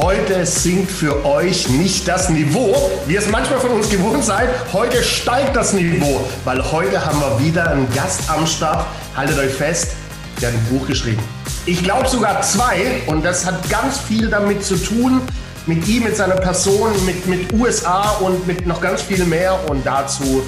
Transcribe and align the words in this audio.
Heute 0.00 0.46
sinkt 0.46 0.92
für 0.92 1.24
euch 1.24 1.68
nicht 1.68 2.06
das 2.06 2.28
Niveau, 2.28 2.72
wie 3.08 3.16
es 3.16 3.28
manchmal 3.28 3.58
von 3.58 3.70
uns 3.70 3.88
gewohnt 3.88 4.24
seid. 4.24 4.48
Heute 4.72 5.02
steigt 5.02 5.56
das 5.56 5.72
Niveau, 5.72 6.20
weil 6.44 6.62
heute 6.70 7.04
haben 7.04 7.18
wir 7.18 7.44
wieder 7.44 7.68
einen 7.68 7.92
Gast 7.92 8.30
am 8.30 8.46
Start. 8.46 8.86
Haltet 9.16 9.36
euch 9.38 9.52
fest, 9.52 9.96
der 10.40 10.50
hat 10.50 10.54
ein 10.54 10.64
Buch 10.66 10.86
geschrieben. 10.86 11.20
Ich 11.66 11.82
glaube 11.82 12.06
sogar 12.06 12.42
zwei 12.42 13.02
und 13.06 13.24
das 13.24 13.44
hat 13.44 13.68
ganz 13.68 13.98
viel 13.98 14.28
damit 14.28 14.64
zu 14.64 14.76
tun, 14.76 15.20
mit 15.66 15.88
ihm, 15.88 16.04
mit 16.04 16.16
seiner 16.16 16.36
Person, 16.36 16.92
mit, 17.04 17.26
mit 17.26 17.52
USA 17.52 18.10
und 18.20 18.46
mit 18.46 18.68
noch 18.68 18.80
ganz 18.80 19.02
viel 19.02 19.24
mehr. 19.24 19.58
Und 19.68 19.84
dazu 19.84 20.44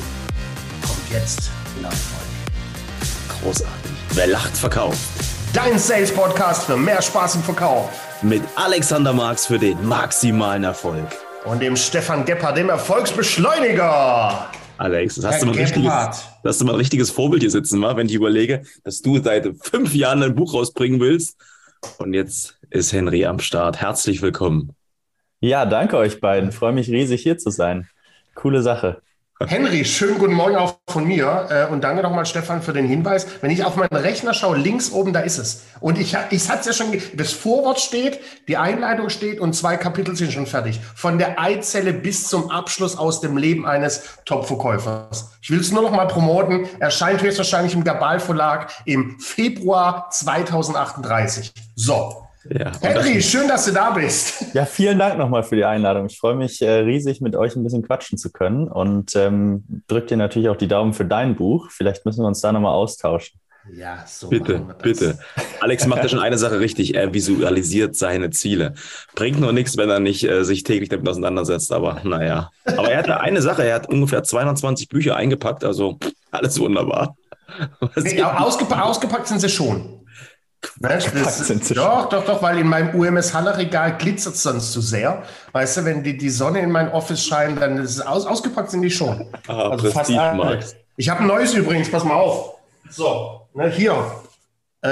kommt 0.80 1.11
jetzt 1.11 1.51
Nachfolge. 1.82 3.43
Großartig. 3.43 3.91
Wer 4.11 4.29
lacht, 4.29 4.57
verkauft. 4.57 5.20
Dein 5.53 5.80
Sales 5.80 6.14
Podcast 6.14 6.66
für 6.66 6.77
mehr 6.77 7.03
Spaß 7.03 7.35
im 7.35 7.43
Verkauf. 7.43 7.91
Mit 8.23 8.41
Alexander 8.55 9.12
Marx 9.12 9.46
für 9.46 9.59
den 9.59 9.84
maximalen 9.84 10.62
Erfolg. 10.62 11.09
Und 11.45 11.61
dem 11.61 11.74
Stefan 11.74 12.24
Gebhardt, 12.24 12.57
dem 12.57 12.69
Erfolgsbeschleuniger. 12.69 14.48
Alex, 14.79 15.16
das 15.16 15.24
hast, 15.24 15.43
du 15.43 15.47
mal 15.47 15.57
richtiges, 15.57 15.91
das 15.91 16.29
hast 16.45 16.60
du 16.60 16.66
mal 16.66 16.74
ein 16.74 16.79
richtiges 16.79 17.10
Vorbild 17.10 17.43
hier 17.43 17.51
sitzen, 17.51 17.83
wenn 17.83 18.07
ich 18.07 18.15
überlege, 18.15 18.62
dass 18.84 19.02
du 19.02 19.21
seit 19.21 19.48
fünf 19.60 19.93
Jahren 19.93 20.23
ein 20.23 20.37
Buch 20.37 20.55
rausbringen 20.55 21.01
willst. 21.01 21.37
Und 21.98 22.15
jetzt 22.15 22.60
ist 22.71 22.93
Henry 22.93 23.27
am 23.27 23.41
Start. 23.41 23.80
Herzlich 23.80 24.23
willkommen. 24.23 24.77
Ja, 25.41 25.66
danke 25.66 25.96
euch 25.96 26.21
beiden. 26.21 26.52
Freue 26.52 26.73
mich 26.73 26.88
riesig 26.88 27.23
hier 27.23 27.38
zu 27.38 27.51
sein. 27.51 27.88
Coole 28.37 28.62
Sache. 28.62 29.02
Henry, 29.47 29.87
schönen 29.87 30.19
guten 30.19 30.35
Morgen 30.35 30.57
auch 30.57 30.77
von 30.87 31.07
mir 31.07 31.49
äh, 31.49 31.73
und 31.73 31.83
danke 31.83 32.03
nochmal 32.03 32.27
Stefan 32.27 32.61
für 32.61 32.75
den 32.75 32.87
Hinweis. 32.87 33.27
Wenn 33.41 33.51
ich 33.51 33.65
auf 33.65 33.75
meinen 33.75 33.97
Rechner 33.97 34.35
schaue, 34.35 34.59
links 34.59 34.93
oben, 34.93 35.15
da 35.15 35.21
ist 35.21 35.39
es. 35.39 35.63
Und 35.80 35.99
ich, 35.99 36.15
ich 36.29 36.51
hatte 36.51 36.61
es 36.61 36.66
ja 36.66 36.73
schon, 36.75 37.01
das 37.15 37.33
Vorwort 37.33 37.80
steht, 37.80 38.21
die 38.49 38.59
Einleitung 38.59 39.09
steht 39.09 39.41
und 39.41 39.55
zwei 39.55 39.79
Kapitel 39.79 40.15
sind 40.15 40.30
schon 40.30 40.45
fertig. 40.45 40.79
Von 40.95 41.16
der 41.16 41.41
Eizelle 41.41 41.95
bis 41.95 42.29
zum 42.29 42.51
Abschluss 42.51 42.99
aus 42.99 43.23
dem 43.23 43.38
Leben 43.38 43.65
eines 43.65 44.02
Top-Verkäufers. 44.27 45.30
Ich 45.41 45.51
will 45.51 45.60
es 45.60 45.73
nur 45.73 45.82
noch 45.82 45.91
mal 45.91 46.07
promoten. 46.07 46.69
Erscheint 46.79 47.23
höchstwahrscheinlich 47.23 47.73
im 47.73 47.82
Gabal 47.82 48.21
Verlag 48.21 48.71
im 48.85 49.19
Februar 49.21 50.10
2038. 50.10 51.54
So, 51.77 52.27
ja, 52.49 52.73
Henry, 52.80 53.21
schön, 53.21 53.49
dass 53.49 53.66
du 53.66 53.73
da 53.73 53.91
bist. 53.91 54.55
Ja, 54.55 54.65
vielen 54.65 54.99
Dank 54.99 55.19
nochmal 55.19 55.43
für 55.43 55.57
die 55.57 55.65
Einladung. 55.65 56.07
Ich 56.07 56.19
freue 56.19 56.35
mich 56.35 56.63
äh, 56.63 56.71
riesig, 56.71 57.21
mit 57.21 57.37
euch 57.37 57.55
ein 57.55 57.63
bisschen 57.63 57.82
quatschen 57.82 58.16
zu 58.16 58.30
können 58.30 58.69
und 58.69 59.15
ähm, 59.15 59.65
drück 59.88 60.07
dir 60.07 60.16
natürlich 60.16 60.49
auch 60.49 60.57
die 60.57 60.69
Daumen 60.69 60.95
für 60.95 61.05
dein 61.05 61.37
Buch. 61.37 61.71
Vielleicht 61.71 62.07
müssen 62.07 62.23
wir 62.23 62.29
uns 62.29 62.41
da 62.41 62.52
nochmal 62.52 62.73
austauschen. 62.73 63.38
Ja, 63.74 64.05
so. 64.06 64.28
Bitte, 64.28 64.62
bitte. 64.82 65.19
Alex 65.60 65.87
macht 65.87 66.03
ja 66.03 66.09
schon 66.09 66.19
eine 66.19 66.38
Sache 66.38 66.60
richtig. 66.60 66.94
Er 66.94 67.12
visualisiert 67.12 67.94
seine 67.94 68.31
Ziele. 68.31 68.75
Bringt 69.15 69.38
nur 69.38 69.53
nichts, 69.53 69.77
wenn 69.77 69.91
er 69.91 70.00
nicht 70.00 70.25
äh, 70.25 70.44
sich 70.44 70.65
täglich 70.65 70.88
damit 70.88 71.09
auseinandersetzt. 71.09 71.71
Aber 71.72 72.00
naja. 72.04 72.50
Aber 72.65 72.91
er 72.91 72.99
hat 72.99 73.10
eine 73.10 73.43
Sache. 73.43 73.65
Er 73.65 73.75
hat 73.75 73.88
ungefähr 73.88 74.22
220 74.22 74.88
Bücher 74.88 75.16
eingepackt. 75.16 75.62
Also 75.62 75.99
alles 76.31 76.59
wunderbar. 76.59 77.16
Nee, 77.97 78.22
ausgepa 78.22 78.82
ausgepackt 78.82 79.28
sind 79.28 79.41
sie 79.41 79.49
schon. 79.49 80.00
Weißt, 80.81 81.12
das, 81.15 81.69
doch, 81.69 82.09
doch, 82.09 82.25
doch, 82.25 82.43
weil 82.43 82.59
in 82.59 82.66
meinem 82.66 82.99
UMS 82.99 83.33
Haller-Regal 83.33 83.97
glitzert 83.97 84.34
es 84.34 84.43
sonst 84.43 84.72
zu 84.72 84.81
sehr. 84.81 85.22
Weißt 85.53 85.78
du, 85.78 85.84
wenn 85.84 86.03
die, 86.03 86.16
die 86.16 86.31
Sonne 86.31 86.61
in 86.61 86.71
mein 86.71 86.91
Office 86.93 87.25
scheint, 87.25 87.61
dann 87.61 87.78
ist 87.78 87.97
es 87.97 88.00
aus, 88.00 88.27
ausgepackt 88.27 88.71
sind 88.71 88.83
die 88.83 88.91
schon. 88.91 89.27
Ah, 89.47 89.71
also 89.71 89.91
fast 89.91 90.11
alles. 90.11 90.77
Ich 90.97 91.09
habe 91.09 91.21
ein 91.21 91.27
neues 91.27 91.55
übrigens, 91.55 91.91
pass 91.91 92.05
mal 92.05 92.15
auf. 92.15 92.56
So, 92.91 93.49
ne, 93.55 93.71
hier. 93.71 93.94
Äh, 94.83 94.88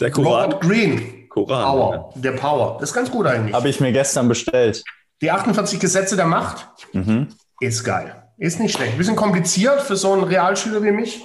der 0.00 0.10
Koran. 0.10 0.52
Robert 0.52 0.60
Green. 0.62 1.28
Koran. 1.28 1.64
Power. 1.64 2.12
Der 2.16 2.32
Power. 2.32 2.76
Das 2.80 2.90
ist 2.90 2.94
ganz 2.94 3.10
gut 3.10 3.26
eigentlich. 3.26 3.54
Habe 3.54 3.68
ich 3.68 3.80
mir 3.80 3.92
gestern 3.92 4.28
bestellt. 4.28 4.82
Die 5.20 5.30
48 5.30 5.78
Gesetze 5.78 6.16
der 6.16 6.26
Macht. 6.26 6.68
Mhm. 6.92 7.28
Ist 7.60 7.84
geil. 7.84 8.22
Ist 8.36 8.60
nicht 8.60 8.76
schlecht. 8.76 8.96
Bisschen 8.96 9.16
kompliziert 9.16 9.80
für 9.82 9.96
so 9.96 10.12
einen 10.12 10.24
Realschüler 10.24 10.82
wie 10.82 10.92
mich. 10.92 11.22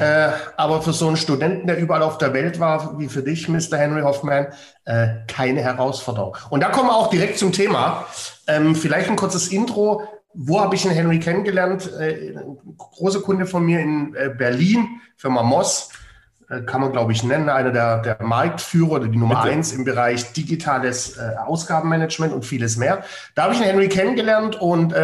Äh, 0.00 0.28
aber 0.56 0.82
für 0.82 0.92
so 0.92 1.06
einen 1.06 1.16
Studenten, 1.16 1.66
der 1.66 1.78
überall 1.78 2.02
auf 2.02 2.18
der 2.18 2.34
Welt 2.34 2.60
war, 2.60 2.98
wie 2.98 3.08
für 3.08 3.22
dich, 3.22 3.48
Mr. 3.48 3.78
Henry 3.78 4.02
Hoffman, 4.02 4.48
äh, 4.84 5.08
keine 5.26 5.62
Herausforderung. 5.62 6.36
Und 6.50 6.62
da 6.62 6.68
kommen 6.68 6.88
wir 6.88 6.96
auch 6.96 7.10
direkt 7.10 7.38
zum 7.38 7.52
Thema. 7.52 8.06
Ähm, 8.46 8.74
vielleicht 8.74 9.08
ein 9.08 9.16
kurzes 9.16 9.48
Intro. 9.48 10.02
Wo 10.34 10.60
habe 10.60 10.74
ich 10.74 10.82
den 10.82 10.90
Henry 10.90 11.18
kennengelernt? 11.18 11.90
Äh, 11.98 12.34
große 12.76 13.22
Kunde 13.22 13.46
von 13.46 13.64
mir 13.64 13.80
in 13.80 14.14
äh, 14.14 14.28
Berlin, 14.28 14.86
Firma 15.16 15.42
Moss, 15.42 15.88
äh, 16.50 16.60
kann 16.60 16.82
man 16.82 16.92
glaube 16.92 17.12
ich 17.12 17.22
nennen, 17.22 17.48
einer 17.48 17.70
der, 17.70 18.02
der 18.02 18.18
Marktführer 18.22 18.92
oder 18.92 19.08
die 19.08 19.16
Nummer 19.16 19.42
Bitte. 19.42 19.54
eins 19.54 19.72
im 19.72 19.84
Bereich 19.84 20.34
digitales 20.34 21.18
Ausgabenmanagement 21.18 22.34
und 22.34 22.44
vieles 22.44 22.76
mehr. 22.76 23.02
Da 23.34 23.44
habe 23.44 23.54
ich 23.54 23.60
den 23.60 23.68
Henry 23.68 23.88
kennengelernt 23.88 24.60
und 24.60 24.94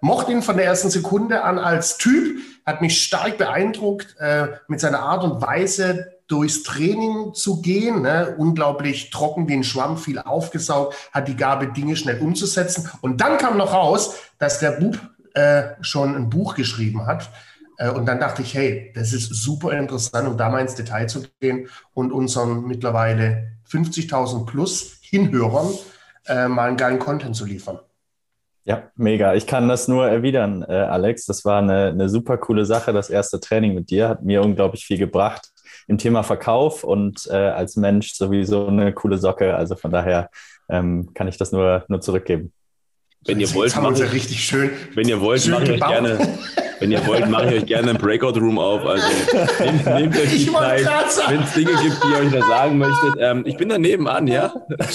mochte 0.00 0.32
ihn 0.32 0.42
von 0.42 0.56
der 0.56 0.66
ersten 0.66 0.90
Sekunde 0.90 1.44
an 1.44 1.58
als 1.58 1.96
Typ 1.96 2.40
hat 2.70 2.80
mich 2.80 3.02
stark 3.02 3.36
beeindruckt 3.36 4.16
äh, 4.18 4.48
mit 4.68 4.80
seiner 4.80 5.00
Art 5.00 5.24
und 5.24 5.42
Weise, 5.42 6.12
durchs 6.28 6.62
Training 6.62 7.34
zu 7.34 7.60
gehen. 7.60 8.02
Ne? 8.02 8.34
Unglaublich 8.38 9.10
trocken 9.10 9.48
wie 9.48 9.54
ein 9.54 9.64
Schwamm, 9.64 9.98
viel 9.98 10.18
aufgesaugt, 10.18 10.94
hat 11.12 11.28
die 11.28 11.36
Gabe, 11.36 11.66
Dinge 11.66 11.96
schnell 11.96 12.20
umzusetzen. 12.20 12.88
Und 13.00 13.20
dann 13.20 13.36
kam 13.36 13.56
noch 13.56 13.74
raus, 13.74 14.14
dass 14.38 14.60
der 14.60 14.72
Bub 14.72 14.98
äh, 15.34 15.74
schon 15.80 16.14
ein 16.14 16.30
Buch 16.30 16.54
geschrieben 16.54 17.06
hat. 17.06 17.30
Äh, 17.76 17.90
und 17.90 18.06
dann 18.06 18.20
dachte 18.20 18.42
ich, 18.42 18.54
hey, 18.54 18.92
das 18.94 19.12
ist 19.12 19.34
super 19.34 19.72
interessant, 19.72 20.28
um 20.28 20.36
da 20.36 20.48
mal 20.48 20.60
ins 20.60 20.76
Detail 20.76 21.08
zu 21.08 21.24
gehen 21.40 21.68
und 21.94 22.12
unseren 22.12 22.64
mittlerweile 22.66 23.52
50.000 23.68 24.46
plus 24.46 24.98
Hinhörern 25.00 25.68
äh, 26.26 26.46
mal 26.46 26.68
einen 26.68 26.76
geilen 26.76 27.00
Content 27.00 27.34
zu 27.34 27.44
liefern. 27.44 27.80
Ja, 28.64 28.90
mega. 28.96 29.34
Ich 29.34 29.46
kann 29.46 29.68
das 29.68 29.88
nur 29.88 30.06
erwidern, 30.06 30.62
äh, 30.68 30.72
Alex. 30.72 31.24
Das 31.24 31.44
war 31.44 31.58
eine, 31.60 31.88
eine 31.88 32.08
super 32.08 32.36
coole 32.36 32.64
Sache. 32.64 32.92
Das 32.92 33.10
erste 33.10 33.40
Training 33.40 33.74
mit 33.74 33.90
dir 33.90 34.08
hat 34.08 34.22
mir 34.22 34.42
unglaublich 34.42 34.84
viel 34.84 34.98
gebracht 34.98 35.48
im 35.88 35.98
Thema 35.98 36.22
Verkauf 36.22 36.84
und 36.84 37.26
äh, 37.30 37.34
als 37.34 37.76
Mensch 37.76 38.14
sowieso 38.14 38.66
eine 38.66 38.92
coole 38.92 39.18
Socke. 39.18 39.56
Also 39.56 39.76
von 39.76 39.90
daher 39.90 40.30
ähm, 40.68 41.12
kann 41.14 41.26
ich 41.26 41.36
das 41.36 41.52
nur, 41.52 41.84
nur 41.88 42.00
zurückgeben. 42.00 42.52
Wenn 43.26 43.40
ihr 43.40 43.52
wollt, 43.54 43.74
machen 43.76 43.98
wir 43.98 44.12
richtig 44.12 44.44
schön. 44.44 44.70
Wenn 44.94 45.08
ihr 45.08 45.20
wollt, 45.20 45.46
mache 45.48 45.64
ich 45.64 45.70
euch 45.70 45.88
gerne. 45.88 46.18
Wenn 46.80 46.92
ihr 46.92 47.06
wollt, 47.06 47.28
mache 47.28 47.48
ich 47.48 47.62
euch 47.62 47.66
gerne 47.66 47.90
einen 47.90 47.98
Breakout 47.98 48.40
Room 48.40 48.58
auf. 48.58 48.84
Also 48.86 49.06
nehmt, 49.60 49.84
nehmt 49.84 50.16
euch 50.16 50.30
die 50.30 50.50
Zeit, 50.50 50.86
wenn 51.28 51.42
es 51.42 51.52
Dinge 51.52 51.72
gibt, 51.82 52.02
die 52.02 52.08
ihr 52.08 52.18
euch 52.18 52.32
da 52.32 52.40
sagen 52.46 52.78
möchtet. 52.78 53.14
Ähm, 53.18 53.42
ich 53.46 53.56
bin 53.58 53.68
da 53.68 53.78
nebenan, 53.78 54.26
ja. 54.26 54.52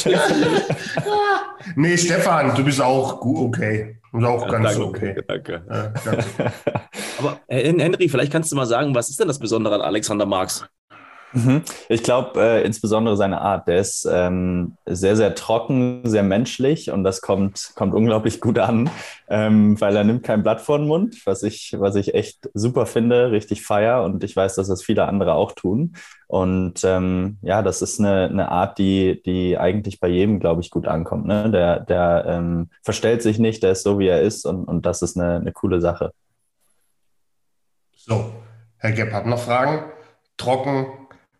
nee, 1.75 1.95
Stefan, 1.95 2.55
du 2.55 2.63
bist 2.63 2.81
auch 2.81 3.19
gut, 3.19 3.55
okay. 3.55 3.97
Bist 4.11 4.25
auch 4.25 4.45
ja, 4.45 4.51
ganz 4.51 4.69
danke, 4.69 4.85
okay. 4.85 5.15
Danke. 5.27 5.63
Ja, 5.69 5.93
danke. 6.03 6.53
Aber 7.19 7.39
Henry, 7.47 8.09
vielleicht 8.09 8.31
kannst 8.31 8.51
du 8.51 8.55
mal 8.55 8.65
sagen, 8.65 8.95
was 8.95 9.09
ist 9.09 9.19
denn 9.19 9.27
das 9.27 9.39
Besondere 9.39 9.75
an 9.75 9.81
Alexander 9.81 10.25
Marx? 10.25 10.65
Mhm. 11.35 11.63
Ich 11.89 12.01
glaube, 12.01 12.41
äh, 12.41 12.65
insbesondere 12.65 13.17
seine 13.17 13.41
Art, 13.41 13.67
der 13.67 13.79
ist 13.79 14.07
ähm, 14.09 14.77
sehr, 14.85 15.17
sehr 15.17 15.35
trocken, 15.35 16.01
sehr 16.05 16.23
menschlich 16.23 16.91
und 16.91 17.03
das 17.03 17.19
kommt, 17.19 17.73
kommt 17.75 17.93
unglaublich 17.93 18.39
gut 18.39 18.57
an, 18.57 18.89
ähm, 19.27 19.79
weil 19.81 19.95
er 19.97 20.05
nimmt 20.05 20.23
kein 20.23 20.43
Blatt 20.43 20.61
vor 20.61 20.77
den 20.77 20.87
Mund, 20.87 21.21
was 21.25 21.43
ich, 21.43 21.75
was 21.77 21.95
ich 21.95 22.13
echt 22.13 22.49
super 22.53 22.85
finde, 22.85 23.31
richtig 23.31 23.63
feier 23.63 24.03
und 24.03 24.23
ich 24.23 24.33
weiß, 24.33 24.55
dass 24.55 24.69
das 24.69 24.81
viele 24.81 25.05
andere 25.07 25.33
auch 25.33 25.51
tun. 25.51 25.95
Und 26.27 26.83
ähm, 26.85 27.37
ja, 27.41 27.61
das 27.61 27.81
ist 27.81 27.99
eine, 27.99 28.29
eine 28.29 28.49
Art, 28.49 28.77
die, 28.77 29.21
die 29.23 29.57
eigentlich 29.57 29.99
bei 29.99 30.07
jedem, 30.07 30.39
glaube 30.39 30.61
ich, 30.61 30.71
gut 30.71 30.87
ankommt. 30.87 31.25
Ne? 31.25 31.51
Der, 31.51 31.81
der 31.81 32.25
ähm, 32.27 32.69
verstellt 32.81 33.21
sich 33.21 33.39
nicht, 33.39 33.61
der 33.61 33.73
ist 33.73 33.83
so, 33.83 33.99
wie 33.99 34.07
er 34.07 34.21
ist 34.21 34.45
und, 34.45 34.63
und 34.63 34.85
das 34.85 35.01
ist 35.01 35.17
eine, 35.17 35.35
eine 35.35 35.51
coole 35.51 35.81
Sache. 35.81 36.11
So, 37.93 38.31
Herr 38.77 38.93
Gebhardt, 38.93 39.25
noch 39.25 39.39
Fragen? 39.39 39.91
Trocken, 40.37 40.87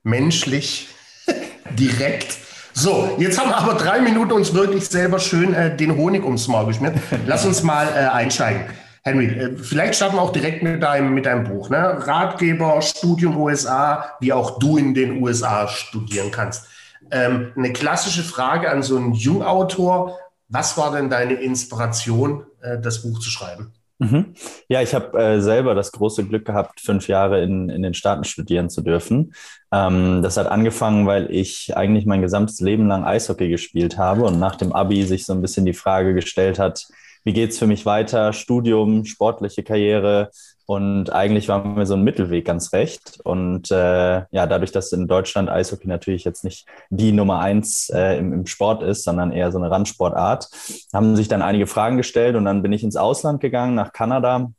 menschlich, 0.05 0.87
direkt. 1.71 2.37
So, 2.73 3.15
jetzt 3.19 3.39
haben 3.39 3.49
wir 3.49 3.57
aber 3.57 3.73
drei 3.73 3.99
Minuten 3.99 4.31
uns 4.31 4.53
wirklich 4.53 4.87
selber 4.87 5.19
schön 5.19 5.53
äh, 5.53 5.75
den 5.75 5.97
Honig 5.97 6.23
ums 6.23 6.47
Maul 6.47 6.67
geschmiert. 6.67 6.97
Lass 7.25 7.45
uns 7.45 7.63
mal 7.63 7.87
äh, 7.87 8.07
einsteigen. 8.07 8.65
Henry, 9.03 9.27
äh, 9.27 9.57
vielleicht 9.57 9.95
starten 9.95 10.15
wir 10.15 10.21
auch 10.21 10.31
direkt 10.31 10.61
mit 10.61 10.83
deinem, 10.83 11.13
mit 11.13 11.25
deinem 11.25 11.45
Buch. 11.45 11.69
Ne? 11.69 12.07
Ratgeber, 12.07 12.81
Studium 12.81 13.37
USA, 13.37 14.11
wie 14.19 14.33
auch 14.33 14.59
du 14.59 14.77
in 14.77 14.93
den 14.93 15.23
USA 15.23 15.67
studieren 15.67 16.31
kannst. 16.31 16.67
Ähm, 17.11 17.51
eine 17.55 17.71
klassische 17.71 18.23
Frage 18.23 18.69
an 18.69 18.83
so 18.83 18.97
einen 18.97 19.13
Jungautor. 19.13 20.17
Was 20.49 20.77
war 20.77 20.91
denn 20.91 21.09
deine 21.09 21.35
Inspiration, 21.35 22.45
äh, 22.61 22.79
das 22.79 23.01
Buch 23.01 23.19
zu 23.19 23.29
schreiben? 23.29 23.73
Mhm. 23.97 24.33
Ja, 24.67 24.81
ich 24.81 24.93
habe 24.93 25.17
äh, 25.17 25.41
selber 25.41 25.73
das 25.73 25.91
große 25.93 26.25
Glück 26.25 26.45
gehabt, 26.45 26.81
fünf 26.81 27.07
Jahre 27.07 27.41
in, 27.41 27.69
in 27.69 27.81
den 27.81 27.93
Staaten 27.93 28.25
studieren 28.25 28.69
zu 28.69 28.81
dürfen. 28.81 29.33
Ähm, 29.71 30.21
das 30.21 30.35
hat 30.35 30.47
angefangen, 30.47 31.07
weil 31.07 31.31
ich 31.31 31.75
eigentlich 31.77 32.05
mein 32.05 32.21
gesamtes 32.21 32.59
Leben 32.59 32.87
lang 32.87 33.05
Eishockey 33.05 33.47
gespielt 33.49 33.97
habe 33.97 34.23
und 34.23 34.37
nach 34.37 34.57
dem 34.57 34.73
Abi 34.73 35.03
sich 35.03 35.25
so 35.25 35.33
ein 35.33 35.41
bisschen 35.41 35.65
die 35.65 35.73
Frage 35.73 36.13
gestellt 36.13 36.59
hat, 36.59 36.85
wie 37.23 37.33
geht's 37.33 37.57
für 37.57 37.67
mich 37.67 37.85
weiter? 37.85 38.33
Studium, 38.33 39.05
sportliche 39.05 39.63
Karriere, 39.63 40.29
Und 40.65 41.11
eigentlich 41.11 41.47
war 41.47 41.63
mir 41.63 41.85
so 41.85 41.93
ein 41.93 42.03
Mittelweg 42.03 42.45
ganz 42.45 42.73
recht. 42.73 43.19
Und 43.23 43.69
äh, 43.69 44.23
ja, 44.31 44.47
dadurch, 44.47 44.71
dass 44.71 44.91
in 44.91 45.07
Deutschland 45.07 45.49
Eishockey 45.49 45.87
natürlich 45.87 46.23
jetzt 46.23 46.43
nicht 46.43 46.67
die 46.89 47.11
Nummer 47.11 47.39
eins 47.39 47.89
äh, 47.89 48.17
im, 48.17 48.33
im 48.33 48.45
Sport 48.47 48.81
ist, 48.81 49.03
sondern 49.03 49.31
eher 49.31 49.51
so 49.51 49.59
eine 49.59 49.69
Randsportart, 49.69 50.49
haben 50.91 51.15
sich 51.15 51.27
dann 51.27 51.43
einige 51.43 51.67
Fragen 51.67 51.97
gestellt 51.97 52.35
und 52.35 52.45
dann 52.45 52.63
bin 52.63 52.73
ich 52.73 52.83
ins 52.83 52.95
Ausland 52.95 53.41
gegangen, 53.41 53.75
nach 53.75 53.93
Kanada, 53.93 54.51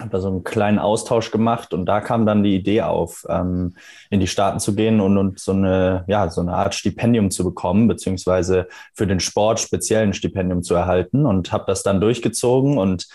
habe 0.00 0.10
da 0.10 0.20
so 0.20 0.28
einen 0.28 0.44
kleinen 0.44 0.78
Austausch 0.78 1.30
gemacht 1.30 1.72
und 1.72 1.86
da 1.86 2.00
kam 2.00 2.26
dann 2.26 2.42
die 2.42 2.54
Idee 2.54 2.82
auf, 2.82 3.24
ähm, 3.28 3.76
in 4.10 4.20
die 4.20 4.26
Staaten 4.26 4.58
zu 4.58 4.74
gehen 4.74 5.00
und, 5.00 5.16
und 5.16 5.38
so 5.38 5.52
eine, 5.52 6.04
ja, 6.06 6.28
so 6.28 6.40
eine 6.40 6.54
Art 6.54 6.74
Stipendium 6.74 7.30
zu 7.30 7.44
bekommen, 7.44 7.88
beziehungsweise 7.88 8.68
für 8.94 9.06
den 9.06 9.20
Sport 9.20 9.60
speziell 9.60 10.02
ein 10.02 10.12
Stipendium 10.12 10.62
zu 10.62 10.74
erhalten 10.74 11.24
und 11.24 11.52
habe 11.52 11.64
das 11.66 11.82
dann 11.82 12.00
durchgezogen 12.00 12.78
und 12.78 13.06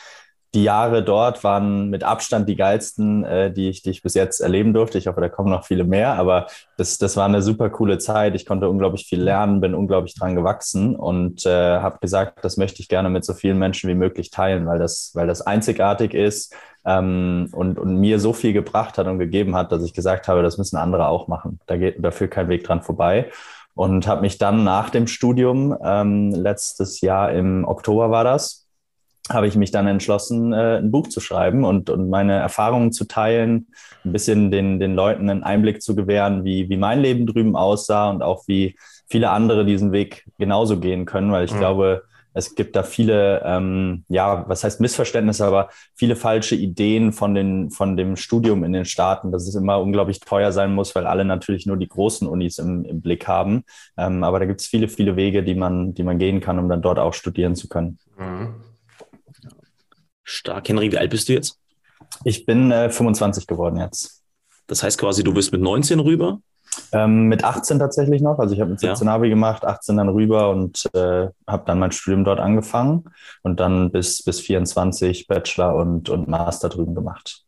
die 0.53 0.63
Jahre 0.63 1.03
dort 1.03 1.43
waren 1.43 1.89
mit 1.89 2.03
Abstand 2.03 2.49
die 2.49 2.57
geilsten, 2.57 3.23
äh, 3.23 3.51
die, 3.53 3.69
ich, 3.69 3.83
die 3.83 3.91
ich 3.91 4.03
bis 4.03 4.15
jetzt 4.15 4.41
erleben 4.41 4.73
durfte. 4.73 4.97
Ich 4.97 5.07
hoffe, 5.07 5.21
da 5.21 5.29
kommen 5.29 5.49
noch 5.49 5.65
viele 5.65 5.85
mehr, 5.85 6.13
aber 6.15 6.47
das, 6.77 6.97
das 6.97 7.15
war 7.15 7.25
eine 7.25 7.41
super 7.41 7.69
coole 7.69 7.99
Zeit. 7.99 8.35
Ich 8.35 8.45
konnte 8.45 8.69
unglaublich 8.69 9.05
viel 9.05 9.21
lernen, 9.21 9.61
bin 9.61 9.73
unglaublich 9.73 10.13
dran 10.15 10.35
gewachsen 10.35 10.95
und 10.95 11.45
äh, 11.45 11.79
habe 11.79 11.99
gesagt, 11.99 12.43
das 12.43 12.57
möchte 12.57 12.81
ich 12.81 12.89
gerne 12.89 13.09
mit 13.09 13.23
so 13.23 13.33
vielen 13.33 13.59
Menschen 13.59 13.89
wie 13.89 13.95
möglich 13.95 14.29
teilen, 14.29 14.65
weil 14.65 14.79
das, 14.79 15.11
weil 15.13 15.27
das 15.27 15.41
einzigartig 15.41 16.13
ist 16.13 16.53
ähm, 16.85 17.47
und, 17.53 17.79
und 17.79 17.97
mir 17.97 18.19
so 18.19 18.33
viel 18.33 18.51
gebracht 18.51 18.97
hat 18.97 19.07
und 19.07 19.19
gegeben 19.19 19.55
hat, 19.55 19.71
dass 19.71 19.83
ich 19.83 19.93
gesagt 19.93 20.27
habe, 20.27 20.43
das 20.43 20.57
müssen 20.57 20.75
andere 20.75 21.07
auch 21.07 21.29
machen. 21.29 21.59
Da 21.65 21.77
geht 21.77 22.03
dafür 22.03 22.27
kein 22.27 22.49
Weg 22.49 22.65
dran 22.65 22.81
vorbei 22.81 23.31
und 23.73 24.05
habe 24.05 24.21
mich 24.21 24.37
dann 24.37 24.63
nach 24.63 24.89
dem 24.89 25.07
Studium, 25.07 25.77
ähm, 25.83 26.31
letztes 26.31 26.99
Jahr 27.01 27.31
im 27.31 27.65
Oktober 27.65 28.11
war 28.11 28.23
das, 28.23 28.60
habe 29.33 29.47
ich 29.47 29.55
mich 29.55 29.71
dann 29.71 29.87
entschlossen, 29.87 30.53
äh, 30.53 30.77
ein 30.77 30.91
Buch 30.91 31.07
zu 31.07 31.19
schreiben 31.19 31.63
und, 31.63 31.89
und 31.89 32.09
meine 32.09 32.33
Erfahrungen 32.33 32.91
zu 32.91 33.05
teilen, 33.05 33.67
ein 34.03 34.11
bisschen 34.11 34.51
den, 34.51 34.79
den 34.79 34.95
Leuten 34.95 35.29
einen 35.29 35.43
Einblick 35.43 35.81
zu 35.81 35.95
gewähren, 35.95 36.43
wie, 36.43 36.69
wie 36.69 36.77
mein 36.77 37.01
Leben 37.01 37.25
drüben 37.25 37.55
aussah 37.55 38.09
und 38.09 38.23
auch 38.23 38.43
wie 38.47 38.75
viele 39.09 39.29
andere 39.29 39.65
diesen 39.65 39.91
Weg 39.91 40.25
genauso 40.37 40.79
gehen 40.79 41.05
können, 41.05 41.31
weil 41.31 41.45
ich 41.45 41.53
mhm. 41.53 41.59
glaube, 41.59 42.03
es 42.33 42.55
gibt 42.55 42.75
da 42.75 42.83
viele, 42.83 43.41
ähm, 43.43 44.05
ja, 44.07 44.45
was 44.47 44.63
heißt 44.63 44.79
Missverständnisse, 44.79 45.45
aber 45.45 45.69
viele 45.95 46.15
falsche 46.15 46.55
Ideen 46.55 47.11
von, 47.11 47.35
den, 47.35 47.71
von 47.71 47.97
dem 47.97 48.15
Studium 48.15 48.63
in 48.63 48.71
den 48.71 48.85
Staaten, 48.85 49.31
dass 49.31 49.47
es 49.47 49.55
immer 49.55 49.81
unglaublich 49.81 50.21
teuer 50.21 50.51
sein 50.51 50.73
muss, 50.73 50.95
weil 50.95 51.07
alle 51.07 51.25
natürlich 51.25 51.65
nur 51.65 51.77
die 51.77 51.89
großen 51.89 52.27
Unis 52.27 52.57
im, 52.57 52.85
im 52.85 53.01
Blick 53.01 53.27
haben. 53.27 53.63
Ähm, 53.97 54.23
aber 54.23 54.39
da 54.39 54.45
gibt 54.45 54.61
es 54.61 54.67
viele, 54.67 54.87
viele 54.87 55.17
Wege, 55.17 55.43
die 55.43 55.55
man, 55.55 55.93
die 55.93 56.03
man 56.03 56.17
gehen 56.17 56.39
kann, 56.39 56.57
um 56.57 56.69
dann 56.69 56.81
dort 56.81 56.99
auch 56.99 57.13
studieren 57.13 57.55
zu 57.55 57.67
können. 57.67 57.97
Mhm. 58.17 58.70
Stark. 60.31 60.69
Henry, 60.69 60.91
wie 60.91 60.97
alt 60.97 61.11
bist 61.11 61.29
du 61.29 61.33
jetzt? 61.33 61.59
Ich 62.23 62.45
bin 62.45 62.71
äh, 62.71 62.89
25 62.89 63.47
geworden 63.47 63.77
jetzt. 63.77 64.21
Das 64.67 64.81
heißt 64.81 64.97
quasi, 64.97 65.23
du 65.23 65.33
bist 65.33 65.51
mit 65.51 65.61
19 65.61 65.99
rüber? 65.99 66.39
Ähm, 66.93 67.27
mit 67.27 67.43
18 67.43 67.79
tatsächlich 67.79 68.21
noch. 68.21 68.39
Also 68.39 68.53
ich 68.53 68.61
habe 68.61 68.71
mit 68.71 68.79
17 68.79 69.07
ja. 69.07 69.13
Abi 69.13 69.29
gemacht, 69.29 69.65
18 69.65 69.97
dann 69.97 70.07
rüber 70.07 70.49
und 70.49 70.89
äh, 70.93 71.27
habe 71.45 71.63
dann 71.65 71.79
mein 71.79 71.91
Studium 71.91 72.23
dort 72.23 72.39
angefangen 72.39 73.03
und 73.41 73.59
dann 73.59 73.91
bis, 73.91 74.23
bis 74.23 74.39
24 74.39 75.27
Bachelor 75.27 75.75
und, 75.75 76.07
und 76.09 76.29
Master 76.29 76.69
drüben 76.69 76.95
gemacht. 76.95 77.43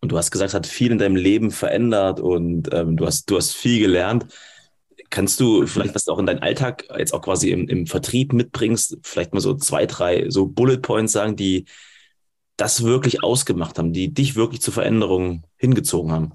Und 0.00 0.12
du 0.12 0.16
hast 0.16 0.30
gesagt, 0.30 0.50
es 0.50 0.54
hat 0.54 0.66
viel 0.66 0.92
in 0.92 0.98
deinem 0.98 1.16
Leben 1.16 1.50
verändert 1.50 2.20
und 2.20 2.72
ähm, 2.72 2.96
du, 2.96 3.06
hast, 3.06 3.28
du 3.28 3.36
hast 3.36 3.52
viel 3.52 3.80
gelernt. 3.80 4.26
Kannst 5.10 5.40
du 5.40 5.66
vielleicht, 5.66 5.96
was 5.96 6.04
du 6.04 6.12
auch 6.12 6.20
in 6.20 6.26
deinen 6.26 6.42
Alltag 6.42 6.84
jetzt 6.96 7.12
auch 7.12 7.22
quasi 7.22 7.50
im, 7.50 7.68
im 7.68 7.86
Vertrieb 7.88 8.32
mitbringst, 8.32 8.98
vielleicht 9.02 9.34
mal 9.34 9.40
so 9.40 9.54
zwei, 9.54 9.86
drei 9.86 10.30
so 10.30 10.46
Bullet 10.46 10.78
Points 10.78 11.12
sagen, 11.12 11.34
die, 11.34 11.66
das 12.60 12.82
wirklich 12.82 13.22
ausgemacht 13.22 13.78
haben, 13.78 13.92
die 13.92 14.12
dich 14.12 14.36
wirklich 14.36 14.60
zur 14.60 14.74
Veränderung 14.74 15.44
hingezogen 15.56 16.12
haben? 16.12 16.32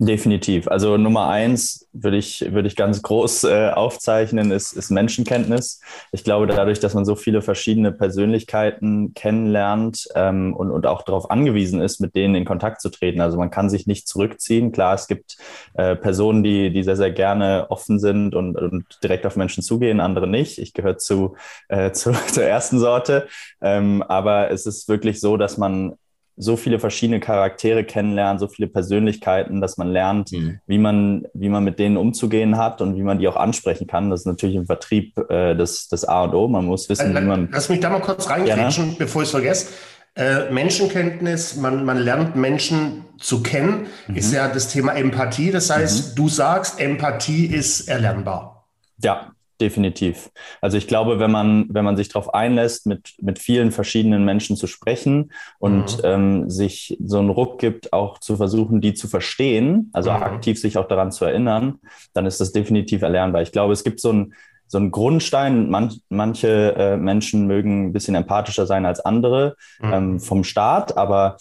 Definitiv. 0.00 0.66
Also 0.66 0.96
Nummer 0.96 1.28
eins 1.28 1.88
würde 1.92 2.16
ich, 2.16 2.52
würde 2.52 2.66
ich 2.66 2.74
ganz 2.74 3.00
groß 3.00 3.44
äh, 3.44 3.70
aufzeichnen, 3.70 4.50
ist, 4.50 4.72
ist 4.72 4.90
Menschenkenntnis. 4.90 5.80
Ich 6.10 6.24
glaube, 6.24 6.48
dadurch, 6.48 6.80
dass 6.80 6.94
man 6.94 7.04
so 7.04 7.14
viele 7.14 7.42
verschiedene 7.42 7.92
Persönlichkeiten 7.92 9.14
kennenlernt 9.14 10.08
ähm, 10.16 10.52
und, 10.52 10.72
und 10.72 10.88
auch 10.88 11.02
darauf 11.02 11.30
angewiesen 11.30 11.80
ist, 11.80 12.00
mit 12.00 12.16
denen 12.16 12.34
in 12.34 12.44
Kontakt 12.44 12.80
zu 12.80 12.88
treten. 12.88 13.20
Also 13.20 13.38
man 13.38 13.52
kann 13.52 13.70
sich 13.70 13.86
nicht 13.86 14.08
zurückziehen. 14.08 14.72
Klar, 14.72 14.94
es 14.94 15.06
gibt 15.06 15.36
äh, 15.74 15.94
Personen, 15.94 16.42
die, 16.42 16.72
die 16.72 16.82
sehr, 16.82 16.96
sehr 16.96 17.12
gerne 17.12 17.66
offen 17.68 18.00
sind 18.00 18.34
und, 18.34 18.56
und 18.56 18.98
direkt 19.04 19.24
auf 19.26 19.36
Menschen 19.36 19.62
zugehen, 19.62 20.00
andere 20.00 20.26
nicht. 20.26 20.58
Ich 20.58 20.72
gehöre 20.72 20.98
zu, 20.98 21.36
äh, 21.68 21.92
zu, 21.92 22.10
zur 22.32 22.42
ersten 22.42 22.80
Sorte. 22.80 23.28
Ähm, 23.62 24.02
aber 24.02 24.50
es 24.50 24.66
ist 24.66 24.88
wirklich 24.88 25.20
so, 25.20 25.36
dass 25.36 25.56
man 25.56 25.94
so 26.36 26.56
viele 26.56 26.78
verschiedene 26.78 27.20
Charaktere 27.20 27.84
kennenlernen, 27.84 28.38
so 28.38 28.48
viele 28.48 28.66
Persönlichkeiten, 28.66 29.60
dass 29.60 29.76
man 29.76 29.88
lernt, 29.88 30.32
mhm. 30.32 30.58
wie 30.66 30.78
man, 30.78 31.26
wie 31.32 31.48
man 31.48 31.62
mit 31.62 31.78
denen 31.78 31.96
umzugehen 31.96 32.56
hat 32.56 32.80
und 32.80 32.96
wie 32.96 33.02
man 33.02 33.18
die 33.18 33.28
auch 33.28 33.36
ansprechen 33.36 33.86
kann. 33.86 34.10
Das 34.10 34.20
ist 34.20 34.26
natürlich 34.26 34.56
im 34.56 34.66
Vertrieb 34.66 35.16
äh, 35.30 35.54
das, 35.54 35.88
das 35.88 36.04
A 36.04 36.24
und 36.24 36.34
O. 36.34 36.48
Man 36.48 36.64
muss 36.64 36.88
wissen, 36.88 37.16
äh, 37.16 37.20
wie 37.20 37.24
man. 37.24 37.48
Lass 37.52 37.68
mich 37.68 37.80
da 37.80 37.90
mal 37.90 38.00
kurz 38.00 38.28
reingrätschen, 38.28 38.90
ja, 38.90 38.94
bevor 38.98 39.22
ich 39.22 39.26
es 39.26 39.32
vergesse. 39.32 39.72
Äh, 40.16 40.50
Menschenkenntnis, 40.52 41.56
man, 41.56 41.84
man 41.84 41.98
lernt 41.98 42.36
Menschen 42.36 43.04
zu 43.18 43.42
kennen, 43.42 43.86
mhm. 44.06 44.16
ist 44.16 44.32
ja 44.32 44.48
das 44.48 44.68
Thema 44.68 44.92
Empathie. 44.92 45.50
Das 45.50 45.70
heißt, 45.70 46.10
mhm. 46.10 46.14
du 46.16 46.28
sagst, 46.28 46.80
Empathie 46.80 47.46
ist 47.46 47.88
erlernbar. 47.88 48.66
Ja, 49.02 49.33
Definitiv. 49.60 50.32
Also 50.60 50.76
ich 50.76 50.88
glaube, 50.88 51.20
wenn 51.20 51.30
man, 51.30 51.66
wenn 51.68 51.84
man 51.84 51.96
sich 51.96 52.08
darauf 52.08 52.34
einlässt, 52.34 52.86
mit, 52.86 53.14
mit 53.22 53.38
vielen 53.38 53.70
verschiedenen 53.70 54.24
Menschen 54.24 54.56
zu 54.56 54.66
sprechen 54.66 55.30
und 55.60 55.98
mhm. 55.98 56.04
ähm, 56.04 56.50
sich 56.50 56.98
so 57.04 57.20
einen 57.20 57.30
Ruck 57.30 57.60
gibt, 57.60 57.92
auch 57.92 58.18
zu 58.18 58.36
versuchen, 58.36 58.80
die 58.80 58.94
zu 58.94 59.06
verstehen, 59.06 59.90
also 59.92 60.10
mhm. 60.10 60.22
aktiv 60.22 60.60
sich 60.60 60.76
auch 60.76 60.88
daran 60.88 61.12
zu 61.12 61.24
erinnern, 61.24 61.78
dann 62.14 62.26
ist 62.26 62.40
das 62.40 62.50
definitiv 62.50 63.02
erlernbar. 63.02 63.42
Ich 63.42 63.52
glaube, 63.52 63.72
es 63.72 63.84
gibt 63.84 64.00
so 64.00 64.10
einen, 64.10 64.34
so 64.66 64.78
einen 64.78 64.90
Grundstein. 64.90 65.70
Man, 65.70 65.94
manche 66.08 66.74
äh, 66.74 66.96
Menschen 66.96 67.46
mögen 67.46 67.86
ein 67.86 67.92
bisschen 67.92 68.16
empathischer 68.16 68.66
sein 68.66 68.84
als 68.84 68.98
andere 68.98 69.54
mhm. 69.78 69.92
ähm, 69.92 70.20
vom 70.20 70.42
Staat, 70.42 70.96
aber 70.96 71.36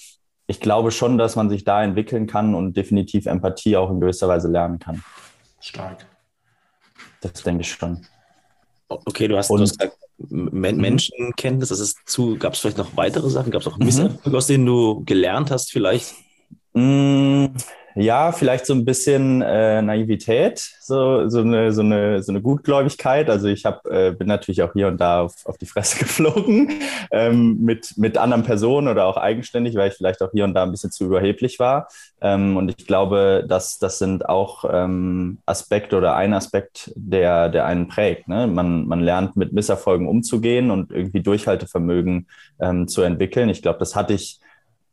ich 0.45 0.59
glaube 0.59 0.91
schon, 0.91 1.17
dass 1.17 1.35
man 1.35 1.49
sich 1.49 1.63
da 1.63 1.83
entwickeln 1.83 2.27
kann 2.27 2.53
und 2.53 2.77
definitiv 2.77 3.25
Empathie 3.25 3.75
auch 3.75 3.89
in 3.89 3.99
gewisser 3.99 4.27
Weise 4.27 4.49
lernen 4.49 4.77
kann. 4.77 5.03
Stark. 5.59 6.05
Das 7.23 7.43
denke 7.43 7.61
ich 7.61 7.71
schon. 7.71 8.05
Okay, 8.87 9.27
du 9.27 9.37
hast, 9.37 9.49
und, 9.49 9.57
du 9.57 9.63
hast 9.63 9.79
gesagt, 9.79 9.97
Men 10.29 10.75
mhm. 10.75 10.81
Menschenkenntnis, 10.81 11.69
das 11.69 11.79
ist 11.79 11.97
zu, 12.05 12.37
gab 12.37 12.53
es 12.53 12.59
vielleicht 12.59 12.77
noch 12.77 12.95
weitere 12.95 13.29
Sachen? 13.29 13.51
Gab 13.51 13.61
es 13.61 13.67
auch 13.67 13.77
Misserfolge, 13.77 14.29
mhm. 14.29 14.35
aus 14.35 14.47
denen 14.47 14.65
du 14.65 15.03
gelernt 15.05 15.51
hast 15.51 15.71
vielleicht? 15.71 16.13
Ja, 17.95 18.31
vielleicht 18.31 18.65
so 18.65 18.73
ein 18.73 18.85
bisschen 18.85 19.41
äh, 19.41 19.81
Naivität, 19.81 20.59
so, 20.79 21.29
so, 21.29 21.41
eine, 21.41 21.71
so, 21.71 21.81
eine, 21.81 22.23
so 22.23 22.31
eine 22.31 22.41
Gutgläubigkeit. 22.41 23.29
Also 23.29 23.47
ich 23.47 23.65
hab, 23.65 23.85
äh, 23.85 24.11
bin 24.11 24.27
natürlich 24.27 24.63
auch 24.63 24.73
hier 24.73 24.87
und 24.87 24.99
da 24.99 25.21
auf, 25.21 25.35
auf 25.45 25.57
die 25.57 25.67
Fresse 25.67 25.99
geflogen 25.99 26.71
ähm, 27.11 27.59
mit, 27.59 27.93
mit 27.97 28.17
anderen 28.17 28.43
Personen 28.43 28.87
oder 28.87 29.05
auch 29.05 29.17
eigenständig, 29.17 29.75
weil 29.75 29.89
ich 29.89 29.95
vielleicht 29.95 30.21
auch 30.23 30.31
hier 30.31 30.43
und 30.43 30.55
da 30.55 30.63
ein 30.63 30.71
bisschen 30.71 30.91
zu 30.91 31.05
überheblich 31.05 31.59
war. 31.59 31.87
Ähm, 32.19 32.57
und 32.57 32.69
ich 32.69 32.87
glaube, 32.87 33.45
dass 33.47 33.77
das 33.77 33.99
sind 33.99 34.27
auch 34.27 34.65
ähm, 34.71 35.37
Aspekte 35.45 35.95
oder 35.95 36.15
ein 36.15 36.33
Aspekt, 36.33 36.91
der, 36.95 37.49
der 37.49 37.65
einen 37.65 37.87
prägt. 37.87 38.27
Ne? 38.27 38.47
Man, 38.47 38.87
man 38.87 39.01
lernt 39.01 39.35
mit 39.35 39.53
Misserfolgen 39.53 40.07
umzugehen 40.07 40.71
und 40.71 40.91
irgendwie 40.91 41.21
Durchhaltevermögen 41.21 42.27
ähm, 42.59 42.87
zu 42.87 43.03
entwickeln. 43.03 43.49
Ich 43.49 43.61
glaube, 43.61 43.79
das 43.79 43.95
hatte 43.95 44.13
ich 44.13 44.39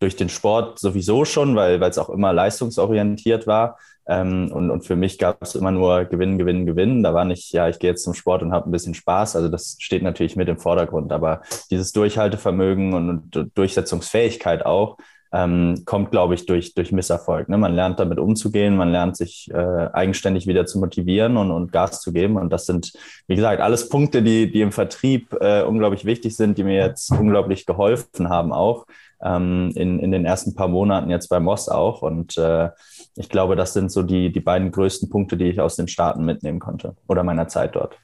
durch 0.00 0.16
den 0.16 0.30
Sport 0.30 0.78
sowieso 0.78 1.24
schon, 1.24 1.54
weil 1.54 1.80
es 1.82 1.98
auch 1.98 2.08
immer 2.08 2.32
leistungsorientiert 2.32 3.46
war. 3.46 3.78
Ähm, 4.08 4.50
und, 4.52 4.70
und 4.70 4.84
für 4.84 4.96
mich 4.96 5.18
gab 5.18 5.42
es 5.42 5.54
immer 5.54 5.70
nur 5.70 6.06
Gewinnen, 6.06 6.38
Gewinnen, 6.38 6.66
Gewinnen. 6.66 7.02
Da 7.02 7.14
war 7.14 7.24
nicht, 7.24 7.52
ja, 7.52 7.68
ich 7.68 7.78
gehe 7.78 7.90
jetzt 7.90 8.02
zum 8.02 8.14
Sport 8.14 8.42
und 8.42 8.52
habe 8.52 8.68
ein 8.68 8.72
bisschen 8.72 8.94
Spaß. 8.94 9.36
Also 9.36 9.48
das 9.48 9.76
steht 9.78 10.02
natürlich 10.02 10.36
mit 10.36 10.48
im 10.48 10.58
Vordergrund. 10.58 11.12
Aber 11.12 11.42
dieses 11.70 11.92
Durchhaltevermögen 11.92 12.94
und, 12.94 13.36
und 13.36 13.58
Durchsetzungsfähigkeit 13.58 14.64
auch, 14.64 14.96
ähm, 15.32 15.82
kommt, 15.84 16.10
glaube 16.10 16.34
ich, 16.34 16.46
durch, 16.46 16.74
durch 16.74 16.90
Misserfolg. 16.90 17.48
Ne? 17.48 17.56
Man 17.56 17.74
lernt 17.74 18.00
damit 18.00 18.18
umzugehen, 18.18 18.76
man 18.76 18.90
lernt 18.90 19.16
sich 19.16 19.48
äh, 19.52 19.88
eigenständig 19.92 20.48
wieder 20.48 20.66
zu 20.66 20.80
motivieren 20.80 21.36
und, 21.36 21.52
und 21.52 21.70
Gas 21.70 22.00
zu 22.00 22.12
geben. 22.12 22.36
Und 22.36 22.52
das 22.52 22.66
sind, 22.66 22.92
wie 23.28 23.36
gesagt, 23.36 23.60
alles 23.60 23.88
Punkte, 23.90 24.22
die, 24.22 24.50
die 24.50 24.62
im 24.62 24.72
Vertrieb 24.72 25.36
äh, 25.40 25.62
unglaublich 25.62 26.04
wichtig 26.04 26.34
sind, 26.34 26.58
die 26.58 26.64
mir 26.64 26.74
jetzt 26.74 27.10
unglaublich 27.12 27.66
geholfen 27.66 28.28
haben 28.28 28.52
auch 28.52 28.86
ähm, 29.22 29.72
in, 29.74 29.98
in 29.98 30.10
den 30.10 30.24
ersten 30.24 30.54
paar 30.54 30.68
Monaten 30.68 31.10
jetzt 31.10 31.28
bei 31.28 31.40
Moss 31.40 31.68
auch. 31.68 32.02
Und 32.02 32.36
äh, 32.38 32.70
ich 33.16 33.28
glaube, 33.28 33.56
das 33.56 33.72
sind 33.72 33.90
so 33.90 34.02
die, 34.02 34.32
die 34.32 34.40
beiden 34.40 34.70
größten 34.70 35.10
Punkte, 35.10 35.36
die 35.36 35.46
ich 35.46 35.60
aus 35.60 35.76
den 35.76 35.88
Staaten 35.88 36.24
mitnehmen 36.24 36.58
konnte 36.58 36.96
oder 37.06 37.22
meiner 37.22 37.48
Zeit 37.48 37.76
dort. 37.76 37.96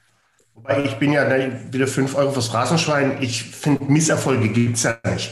Wobei 0.55 0.83
ich 0.83 0.95
bin 0.95 1.13
ja 1.13 1.27
wieder 1.71 1.87
fünf 1.87 2.15
Euro 2.17 2.31
fürs 2.31 2.53
Rasenschwein. 2.53 3.17
Ich 3.21 3.43
finde, 3.43 3.85
Misserfolge 3.85 4.49
gibt 4.49 4.77
es 4.77 4.83
ja 4.83 4.97
nicht. 5.13 5.31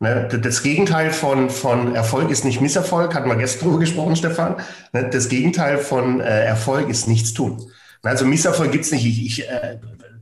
Ne? 0.00 0.28
Das 0.42 0.62
Gegenteil 0.62 1.10
von, 1.10 1.50
von 1.50 1.94
Erfolg 1.94 2.30
ist 2.30 2.44
nicht 2.44 2.60
Misserfolg, 2.60 3.14
hatten 3.14 3.28
wir 3.28 3.36
gestern 3.36 3.68
drüber 3.68 3.80
gesprochen, 3.80 4.16
Stefan. 4.16 4.56
Ne? 4.92 5.08
Das 5.10 5.28
Gegenteil 5.28 5.78
von 5.78 6.20
äh, 6.20 6.44
Erfolg 6.44 6.88
ist 6.88 7.08
nichts 7.08 7.34
tun. 7.34 7.70
Also 8.02 8.26
Misserfolg 8.26 8.72
gibt 8.72 8.84
es 8.84 8.92
nicht. 8.92 9.06
Ich, 9.06 9.24
ich, 9.24 9.48
äh, 9.48 9.78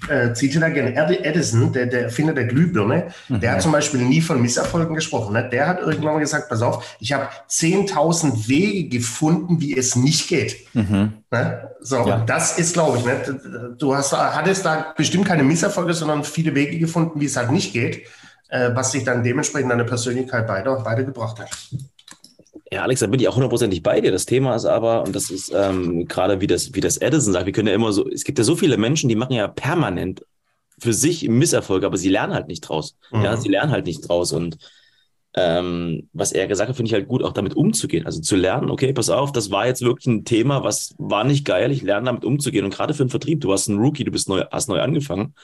äh, 0.09 0.32
zitiere 0.35 0.61
da 0.62 0.68
gerne 0.68 0.94
Edison, 1.25 1.73
der, 1.73 1.87
der 1.87 2.02
Erfinder 2.04 2.32
der 2.32 2.44
Glühbirne. 2.44 3.09
Mhm. 3.28 3.40
Der 3.40 3.52
hat 3.52 3.62
zum 3.62 3.73
Beispiel 3.73 4.00
nie 4.02 4.21
von 4.21 4.40
Misserfolgen 4.40 4.94
gesprochen. 4.94 5.35
Ne? 5.35 5.49
Der 5.50 5.66
hat 5.66 5.80
irgendwann 5.80 6.14
mal 6.14 6.21
gesagt, 6.21 6.49
pass 6.49 6.62
auf, 6.62 6.97
ich 7.00 7.12
habe 7.12 7.28
10.000 7.49 8.49
Wege 8.49 8.88
gefunden, 8.88 9.61
wie 9.61 9.76
es 9.76 9.97
nicht 9.97 10.28
geht. 10.28 10.66
Mhm. 10.75 11.12
Ne? 11.30 11.71
So, 11.80 12.06
ja. 12.06 12.18
das 12.26 12.59
ist, 12.59 12.75
glaube 12.75 12.99
ich, 12.99 13.04
ne? 13.04 13.75
du 13.78 13.94
hast, 13.94 14.12
hattest 14.12 14.64
da 14.64 14.92
bestimmt 14.97 15.26
keine 15.26 15.42
Misserfolge, 15.42 15.94
sondern 15.94 16.25
viele 16.25 16.54
Wege 16.54 16.78
gefunden, 16.78 17.21
wie 17.21 17.26
es 17.26 17.37
halt 17.37 17.50
nicht 17.50 17.73
geht, 17.73 18.06
äh, 18.49 18.71
was 18.75 18.92
sich 18.92 19.04
dann 19.04 19.23
dementsprechend 19.23 19.71
deine 19.71 19.85
Persönlichkeit 19.85 20.49
weiter, 20.49 20.85
weitergebracht 20.85 21.40
hat. 21.40 21.50
Ja, 22.73 22.85
Alex, 22.85 23.00
da 23.00 23.07
bin 23.07 23.21
ich 23.21 23.29
auch 23.29 23.35
hundertprozentig 23.35 23.83
bei 23.83 24.00
dir. 24.00 24.11
Das 24.12 24.25
Thema 24.25 24.55
ist 24.55 24.64
aber, 24.64 25.02
und 25.02 25.14
das 25.14 25.29
ist 25.29 25.52
ähm, 25.55 26.07
gerade 26.07 26.41
wie 26.41 26.47
das, 26.47 26.75
wie 26.75 26.81
das 26.81 26.97
Edison 26.97 27.35
sagt, 27.35 27.45
wir 27.45 27.52
können 27.52 27.69
ja 27.69 27.75
immer 27.75 27.93
so, 27.93 28.09
es 28.09 28.25
gibt 28.25 28.38
ja 28.38 28.45
so 28.45 28.57
viele 28.57 28.79
Menschen, 28.79 29.11
die 29.11 29.14
machen 29.14 29.35
ja 29.35 29.47
permanent 29.47 30.25
für 30.79 30.95
sich 30.95 31.29
Misserfolge, 31.29 31.85
aber 31.85 31.99
sie 31.99 32.09
lernen 32.09 32.33
halt 32.33 32.49
nicht 32.49 32.62
draus. 32.62 32.97
Mhm. 33.11 33.25
Ja, 33.25 33.37
sie 33.37 33.50
lernen 33.50 33.73
halt 33.73 33.85
nicht 33.85 34.09
draus. 34.09 34.33
Und 34.33 34.57
ähm, 35.35 36.09
was 36.14 36.33
er 36.33 36.47
gesagt 36.47 36.71
hat, 36.71 36.76
finde 36.76 36.88
ich 36.88 36.95
halt 36.95 37.09
gut, 37.09 37.23
auch 37.23 37.35
damit 37.35 37.55
umzugehen. 37.55 38.07
Also 38.07 38.23
zu 38.23 38.37
lernen, 38.37 38.71
okay, 38.71 38.95
pass 38.95 39.11
auf, 39.11 39.33
das 39.33 39.50
war 39.50 39.67
jetzt 39.67 39.83
wirklich 39.83 40.07
ein 40.07 40.25
Thema, 40.25 40.64
was 40.64 40.95
war 40.97 41.25
nicht 41.25 41.45
geil, 41.45 41.73
ich 41.73 41.83
lerne 41.83 42.07
damit 42.07 42.25
umzugehen. 42.25 42.64
Und 42.64 42.73
gerade 42.73 42.95
für 42.95 43.05
den 43.05 43.11
Vertrieb, 43.11 43.43
du 43.43 43.49
warst 43.49 43.69
ein 43.69 43.76
Rookie, 43.76 44.05
du 44.05 44.11
bist 44.11 44.31
neu, 44.31 44.45
hast 44.50 44.71
neu 44.71 44.81
angefangen. 44.81 45.35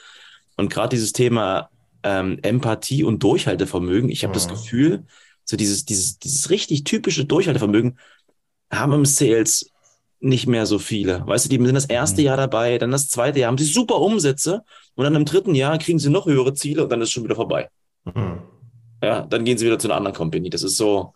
Und 0.57 0.71
gerade 0.73 0.89
dieses 0.89 1.13
Thema 1.13 1.69
ähm, 2.01 2.39
Empathie 2.41 3.03
und 3.03 3.21
Durchhaltevermögen, 3.21 4.09
ich 4.09 4.23
habe 4.23 4.31
mhm. 4.31 4.33
das 4.33 4.47
Gefühl, 4.47 5.03
so 5.49 5.57
dieses, 5.57 5.83
dieses, 5.83 6.19
dieses 6.19 6.51
richtig 6.51 6.83
typische 6.83 7.25
Durchhaltevermögen 7.25 7.97
haben 8.71 8.93
im 8.93 9.05
Sales 9.05 9.71
nicht 10.19 10.45
mehr 10.45 10.67
so 10.67 10.77
viele. 10.77 11.25
Weißt 11.25 11.45
du, 11.45 11.49
die 11.49 11.65
sind 11.65 11.73
das 11.73 11.85
erste 11.85 12.21
mhm. 12.21 12.27
Jahr 12.27 12.37
dabei, 12.37 12.77
dann 12.77 12.91
das 12.91 13.09
zweite 13.09 13.39
Jahr 13.39 13.47
haben 13.49 13.57
sie 13.57 13.65
super 13.65 13.99
Umsätze 13.99 14.61
und 14.93 15.05
dann 15.05 15.15
im 15.15 15.25
dritten 15.25 15.55
Jahr 15.55 15.79
kriegen 15.79 15.97
sie 15.97 16.11
noch 16.11 16.27
höhere 16.27 16.53
Ziele 16.53 16.83
und 16.83 16.91
dann 16.91 17.01
ist 17.01 17.07
es 17.07 17.13
schon 17.13 17.23
wieder 17.23 17.35
vorbei. 17.35 17.69
Mhm. 18.05 18.41
Ja, 19.01 19.21
dann 19.21 19.43
gehen 19.43 19.57
sie 19.57 19.65
wieder 19.65 19.79
zu 19.79 19.87
einer 19.87 19.95
anderen 19.95 20.15
Company. 20.15 20.51
Das 20.51 20.61
ist 20.61 20.77
so, 20.77 21.15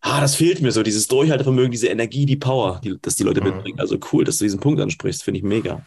ah, 0.00 0.20
das 0.20 0.36
fehlt 0.36 0.62
mir 0.62 0.70
so, 0.70 0.84
dieses 0.84 1.08
Durchhaltevermögen, 1.08 1.72
diese 1.72 1.88
Energie, 1.88 2.26
die 2.26 2.36
Power, 2.36 2.80
die, 2.84 2.96
dass 3.02 3.16
die 3.16 3.24
Leute 3.24 3.40
mhm. 3.40 3.48
mitbringen. 3.48 3.80
Also 3.80 3.98
cool, 4.12 4.22
dass 4.22 4.38
du 4.38 4.44
diesen 4.44 4.60
Punkt 4.60 4.80
ansprichst, 4.80 5.24
finde 5.24 5.38
ich 5.38 5.44
mega. 5.44 5.84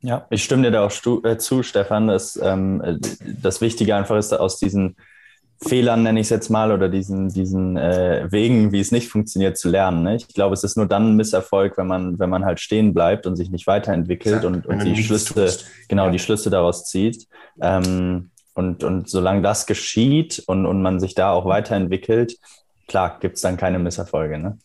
Ja, 0.00 0.26
ich 0.30 0.44
stimme 0.44 0.62
dir 0.62 0.70
da 0.70 0.86
auch 0.86 1.24
äh, 1.24 1.36
zu, 1.36 1.62
Stefan, 1.62 2.06
dass 2.06 2.40
ähm, 2.42 3.00
das 3.42 3.60
Wichtige 3.60 3.96
einfach 3.96 4.16
ist, 4.16 4.32
aus 4.32 4.58
diesen 4.58 4.96
Fehlern, 5.62 6.02
nenne 6.02 6.20
ich 6.20 6.26
es 6.26 6.30
jetzt 6.30 6.50
mal, 6.50 6.70
oder 6.70 6.88
diesen, 6.88 7.28
diesen 7.28 7.76
äh, 7.76 8.26
Wegen, 8.30 8.72
wie 8.72 8.80
es 8.80 8.92
nicht 8.92 9.08
funktioniert, 9.08 9.56
zu 9.56 9.68
lernen. 9.68 10.02
Ne? 10.02 10.16
Ich 10.16 10.28
glaube, 10.28 10.54
es 10.54 10.64
ist 10.64 10.76
nur 10.76 10.86
dann 10.86 11.12
ein 11.12 11.16
Misserfolg, 11.16 11.78
wenn 11.78 11.86
man, 11.86 12.18
wenn 12.18 12.30
man 12.30 12.44
halt 12.44 12.60
stehen 12.60 12.92
bleibt 12.92 13.26
und 13.26 13.36
sich 13.36 13.50
nicht 13.50 13.66
weiterentwickelt 13.66 14.42
ja, 14.42 14.48
und, 14.48 14.66
und 14.66 14.84
die 14.84 15.02
Schlüsse, 15.02 15.34
tust. 15.34 15.66
genau, 15.88 16.10
die 16.10 16.18
Schlüsse 16.18 16.50
daraus 16.50 16.84
zieht. 16.84 17.26
Ähm, 17.60 18.30
und, 18.54 18.84
und 18.84 19.08
solange 19.08 19.42
das 19.42 19.66
geschieht 19.66 20.42
und, 20.46 20.66
und 20.66 20.82
man 20.82 21.00
sich 21.00 21.14
da 21.14 21.30
auch 21.30 21.46
weiterentwickelt, 21.46 22.36
klar, 22.86 23.18
gibt 23.20 23.36
es 23.36 23.42
dann 23.42 23.56
keine 23.56 23.78
Misserfolge. 23.78 24.38
Ne? 24.38 24.58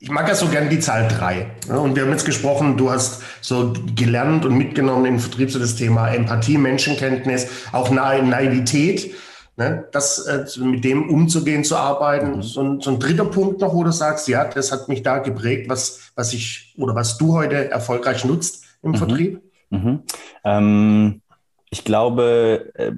Ich 0.00 0.10
mag 0.10 0.28
ja 0.28 0.34
so 0.34 0.48
gern 0.48 0.68
die 0.68 0.80
Zahl 0.80 1.08
drei. 1.08 1.46
Und 1.68 1.96
wir 1.96 2.02
haben 2.02 2.10
jetzt 2.10 2.26
gesprochen, 2.26 2.76
du 2.76 2.90
hast 2.90 3.22
so 3.40 3.72
gelernt 3.94 4.44
und 4.44 4.54
mitgenommen 4.54 5.06
im 5.06 5.18
Vertrieb 5.18 5.50
so 5.50 5.58
das 5.58 5.76
Thema 5.76 6.08
Empathie, 6.08 6.58
Menschenkenntnis, 6.58 7.48
auch 7.72 7.90
Naivität 7.90 9.14
ne, 9.56 9.86
das 9.92 10.18
äh, 10.26 10.44
mit 10.60 10.84
dem 10.84 11.08
umzugehen, 11.08 11.64
zu 11.64 11.76
arbeiten. 11.76 12.36
Mhm. 12.36 12.42
So, 12.42 12.60
ein, 12.62 12.80
so 12.80 12.90
ein 12.90 12.98
dritter 12.98 13.24
Punkt 13.24 13.60
noch, 13.60 13.74
wo 13.74 13.84
du 13.84 13.92
sagst, 13.92 14.28
ja, 14.28 14.44
das 14.44 14.72
hat 14.72 14.88
mich 14.88 15.02
da 15.02 15.18
geprägt, 15.18 15.68
was, 15.68 16.12
was 16.14 16.32
ich 16.32 16.74
oder 16.78 16.94
was 16.94 17.18
du 17.18 17.34
heute 17.34 17.70
erfolgreich 17.70 18.24
nutzt 18.24 18.64
im 18.82 18.92
mhm. 18.92 18.96
Vertrieb? 18.96 19.42
Mhm. 19.70 20.02
Ähm, 20.44 21.22
ich 21.70 21.84
glaube, 21.84 22.70
äh, 22.74 22.92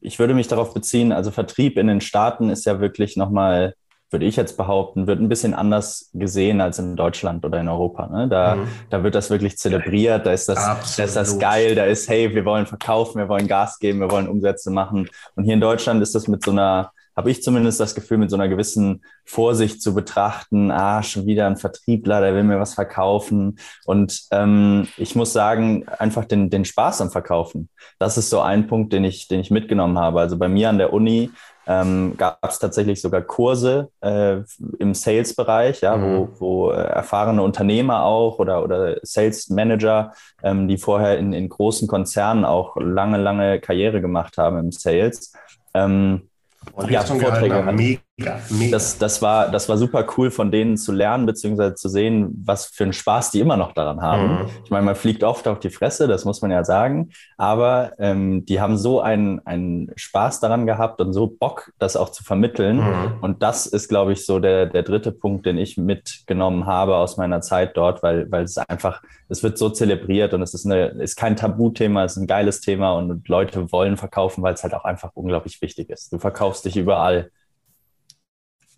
ich 0.00 0.18
würde 0.18 0.34
mich 0.34 0.48
darauf 0.48 0.74
beziehen, 0.74 1.12
also 1.12 1.30
Vertrieb 1.30 1.76
in 1.78 1.86
den 1.86 2.00
Staaten 2.00 2.50
ist 2.50 2.66
ja 2.66 2.80
wirklich 2.80 3.16
nochmal 3.16 3.74
würde 4.10 4.24
ich 4.24 4.36
jetzt 4.36 4.56
behaupten, 4.56 5.06
wird 5.06 5.20
ein 5.20 5.28
bisschen 5.28 5.54
anders 5.54 6.10
gesehen 6.14 6.60
als 6.60 6.78
in 6.78 6.96
Deutschland 6.96 7.44
oder 7.44 7.60
in 7.60 7.68
Europa. 7.68 8.06
Ne? 8.06 8.28
Da, 8.28 8.56
mhm. 8.56 8.68
da 8.88 9.02
wird 9.02 9.14
das 9.14 9.28
wirklich 9.30 9.58
zelebriert, 9.58 10.24
da 10.24 10.32
ist 10.32 10.48
das, 10.48 10.96
da 10.96 11.04
ist 11.04 11.16
das 11.16 11.38
geil, 11.38 11.74
da 11.74 11.84
ist, 11.84 12.08
hey, 12.08 12.34
wir 12.34 12.44
wollen 12.44 12.66
verkaufen, 12.66 13.18
wir 13.18 13.28
wollen 13.28 13.46
Gas 13.46 13.78
geben, 13.78 14.00
wir 14.00 14.10
wollen 14.10 14.28
Umsätze 14.28 14.70
machen. 14.70 15.08
Und 15.34 15.44
hier 15.44 15.54
in 15.54 15.60
Deutschland 15.60 16.02
ist 16.02 16.14
das 16.14 16.26
mit 16.26 16.42
so 16.42 16.52
einer, 16.52 16.92
habe 17.14 17.30
ich 17.30 17.42
zumindest 17.42 17.80
das 17.80 17.94
Gefühl, 17.94 18.16
mit 18.16 18.30
so 18.30 18.36
einer 18.36 18.48
gewissen 18.48 19.02
Vorsicht 19.24 19.82
zu 19.82 19.92
betrachten, 19.92 20.70
ah, 20.70 21.02
schon 21.02 21.26
wieder 21.26 21.46
ein 21.46 21.56
Vertriebler, 21.56 22.20
der 22.20 22.32
will 22.32 22.44
mir 22.44 22.60
was 22.60 22.74
verkaufen. 22.74 23.58
Und 23.84 24.22
ähm, 24.30 24.88
ich 24.96 25.16
muss 25.16 25.32
sagen, 25.34 25.84
einfach 25.98 26.24
den, 26.24 26.48
den 26.48 26.64
Spaß 26.64 27.02
am 27.02 27.10
Verkaufen. 27.10 27.68
Das 27.98 28.16
ist 28.16 28.30
so 28.30 28.40
ein 28.40 28.68
Punkt, 28.68 28.92
den 28.92 29.04
ich, 29.04 29.28
den 29.28 29.40
ich 29.40 29.50
mitgenommen 29.50 29.98
habe. 29.98 30.20
Also 30.20 30.38
bei 30.38 30.48
mir 30.48 30.70
an 30.70 30.78
der 30.78 30.92
Uni 30.92 31.30
ähm, 31.68 32.14
gab 32.16 32.38
es 32.42 32.58
tatsächlich 32.58 33.00
sogar 33.00 33.20
Kurse 33.20 33.90
äh, 34.00 34.38
im 34.78 34.94
Sales-Bereich, 34.94 35.82
ja, 35.82 35.96
mhm. 35.96 36.16
wo, 36.16 36.28
wo 36.38 36.70
äh, 36.70 36.76
erfahrene 36.76 37.42
Unternehmer 37.42 38.02
auch 38.04 38.38
oder, 38.38 38.64
oder 38.64 38.96
Sales 39.02 39.50
Manager, 39.50 40.12
ähm, 40.42 40.66
die 40.66 40.78
vorher 40.78 41.18
in, 41.18 41.34
in 41.34 41.48
großen 41.48 41.86
Konzernen 41.86 42.44
auch 42.46 42.76
lange, 42.76 43.18
lange 43.18 43.60
Karriere 43.60 44.00
gemacht 44.00 44.38
haben 44.38 44.58
im 44.58 44.72
Sales, 44.72 45.34
ähm, 45.74 46.28
und 46.72 46.90
ja, 46.90 47.02
Vorträge 47.02 47.62
mega, 47.62 47.72
mega. 48.18 48.72
Das, 48.72 48.98
das, 48.98 49.22
war, 49.22 49.48
das 49.50 49.68
war 49.68 49.76
super 49.76 50.06
cool 50.16 50.30
von 50.30 50.50
denen 50.50 50.76
zu 50.76 50.92
lernen, 50.92 51.24
beziehungsweise 51.26 51.74
zu 51.74 51.88
sehen, 51.88 52.30
was 52.44 52.66
für 52.66 52.84
einen 52.84 52.92
Spaß 52.92 53.30
die 53.30 53.40
immer 53.40 53.56
noch 53.56 53.72
daran 53.72 54.02
haben. 54.02 54.28
Mhm. 54.28 54.46
Ich 54.64 54.70
meine, 54.70 54.84
man 54.84 54.94
fliegt 54.94 55.24
oft 55.24 55.46
auf 55.46 55.60
die 55.60 55.70
Fresse, 55.70 56.08
das 56.08 56.24
muss 56.24 56.42
man 56.42 56.50
ja 56.50 56.64
sagen, 56.64 57.10
aber 57.36 57.92
ähm, 57.98 58.44
die 58.44 58.60
haben 58.60 58.76
so 58.76 59.00
einen, 59.00 59.44
einen 59.46 59.92
Spaß 59.96 60.40
daran 60.40 60.66
gehabt 60.66 61.00
und 61.00 61.12
so 61.12 61.26
Bock, 61.28 61.72
das 61.78 61.96
auch 61.96 62.10
zu 62.10 62.24
vermitteln. 62.24 62.78
Mhm. 62.78 63.18
Und 63.20 63.42
das 63.42 63.66
ist, 63.66 63.88
glaube 63.88 64.12
ich, 64.12 64.26
so 64.26 64.40
der, 64.40 64.66
der 64.66 64.82
dritte 64.82 65.12
Punkt, 65.12 65.46
den 65.46 65.58
ich 65.58 65.76
mitgenommen 65.76 66.66
habe 66.66 66.96
aus 66.96 67.16
meiner 67.16 67.40
Zeit 67.40 67.76
dort, 67.76 68.02
weil, 68.02 68.30
weil 68.30 68.44
es 68.44 68.58
einfach, 68.58 69.02
es 69.28 69.42
wird 69.42 69.58
so 69.58 69.70
zelebriert 69.70 70.34
und 70.34 70.42
es 70.42 70.54
ist, 70.54 70.66
eine, 70.66 70.86
ist 70.88 71.16
kein 71.16 71.36
Tabuthema, 71.36 72.04
es 72.04 72.12
ist 72.12 72.22
ein 72.22 72.26
geiles 72.26 72.60
Thema 72.60 72.92
und 72.92 73.28
Leute 73.28 73.70
wollen 73.72 73.96
verkaufen, 73.96 74.42
weil 74.42 74.54
es 74.54 74.62
halt 74.62 74.74
auch 74.74 74.84
einfach 74.84 75.10
unglaublich 75.14 75.60
wichtig 75.62 75.90
ist. 75.90 76.12
Du 76.12 76.18
verkaufst 76.18 76.64
dich 76.64 76.76
überall. 76.76 77.30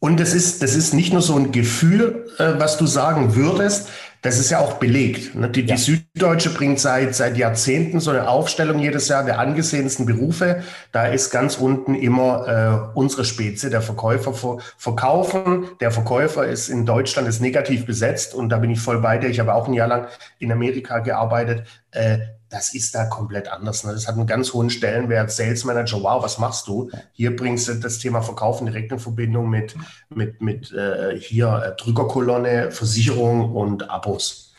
Und 0.00 0.18
das 0.18 0.32
ist, 0.32 0.62
das 0.62 0.74
ist 0.74 0.94
nicht 0.94 1.12
nur 1.12 1.22
so 1.22 1.36
ein 1.36 1.52
Gefühl, 1.52 2.26
äh, 2.38 2.54
was 2.58 2.78
du 2.78 2.86
sagen 2.86 3.36
würdest, 3.36 3.88
das 4.22 4.38
ist 4.38 4.50
ja 4.50 4.58
auch 4.58 4.74
belegt. 4.74 5.34
Ne? 5.34 5.48
Die, 5.48 5.60
ja. 5.60 5.74
die 5.74 5.80
Süddeutsche 5.80 6.50
bringt 6.50 6.78
seit, 6.78 7.14
seit 7.14 7.36
Jahrzehnten 7.36 8.00
so 8.00 8.10
eine 8.10 8.28
Aufstellung 8.28 8.78
jedes 8.78 9.08
Jahr 9.08 9.24
der 9.24 9.38
angesehensten 9.38 10.06
Berufe. 10.06 10.62
Da 10.92 11.06
ist 11.06 11.30
ganz 11.30 11.56
unten 11.56 11.94
immer 11.94 12.90
äh, 12.94 12.98
unsere 12.98 13.24
Spezie, 13.24 13.70
der 13.70 13.82
Verkäufer 13.82 14.32
ver 14.32 14.58
verkaufen. 14.76 15.68
Der 15.80 15.90
Verkäufer 15.90 16.46
ist 16.46 16.68
in 16.68 16.86
Deutschland 16.86 17.28
ist 17.28 17.40
negativ 17.40 17.86
besetzt 17.86 18.34
und 18.34 18.50
da 18.50 18.58
bin 18.58 18.70
ich 18.70 18.80
voll 18.80 19.00
bei 19.00 19.18
dir. 19.18 19.28
Ich 19.28 19.40
habe 19.40 19.54
auch 19.54 19.68
ein 19.68 19.74
Jahr 19.74 19.88
lang 19.88 20.08
in 20.38 20.50
Amerika 20.50 20.98
gearbeitet. 20.98 21.66
Äh, 21.92 22.18
das 22.50 22.74
ist 22.74 22.94
da 22.94 23.04
komplett 23.04 23.48
anders. 23.48 23.84
Ne? 23.84 23.92
Das 23.92 24.06
hat 24.06 24.16
einen 24.16 24.26
ganz 24.26 24.52
hohen 24.52 24.70
Stellenwert. 24.70 25.30
Sales 25.30 25.64
Manager, 25.64 26.02
wow, 26.02 26.22
was 26.22 26.38
machst 26.38 26.66
du? 26.66 26.90
Hier 27.12 27.34
bringst 27.34 27.68
du 27.68 27.74
das 27.74 27.98
Thema 27.98 28.22
Verkaufen 28.22 28.66
direkt 28.66 28.92
in 28.92 28.98
Verbindung 28.98 29.48
mit, 29.48 29.76
mit, 30.08 30.42
mit 30.42 30.72
äh, 30.72 31.18
hier 31.18 31.62
äh, 31.64 31.80
Drückerkolonne, 31.80 32.72
Versicherung 32.72 33.54
und 33.54 33.88
Abos. 33.88 34.52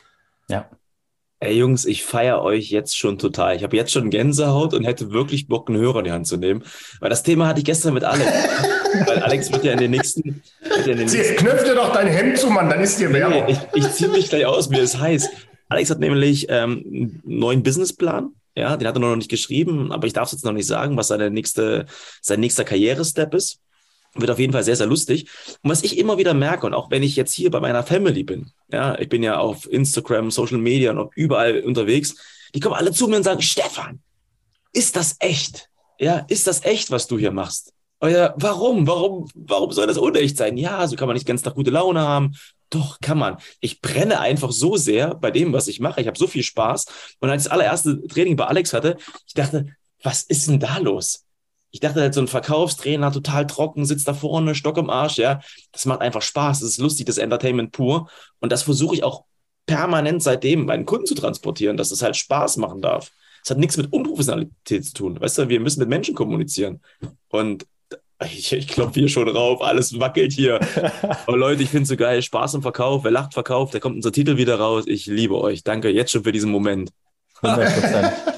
Ja. 0.50 0.70
Ey 1.42 1.58
Jungs, 1.58 1.86
ich 1.86 2.04
feiere 2.04 2.44
euch 2.44 2.70
jetzt 2.70 2.96
schon 2.96 3.18
total. 3.18 3.56
Ich 3.56 3.64
habe 3.64 3.76
jetzt 3.76 3.92
schon 3.92 4.12
Gänsehaut 4.12 4.74
und 4.74 4.84
hätte 4.84 5.12
wirklich 5.12 5.48
Bock, 5.48 5.70
einen 5.70 5.80
Hörer 5.80 6.00
in 6.00 6.06
die 6.06 6.12
Hand 6.12 6.28
zu 6.28 6.38
nehmen. 6.38 6.64
Weil 7.00 7.10
das 7.10 7.24
Thema 7.24 7.48
hatte 7.48 7.60
ich 7.60 7.66
gestern 7.66 7.96
mit 7.96 8.04
Alex. 8.04 8.32
Weil 9.08 9.20
Alex 9.24 9.52
wird 9.52 9.64
ja 9.64 9.72
in 9.72 9.80
den 9.80 9.92
nächsten. 9.92 10.44
Ja 10.86 10.94
nächsten 10.94 11.36
Knöpf 11.38 11.64
dir 11.64 11.76
doch 11.76 11.94
dein 11.94 12.08
Hemd 12.08 12.38
zu, 12.38 12.50
Mann, 12.50 12.70
dann 12.70 12.82
ist 12.82 13.00
dir 13.00 13.12
wärmer. 13.12 13.46
Nee, 13.46 13.58
ich, 13.74 13.84
ich 13.86 13.92
ziehe 13.94 14.10
mich 14.10 14.30
gleich 14.30 14.46
aus, 14.46 14.70
mir 14.70 14.82
ist 14.82 15.00
heiß. 15.00 15.30
Alex 15.72 15.90
hat 15.90 16.00
nämlich 16.00 16.48
ähm, 16.50 16.84
einen 16.86 17.22
neuen 17.24 17.64
Businessplan. 17.64 18.34
Ja, 18.58 18.76
den 18.76 18.86
hat 18.86 18.98
er 18.98 19.00
noch 19.00 19.16
nicht 19.16 19.30
geschrieben, 19.30 19.94
aber 19.94 20.06
ich 20.06 20.12
darf 20.12 20.26
es 20.26 20.34
jetzt 20.34 20.44
noch 20.44 20.52
nicht 20.52 20.68
sagen, 20.68 20.98
was 20.98 21.08
seine 21.08 21.32
nächste, 21.32 21.86
sein 22.22 22.42
nächster 22.42 22.66
Karrierestep 22.66 23.34
ist. 23.34 23.62
Wird 24.14 24.30
auf 24.30 24.40
jeden 24.40 24.52
Fall 24.52 24.66
sehr, 24.66 24.76
sehr 24.76 24.88
lustig. 24.88 25.30
Und 25.62 25.70
was 25.70 25.84
ich 25.84 25.98
immer 25.98 26.18
wieder 26.18 26.34
merke, 26.34 26.66
und 26.66 26.74
auch 26.74 26.92
wenn 26.92 27.04
ich 27.04 27.16
jetzt 27.16 27.32
hier 27.32 27.50
bei 27.50 27.62
meiner 27.62 27.84
Family 27.84 28.24
bin, 28.24 28.52
ja, 28.70 29.00
ich 29.00 29.08
bin 29.08 29.24
ja 29.24 29.38
auf 29.38 29.72
Instagram, 29.72 30.30
Social 30.30 30.58
Media 30.58 30.92
und 30.92 31.10
überall 31.16 31.62
unterwegs, 31.62 32.18
die 32.54 32.60
kommen 32.60 32.76
alle 32.76 32.92
zu 32.92 33.08
mir 33.08 33.16
und 33.16 33.24
sagen, 33.24 33.42
Stefan, 33.42 34.02
ist 34.74 34.98
das 34.98 35.16
echt? 35.20 35.70
Ja, 36.00 36.26
ist 36.28 36.48
das 36.48 36.66
echt, 36.66 36.92
was 36.92 37.08
du 37.08 37.18
hier 37.18 37.32
machst? 37.32 37.72
Oder 38.02 38.34
warum? 38.36 38.88
Warum, 38.88 39.30
warum 39.36 39.72
soll 39.72 39.88
das 39.88 39.98
unecht 39.98 40.36
sein? 40.36 40.58
Ja, 40.58 40.86
so 40.90 40.98
kann 40.98 41.08
man 41.08 41.16
nicht 41.16 41.28
ganz 41.28 41.46
nach 41.46 41.56
gute 41.56 41.72
Laune 41.72 42.02
haben. 42.02 42.34
Doch, 42.72 43.02
kann 43.02 43.18
man. 43.18 43.38
Ich 43.60 43.82
brenne 43.82 44.22
einfach 44.22 44.52
so 44.52 44.78
sehr 44.78 45.14
bei 45.14 45.30
dem, 45.30 45.52
was 45.52 45.68
ich 45.68 45.82
mache. 45.82 46.00
Ich 46.02 46.08
habe 46.08 46.18
so 46.18 46.26
viel 46.26 46.42
Spaß. 46.42 46.86
Und 47.20 47.30
als 47.30 47.44
ich 47.44 47.50
das 47.50 47.54
allererste 47.54 48.08
Training 48.08 48.38
bei 48.38 48.46
Alex 48.46 48.74
hatte, 48.74 48.98
ich 49.28 49.34
dachte, 49.34 49.68
was 50.02 50.24
ist 50.24 50.48
denn 50.48 50.60
da 50.60 50.78
los? 50.78 51.26
Ich 51.72 51.82
dachte 51.82 52.02
halt, 52.02 52.14
so 52.14 52.22
ein 52.22 52.28
Verkaufstrainer, 52.28 53.12
total 53.12 53.46
trocken, 53.46 53.86
sitzt 53.86 54.08
da 54.08 54.14
vorne, 54.14 54.56
Stock 54.56 54.78
im 54.78 54.90
Arsch, 54.90 55.18
ja. 55.18 55.42
Das 55.74 55.86
macht 55.86 56.00
einfach 56.02 56.22
Spaß. 56.22 56.62
Das 56.62 56.70
ist 56.70 56.78
lustig, 56.78 57.06
das 57.06 57.18
Entertainment 57.18 57.74
pur. 57.74 58.10
Und 58.40 58.54
das 58.54 58.64
versuche 58.64 58.96
ich 58.96 59.04
auch 59.04 59.26
permanent 59.66 60.24
seitdem 60.24 60.66
meinen 60.66 60.86
Kunden 60.86 61.06
zu 61.06 61.16
transportieren, 61.16 61.76
dass 61.76 61.92
es 61.92 62.02
halt 62.02 62.16
Spaß 62.16 62.56
machen 62.58 62.82
darf. 62.82 63.12
Das 63.44 63.52
hat 63.52 63.58
nichts 63.58 63.76
mit 63.76 63.92
Unprofessionalität 63.92 64.86
zu 64.86 64.94
tun. 64.94 65.20
Weißt 65.20 65.38
du, 65.38 65.50
wir 65.50 65.60
müssen 65.60 65.80
mit 65.80 65.90
Menschen 65.90 66.16
kommunizieren. 66.16 66.82
Und 67.30 67.66
ich, 68.26 68.52
ich 68.52 68.68
klopfe 68.68 69.00
hier 69.00 69.10
schon 69.10 69.28
rauf, 69.28 69.62
alles 69.62 70.00
wackelt 70.00 70.34
hier. 70.34 70.60
Aber 71.28 71.38
Leute, 71.38 71.64
ich 71.64 71.70
finde 71.70 71.84
es 71.84 71.90
so 71.90 71.98
geil. 71.98 72.22
Spaß 72.22 72.56
im 72.56 72.62
Verkauf. 72.62 73.04
Wer 73.04 73.12
lacht, 73.12 73.34
verkauft. 73.34 73.74
Da 73.74 73.80
kommt 73.80 73.96
unser 73.96 74.12
Titel 74.12 74.38
wieder 74.38 74.60
raus. 74.60 74.86
Ich 74.88 75.06
liebe 75.06 75.40
euch. 75.40 75.64
Danke 75.64 75.90
jetzt 75.90 76.12
schon 76.12 76.24
für 76.24 76.32
diesen 76.32 76.52
Moment. 76.52 76.92
100 77.42 77.74
Prozent. 77.74 78.14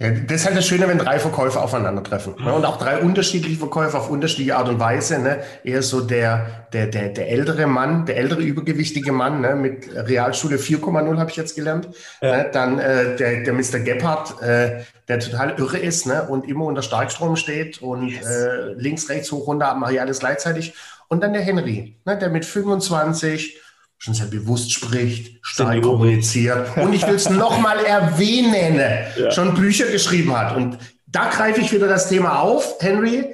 Ja, 0.00 0.08
das 0.08 0.40
ist 0.40 0.46
halt 0.46 0.56
das 0.56 0.66
Schöne, 0.66 0.88
wenn 0.88 0.96
drei 0.96 1.18
Verkäufer 1.18 1.62
aufeinandertreffen. 1.62 2.34
Ne? 2.42 2.54
Und 2.54 2.64
auch 2.64 2.78
drei 2.78 3.00
unterschiedliche 3.00 3.58
Verkäufer 3.58 3.98
auf 3.98 4.08
unterschiedliche 4.08 4.56
Art 4.56 4.66
und 4.70 4.80
Weise. 4.80 5.18
Ne? 5.18 5.40
Eher 5.62 5.82
so 5.82 6.00
der, 6.00 6.66
der, 6.72 6.86
der, 6.86 7.10
der 7.10 7.28
ältere 7.28 7.66
Mann, 7.66 8.06
der 8.06 8.16
ältere 8.16 8.40
übergewichtige 8.40 9.12
Mann 9.12 9.42
ne? 9.42 9.54
mit 9.54 9.94
Realschule 9.94 10.56
4,0 10.56 11.18
habe 11.18 11.28
ich 11.28 11.36
jetzt 11.36 11.54
gelernt. 11.54 11.90
Ja. 12.22 12.38
Ne? 12.38 12.50
Dann 12.50 12.78
äh, 12.78 13.14
der, 13.16 13.42
der 13.42 13.52
Mr. 13.52 13.80
Gebhardt, 13.80 14.40
äh, 14.40 14.84
der 15.06 15.20
total 15.20 15.58
irre 15.58 15.76
ist 15.76 16.06
ne? 16.06 16.22
und 16.22 16.48
immer 16.48 16.64
unter 16.64 16.80
Starkstrom 16.80 17.36
steht 17.36 17.82
und 17.82 18.08
yes. 18.08 18.24
äh, 18.24 18.72
links, 18.78 19.10
rechts, 19.10 19.30
hoch, 19.32 19.46
runter, 19.46 19.74
mache 19.74 19.92
ich 19.92 20.00
alles 20.00 20.20
gleichzeitig. 20.20 20.72
Und 21.08 21.22
dann 21.22 21.34
der 21.34 21.42
Henry, 21.42 21.94
ne? 22.06 22.16
der 22.16 22.30
mit 22.30 22.46
25 22.46 23.60
schon 24.00 24.14
sehr 24.14 24.26
bewusst 24.26 24.72
spricht, 24.72 25.38
stark 25.42 25.82
kommuniziert 25.82 26.74
und 26.78 26.94
ich 26.94 27.06
will 27.06 27.16
es 27.16 27.28
nochmal 27.28 27.84
erwähnen, 27.84 28.80
ja. 29.16 29.30
schon 29.30 29.54
Bücher 29.54 29.86
geschrieben 29.86 30.34
hat. 30.36 30.56
Und 30.56 30.78
da 31.06 31.28
greife 31.28 31.60
ich 31.60 31.70
wieder 31.70 31.86
das 31.86 32.08
Thema 32.08 32.40
auf, 32.40 32.76
Henry. 32.80 33.26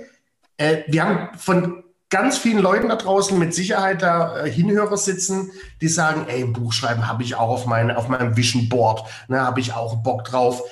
Äh, 0.56 0.78
wir 0.88 1.04
haben 1.04 1.38
von 1.38 1.84
ganz 2.10 2.36
vielen 2.36 2.58
Leuten 2.58 2.88
da 2.88 2.96
draußen 2.96 3.38
mit 3.38 3.54
Sicherheit 3.54 4.02
da 4.02 4.44
äh, 4.44 4.50
Hinhörer 4.50 4.96
sitzen, 4.96 5.52
die 5.80 5.88
sagen, 5.88 6.26
ey, 6.26 6.44
Buchschreiben 6.44 7.06
habe 7.06 7.22
ich 7.22 7.36
auch 7.36 7.48
auf, 7.48 7.66
meine, 7.66 7.96
auf 7.96 8.08
meinem 8.08 8.36
Vision 8.36 8.68
Board, 8.68 9.04
ne, 9.28 9.40
habe 9.40 9.60
ich 9.60 9.72
auch 9.72 10.02
Bock 10.02 10.24
drauf. 10.24 10.64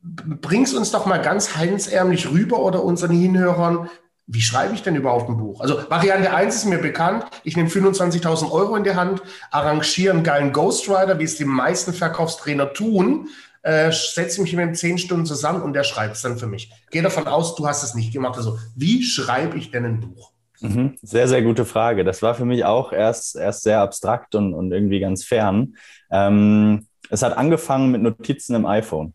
Bring's 0.00 0.74
uns 0.74 0.92
doch 0.92 1.06
mal 1.06 1.20
ganz 1.20 1.56
heinzärmlich 1.56 2.30
rüber 2.30 2.60
oder 2.60 2.84
unseren 2.84 3.10
Hinhörern, 3.10 3.90
wie 4.32 4.40
schreibe 4.40 4.74
ich 4.74 4.82
denn 4.82 4.94
überhaupt 4.94 5.28
ein 5.28 5.36
Buch? 5.36 5.60
Also 5.60 5.80
Variante 5.88 6.32
1 6.32 6.54
ist 6.54 6.64
mir 6.66 6.78
bekannt. 6.78 7.24
Ich 7.42 7.56
nehme 7.56 7.68
25.000 7.68 8.50
Euro 8.52 8.76
in 8.76 8.84
die 8.84 8.94
Hand, 8.94 9.22
arrangiere 9.50 10.14
einen 10.14 10.22
geilen 10.22 10.52
Ghostwriter, 10.52 11.18
wie 11.18 11.24
es 11.24 11.36
die 11.36 11.44
meisten 11.44 11.92
Verkaufstrainer 11.92 12.72
tun, 12.72 13.28
äh, 13.62 13.90
setze 13.90 14.40
mich 14.40 14.54
mit 14.54 14.68
ihm 14.68 14.74
10 14.74 14.98
Stunden 14.98 15.26
zusammen 15.26 15.62
und 15.62 15.72
der 15.72 15.82
schreibt 15.82 16.14
es 16.14 16.22
dann 16.22 16.38
für 16.38 16.46
mich. 16.46 16.70
Gehe 16.90 17.02
davon 17.02 17.26
aus, 17.26 17.56
du 17.56 17.66
hast 17.66 17.82
es 17.82 17.94
nicht 17.94 18.12
gemacht. 18.12 18.36
Also 18.36 18.56
wie 18.76 19.02
schreibe 19.02 19.58
ich 19.58 19.72
denn 19.72 19.84
ein 19.84 20.00
Buch? 20.00 20.30
Mhm. 20.60 20.96
Sehr, 21.02 21.26
sehr 21.26 21.42
gute 21.42 21.64
Frage. 21.64 22.04
Das 22.04 22.22
war 22.22 22.34
für 22.34 22.44
mich 22.44 22.64
auch 22.64 22.92
erst, 22.92 23.34
erst 23.34 23.64
sehr 23.64 23.80
abstrakt 23.80 24.36
und, 24.36 24.54
und 24.54 24.70
irgendwie 24.70 25.00
ganz 25.00 25.24
fern. 25.24 25.74
Ähm, 26.10 26.86
es 27.08 27.22
hat 27.22 27.36
angefangen 27.36 27.90
mit 27.90 28.02
Notizen 28.02 28.54
im 28.54 28.66
iPhone. 28.66 29.12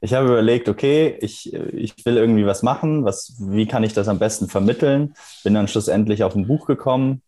Ich 0.00 0.14
habe 0.14 0.28
überlegt, 0.28 0.68
okay, 0.68 1.16
ich, 1.20 1.52
ich 1.52 2.04
will 2.04 2.16
irgendwie 2.16 2.46
was 2.46 2.62
machen, 2.62 3.04
was, 3.04 3.34
wie 3.38 3.66
kann 3.66 3.84
ich 3.84 3.92
das 3.92 4.08
am 4.08 4.18
besten 4.18 4.48
vermitteln? 4.48 5.14
Bin 5.44 5.54
dann 5.54 5.68
schlussendlich 5.68 6.24
auf 6.24 6.34
ein 6.34 6.46
Buch 6.46 6.66
gekommen, 6.66 7.22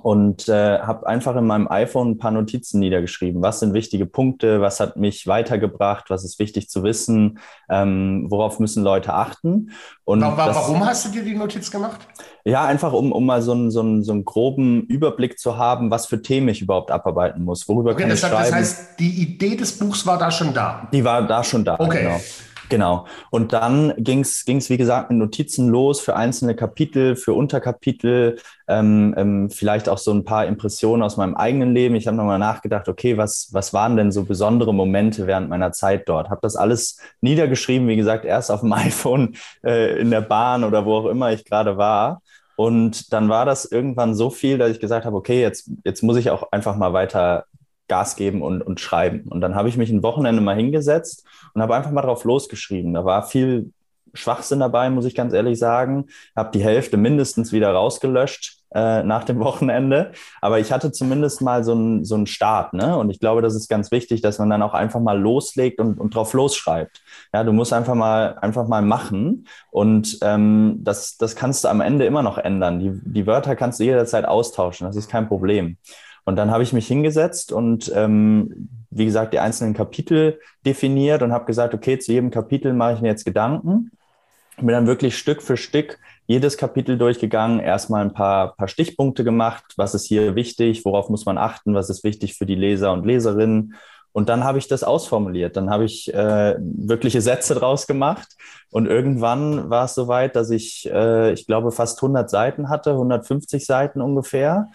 und 0.00 0.48
äh, 0.48 0.78
habe 0.78 1.06
einfach 1.06 1.36
in 1.36 1.46
meinem 1.46 1.68
iPhone 1.68 2.12
ein 2.12 2.18
paar 2.18 2.30
Notizen 2.30 2.80
niedergeschrieben. 2.80 3.42
Was 3.42 3.60
sind 3.60 3.74
wichtige 3.74 4.06
Punkte? 4.06 4.60
Was 4.60 4.80
hat 4.80 4.96
mich 4.96 5.26
weitergebracht? 5.26 6.08
Was 6.08 6.24
ist 6.24 6.38
wichtig 6.38 6.70
zu 6.70 6.82
wissen? 6.82 7.38
Ähm, 7.68 8.26
worauf 8.28 8.58
müssen 8.58 8.82
Leute 8.82 9.12
achten? 9.12 9.70
Und 10.04 10.22
warum 10.22 10.80
das, 10.80 10.88
hast 10.88 11.06
du 11.06 11.10
dir 11.10 11.24
die 11.24 11.34
Notiz 11.34 11.70
gemacht? 11.70 12.00
Ja, 12.44 12.64
einfach 12.64 12.92
um, 12.92 13.12
um 13.12 13.26
mal 13.26 13.42
so 13.42 13.52
einen, 13.52 13.70
so, 13.70 13.80
einen, 13.80 14.02
so 14.02 14.12
einen 14.12 14.24
groben 14.24 14.82
Überblick 14.82 15.38
zu 15.38 15.58
haben, 15.58 15.90
was 15.90 16.06
für 16.06 16.22
Themen 16.22 16.48
ich 16.48 16.62
überhaupt 16.62 16.90
abarbeiten 16.90 17.44
muss. 17.44 17.68
Worüber 17.68 17.92
okay, 17.92 18.02
kann 18.02 18.12
ich 18.12 18.20
das, 18.20 18.30
schreiben? 18.30 18.50
Das 18.50 18.52
heißt, 18.52 18.98
die 18.98 19.22
Idee 19.22 19.56
des 19.56 19.78
Buchs 19.78 20.06
war 20.06 20.18
da 20.18 20.30
schon 20.30 20.54
da. 20.54 20.88
Die 20.92 21.04
war 21.04 21.26
da 21.26 21.44
schon 21.44 21.64
da. 21.64 21.76
Okay. 21.78 22.02
Genau. 22.02 22.20
Genau. 22.72 23.04
Und 23.28 23.52
dann 23.52 23.92
ging 23.98 24.20
es, 24.20 24.46
wie 24.46 24.78
gesagt, 24.78 25.10
mit 25.10 25.18
Notizen 25.18 25.68
los 25.68 26.00
für 26.00 26.16
einzelne 26.16 26.56
Kapitel, 26.56 27.16
für 27.16 27.34
Unterkapitel, 27.34 28.38
ähm, 28.66 29.14
ähm, 29.18 29.50
vielleicht 29.50 29.90
auch 29.90 29.98
so 29.98 30.10
ein 30.10 30.24
paar 30.24 30.46
Impressionen 30.46 31.02
aus 31.02 31.18
meinem 31.18 31.34
eigenen 31.34 31.74
Leben. 31.74 31.96
Ich 31.96 32.06
habe 32.06 32.16
nochmal 32.16 32.38
nachgedacht, 32.38 32.88
okay, 32.88 33.18
was, 33.18 33.50
was 33.52 33.74
waren 33.74 33.98
denn 33.98 34.10
so 34.10 34.24
besondere 34.24 34.72
Momente 34.72 35.26
während 35.26 35.50
meiner 35.50 35.72
Zeit 35.72 36.08
dort? 36.08 36.30
Habe 36.30 36.40
das 36.40 36.56
alles 36.56 36.96
niedergeschrieben, 37.20 37.88
wie 37.88 37.96
gesagt, 37.96 38.24
erst 38.24 38.50
auf 38.50 38.60
dem 38.60 38.72
iPhone 38.72 39.36
äh, 39.62 40.00
in 40.00 40.10
der 40.10 40.22
Bahn 40.22 40.64
oder 40.64 40.86
wo 40.86 40.94
auch 40.94 41.06
immer 41.10 41.30
ich 41.30 41.44
gerade 41.44 41.76
war. 41.76 42.22
Und 42.56 43.12
dann 43.12 43.28
war 43.28 43.44
das 43.44 43.66
irgendwann 43.66 44.14
so 44.14 44.30
viel, 44.30 44.56
dass 44.56 44.70
ich 44.70 44.80
gesagt 44.80 45.04
habe, 45.04 45.16
okay, 45.16 45.42
jetzt, 45.42 45.70
jetzt 45.84 46.02
muss 46.02 46.16
ich 46.16 46.30
auch 46.30 46.52
einfach 46.52 46.76
mal 46.76 46.94
weiter 46.94 47.44
Gas 47.92 48.16
geben 48.16 48.40
und, 48.40 48.62
und 48.62 48.80
schreiben. 48.80 49.28
Und 49.28 49.42
dann 49.42 49.54
habe 49.54 49.68
ich 49.68 49.76
mich 49.76 49.90
ein 49.90 50.02
Wochenende 50.02 50.40
mal 50.40 50.56
hingesetzt 50.56 51.26
und 51.52 51.60
habe 51.60 51.76
einfach 51.76 51.90
mal 51.90 52.00
drauf 52.00 52.24
losgeschrieben. 52.24 52.94
Da 52.94 53.04
war 53.04 53.22
viel 53.22 53.70
Schwachsinn 54.14 54.60
dabei, 54.60 54.88
muss 54.88 55.04
ich 55.04 55.14
ganz 55.14 55.34
ehrlich 55.34 55.58
sagen. 55.58 56.06
Habe 56.34 56.52
die 56.54 56.64
Hälfte 56.64 56.96
mindestens 56.96 57.52
wieder 57.52 57.70
rausgelöscht 57.70 58.62
äh, 58.74 59.02
nach 59.02 59.24
dem 59.24 59.40
Wochenende. 59.40 60.12
Aber 60.40 60.58
ich 60.58 60.72
hatte 60.72 60.90
zumindest 60.90 61.42
mal 61.42 61.64
so 61.64 61.72
einen 61.72 62.06
so 62.06 62.14
einen 62.14 62.26
Start. 62.26 62.72
Ne? 62.72 62.96
Und 62.96 63.10
ich 63.10 63.20
glaube, 63.20 63.42
das 63.42 63.54
ist 63.54 63.68
ganz 63.68 63.90
wichtig, 63.90 64.22
dass 64.22 64.38
man 64.38 64.48
dann 64.48 64.62
auch 64.62 64.72
einfach 64.72 65.00
mal 65.00 65.20
loslegt 65.20 65.78
und, 65.78 66.00
und 66.00 66.14
drauf 66.14 66.32
losschreibt. 66.32 67.02
Ja, 67.34 67.44
du 67.44 67.52
musst 67.52 67.74
einfach 67.74 67.94
mal, 67.94 68.38
einfach 68.40 68.66
mal 68.68 68.80
machen. 68.80 69.46
Und 69.70 70.16
ähm, 70.22 70.78
das, 70.80 71.18
das 71.18 71.36
kannst 71.36 71.64
du 71.64 71.68
am 71.68 71.82
Ende 71.82 72.06
immer 72.06 72.22
noch 72.22 72.38
ändern. 72.38 72.80
Die, 72.80 72.92
die 73.04 73.26
Wörter 73.26 73.54
kannst 73.54 73.80
du 73.80 73.84
jederzeit 73.84 74.24
austauschen. 74.24 74.86
Das 74.86 74.96
ist 74.96 75.10
kein 75.10 75.28
Problem. 75.28 75.76
Und 76.24 76.36
dann 76.36 76.50
habe 76.50 76.62
ich 76.62 76.72
mich 76.72 76.86
hingesetzt 76.86 77.52
und 77.52 77.90
ähm, 77.94 78.68
wie 78.90 79.04
gesagt 79.04 79.32
die 79.32 79.40
einzelnen 79.40 79.74
Kapitel 79.74 80.38
definiert 80.64 81.22
und 81.22 81.32
habe 81.32 81.46
gesagt, 81.46 81.74
okay, 81.74 81.98
zu 81.98 82.12
jedem 82.12 82.30
Kapitel 82.30 82.72
mache 82.72 82.94
ich 82.94 83.00
mir 83.00 83.08
jetzt 83.08 83.24
Gedanken. 83.24 83.90
Bin 84.58 84.68
dann 84.68 84.86
wirklich 84.86 85.16
Stück 85.16 85.42
für 85.42 85.56
Stück 85.56 85.98
jedes 86.26 86.56
Kapitel 86.56 86.98
durchgegangen, 86.98 87.58
erstmal 87.58 88.02
ein 88.04 88.12
paar, 88.12 88.54
paar 88.54 88.68
Stichpunkte 88.68 89.24
gemacht, 89.24 89.64
was 89.76 89.94
ist 89.94 90.06
hier 90.06 90.36
wichtig, 90.36 90.84
worauf 90.84 91.08
muss 91.08 91.26
man 91.26 91.38
achten, 91.38 91.74
was 91.74 91.90
ist 91.90 92.04
wichtig 92.04 92.34
für 92.34 92.46
die 92.46 92.54
Leser 92.54 92.92
und 92.92 93.04
Leserinnen. 93.04 93.74
Und 94.12 94.28
dann 94.28 94.44
habe 94.44 94.58
ich 94.58 94.68
das 94.68 94.84
ausformuliert. 94.84 95.56
Dann 95.56 95.70
habe 95.70 95.84
ich 95.84 96.12
äh, 96.12 96.56
wirkliche 96.58 97.22
Sätze 97.22 97.54
draus 97.54 97.86
gemacht. 97.86 98.36
Und 98.70 98.86
irgendwann 98.86 99.70
war 99.70 99.86
es 99.86 99.94
soweit, 99.94 100.36
dass 100.36 100.50
ich, 100.50 100.88
äh, 100.92 101.32
ich 101.32 101.46
glaube, 101.46 101.72
fast 101.72 102.02
100 102.02 102.28
Seiten 102.28 102.68
hatte, 102.68 102.90
150 102.90 103.64
Seiten 103.64 104.02
ungefähr 104.02 104.68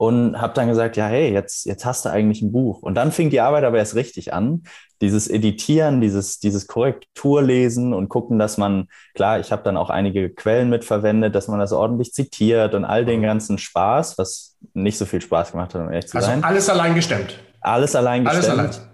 und 0.00 0.40
habe 0.40 0.54
dann 0.54 0.66
gesagt, 0.66 0.96
ja, 0.96 1.08
hey, 1.08 1.30
jetzt, 1.30 1.66
jetzt 1.66 1.84
hast 1.84 2.06
du 2.06 2.08
eigentlich 2.08 2.40
ein 2.40 2.52
Buch. 2.52 2.80
Und 2.80 2.94
dann 2.94 3.12
fing 3.12 3.28
die 3.28 3.42
Arbeit 3.42 3.64
aber 3.64 3.76
erst 3.76 3.96
richtig 3.96 4.32
an. 4.32 4.62
Dieses 5.02 5.28
Editieren, 5.28 6.00
dieses, 6.00 6.38
dieses 6.38 6.66
Korrekturlesen 6.66 7.92
und 7.92 8.08
gucken, 8.08 8.38
dass 8.38 8.56
man, 8.56 8.88
klar, 9.14 9.40
ich 9.40 9.52
habe 9.52 9.62
dann 9.62 9.76
auch 9.76 9.90
einige 9.90 10.30
Quellen 10.30 10.70
mitverwendet, 10.70 11.34
dass 11.34 11.48
man 11.48 11.58
das 11.58 11.74
ordentlich 11.74 12.14
zitiert 12.14 12.74
und 12.74 12.86
all 12.86 13.04
den 13.04 13.20
mhm. 13.20 13.24
ganzen 13.24 13.58
Spaß, 13.58 14.16
was 14.16 14.56
nicht 14.72 14.96
so 14.96 15.04
viel 15.04 15.20
Spaß 15.20 15.52
gemacht 15.52 15.74
hat, 15.74 15.82
um 15.82 15.90
ehrlich 15.90 16.08
zu 16.08 16.16
also 16.16 16.28
sein. 16.28 16.44
Alles 16.44 16.70
allein 16.70 16.94
gestemmt. 16.94 17.38
Alles 17.60 17.94
allein 17.94 18.24
gestemmt. 18.24 18.58
Alles 18.58 18.78
allein. 18.78 18.89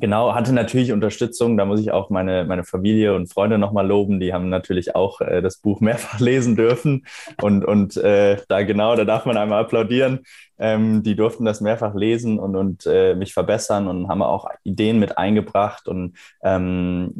Genau, 0.00 0.34
hatte 0.34 0.52
natürlich 0.52 0.92
Unterstützung. 0.92 1.56
Da 1.56 1.64
muss 1.64 1.80
ich 1.80 1.92
auch 1.92 2.10
meine, 2.10 2.44
meine 2.44 2.64
Familie 2.64 3.14
und 3.14 3.32
Freunde 3.32 3.58
nochmal 3.58 3.86
loben. 3.86 4.20
Die 4.20 4.32
haben 4.32 4.48
natürlich 4.48 4.96
auch 4.96 5.20
äh, 5.20 5.42
das 5.42 5.58
Buch 5.58 5.80
mehrfach 5.80 6.18
lesen 6.20 6.56
dürfen. 6.56 7.06
Und, 7.40 7.64
und 7.64 7.96
äh, 7.96 8.38
da 8.48 8.62
genau, 8.62 8.96
da 8.96 9.04
darf 9.04 9.26
man 9.26 9.36
einmal 9.36 9.60
applaudieren. 9.60 10.20
Ähm, 10.58 11.02
die 11.02 11.16
durften 11.16 11.44
das 11.44 11.60
mehrfach 11.60 11.94
lesen 11.94 12.38
und, 12.38 12.56
und 12.56 12.86
äh, 12.86 13.14
mich 13.14 13.34
verbessern 13.34 13.88
und 13.88 14.08
haben 14.08 14.22
auch 14.22 14.48
Ideen 14.64 14.98
mit 14.98 15.18
eingebracht. 15.18 15.88
Und 15.88 16.16
ähm, 16.42 17.14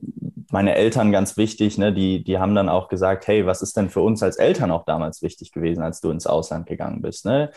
meine 0.50 0.74
Eltern 0.74 1.12
ganz 1.12 1.36
wichtig, 1.36 1.78
ne, 1.78 1.92
die, 1.92 2.22
die 2.24 2.38
haben 2.38 2.54
dann 2.54 2.68
auch 2.68 2.88
gesagt, 2.88 3.26
hey, 3.26 3.46
was 3.46 3.62
ist 3.62 3.76
denn 3.76 3.90
für 3.90 4.00
uns 4.00 4.22
als 4.22 4.36
Eltern 4.36 4.70
auch 4.70 4.84
damals 4.84 5.22
wichtig 5.22 5.52
gewesen, 5.52 5.82
als 5.82 6.00
du 6.00 6.10
ins 6.10 6.26
Ausland 6.26 6.66
gegangen 6.66 7.02
bist? 7.02 7.26
Ne? 7.26 7.50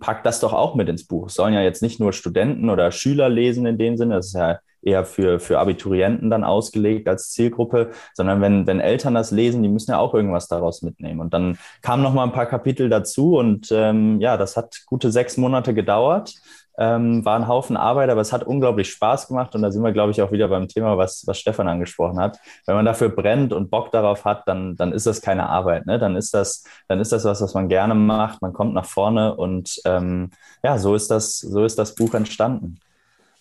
Pack 0.00 0.24
das 0.24 0.40
doch 0.40 0.52
auch 0.52 0.74
mit 0.74 0.88
ins 0.88 1.06
Buch. 1.06 1.28
Es 1.28 1.34
sollen 1.34 1.54
ja 1.54 1.62
jetzt 1.62 1.82
nicht 1.82 2.00
nur 2.00 2.12
Studenten 2.12 2.70
oder 2.70 2.90
Schüler 2.90 3.28
lesen 3.28 3.66
in 3.66 3.78
dem 3.78 3.96
Sinne, 3.96 4.16
das 4.16 4.28
ist 4.28 4.34
ja 4.34 4.58
eher 4.82 5.04
für, 5.04 5.38
für 5.40 5.58
Abiturienten 5.58 6.30
dann 6.30 6.44
ausgelegt 6.44 7.08
als 7.08 7.30
Zielgruppe, 7.30 7.90
sondern 8.14 8.40
wenn, 8.40 8.66
wenn 8.66 8.80
Eltern 8.80 9.14
das 9.14 9.30
lesen, 9.30 9.62
die 9.62 9.68
müssen 9.68 9.90
ja 9.90 9.98
auch 9.98 10.14
irgendwas 10.14 10.48
daraus 10.48 10.82
mitnehmen. 10.82 11.20
Und 11.20 11.34
dann 11.34 11.58
kamen 11.82 12.02
noch 12.02 12.14
mal 12.14 12.24
ein 12.24 12.32
paar 12.32 12.46
Kapitel 12.46 12.88
dazu 12.88 13.36
und 13.36 13.68
ähm, 13.72 14.20
ja, 14.20 14.36
das 14.36 14.56
hat 14.56 14.82
gute 14.86 15.12
sechs 15.12 15.36
Monate 15.36 15.74
gedauert. 15.74 16.34
Ähm, 16.78 17.24
war 17.24 17.36
ein 17.36 17.48
Haufen 17.48 17.76
Arbeit, 17.76 18.10
aber 18.10 18.20
es 18.20 18.32
hat 18.32 18.44
unglaublich 18.44 18.90
Spaß 18.90 19.28
gemacht 19.28 19.54
und 19.54 19.62
da 19.62 19.70
sind 19.70 19.82
wir, 19.82 19.92
glaube 19.92 20.12
ich, 20.12 20.22
auch 20.22 20.32
wieder 20.32 20.48
beim 20.48 20.68
Thema, 20.68 20.96
was, 20.96 21.24
was 21.26 21.38
Stefan 21.38 21.68
angesprochen 21.68 22.18
hat. 22.18 22.38
Wenn 22.66 22.76
man 22.76 22.84
dafür 22.84 23.10
brennt 23.10 23.52
und 23.52 23.70
Bock 23.70 23.90
darauf 23.90 24.24
hat, 24.24 24.46
dann, 24.46 24.76
dann 24.76 24.92
ist 24.92 25.06
das 25.06 25.20
keine 25.20 25.48
Arbeit. 25.48 25.86
Ne? 25.86 25.98
Dann, 25.98 26.16
ist 26.16 26.32
das, 26.32 26.64
dann 26.88 27.00
ist 27.00 27.12
das 27.12 27.24
was, 27.24 27.40
was 27.42 27.54
man 27.54 27.68
gerne 27.68 27.94
macht. 27.94 28.40
Man 28.40 28.52
kommt 28.52 28.74
nach 28.74 28.86
vorne 28.86 29.34
und 29.34 29.80
ähm, 29.84 30.30
ja, 30.62 30.78
so 30.78 30.94
ist, 30.94 31.10
das, 31.10 31.38
so 31.38 31.64
ist 31.64 31.78
das 31.78 31.94
Buch 31.94 32.14
entstanden. 32.14 32.78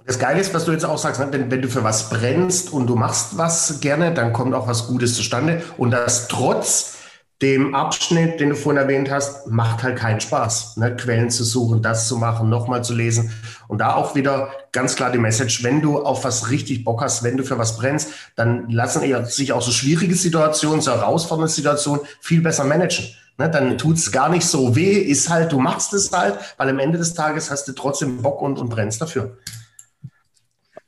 Das 0.05 0.17
Geile 0.17 0.39
ist, 0.39 0.53
was 0.53 0.65
du 0.65 0.71
jetzt 0.71 0.85
auch 0.85 0.97
sagst, 0.97 1.19
ne? 1.19 1.27
wenn, 1.31 1.51
wenn 1.51 1.61
du 1.61 1.67
für 1.67 1.83
was 1.83 2.09
brennst 2.09 2.73
und 2.73 2.87
du 2.87 2.95
machst 2.95 3.37
was 3.37 3.79
gerne, 3.79 4.13
dann 4.13 4.33
kommt 4.33 4.55
auch 4.55 4.67
was 4.67 4.87
Gutes 4.87 5.15
zustande 5.15 5.61
und 5.77 5.91
das 5.91 6.27
trotz 6.27 6.98
dem 7.41 7.73
Abschnitt, 7.73 8.41
den 8.41 8.49
du 8.49 8.55
vorhin 8.55 8.81
erwähnt 8.81 9.09
hast, 9.09 9.47
macht 9.47 9.81
halt 9.81 9.97
keinen 9.97 10.19
Spaß, 10.19 10.75
ne? 10.75 10.95
Quellen 10.95 11.29
zu 11.29 11.45
suchen, 11.45 11.81
das 11.81 12.09
zu 12.09 12.17
machen, 12.17 12.49
nochmal 12.49 12.83
zu 12.83 12.93
lesen. 12.93 13.31
Und 13.69 13.77
da 13.77 13.95
auch 13.95 14.13
wieder 14.13 14.51
ganz 14.73 14.95
klar 14.95 15.09
die 15.11 15.19
Message, 15.19 15.63
wenn 15.63 15.81
du 15.81 15.99
auf 15.99 16.25
was 16.25 16.49
richtig 16.49 16.83
Bock 16.83 17.01
hast, 17.01 17.23
wenn 17.23 17.37
du 17.37 17.43
für 17.43 17.57
was 17.57 17.77
brennst, 17.77 18.09
dann 18.35 18.69
lassen 18.69 19.01
sich 19.25 19.53
auch 19.53 19.61
so 19.61 19.71
schwierige 19.71 20.15
Situationen, 20.15 20.81
so 20.81 20.91
herausfordernde 20.91 21.51
Situationen 21.51 22.01
viel 22.19 22.41
besser 22.41 22.65
managen. 22.65 23.05
Ne? 23.37 23.49
Dann 23.49 23.77
tut's 23.77 24.11
gar 24.11 24.27
nicht 24.27 24.45
so 24.45 24.75
weh, 24.75 24.97
ist 24.97 25.29
halt, 25.29 25.53
du 25.53 25.59
machst 25.59 25.93
es 25.93 26.11
halt, 26.11 26.37
weil 26.57 26.69
am 26.69 26.79
Ende 26.79 26.97
des 26.97 27.13
Tages 27.13 27.49
hast 27.49 27.69
du 27.69 27.71
trotzdem 27.71 28.21
Bock 28.21 28.41
und, 28.41 28.59
und 28.59 28.69
brennst 28.69 29.01
dafür. 29.01 29.37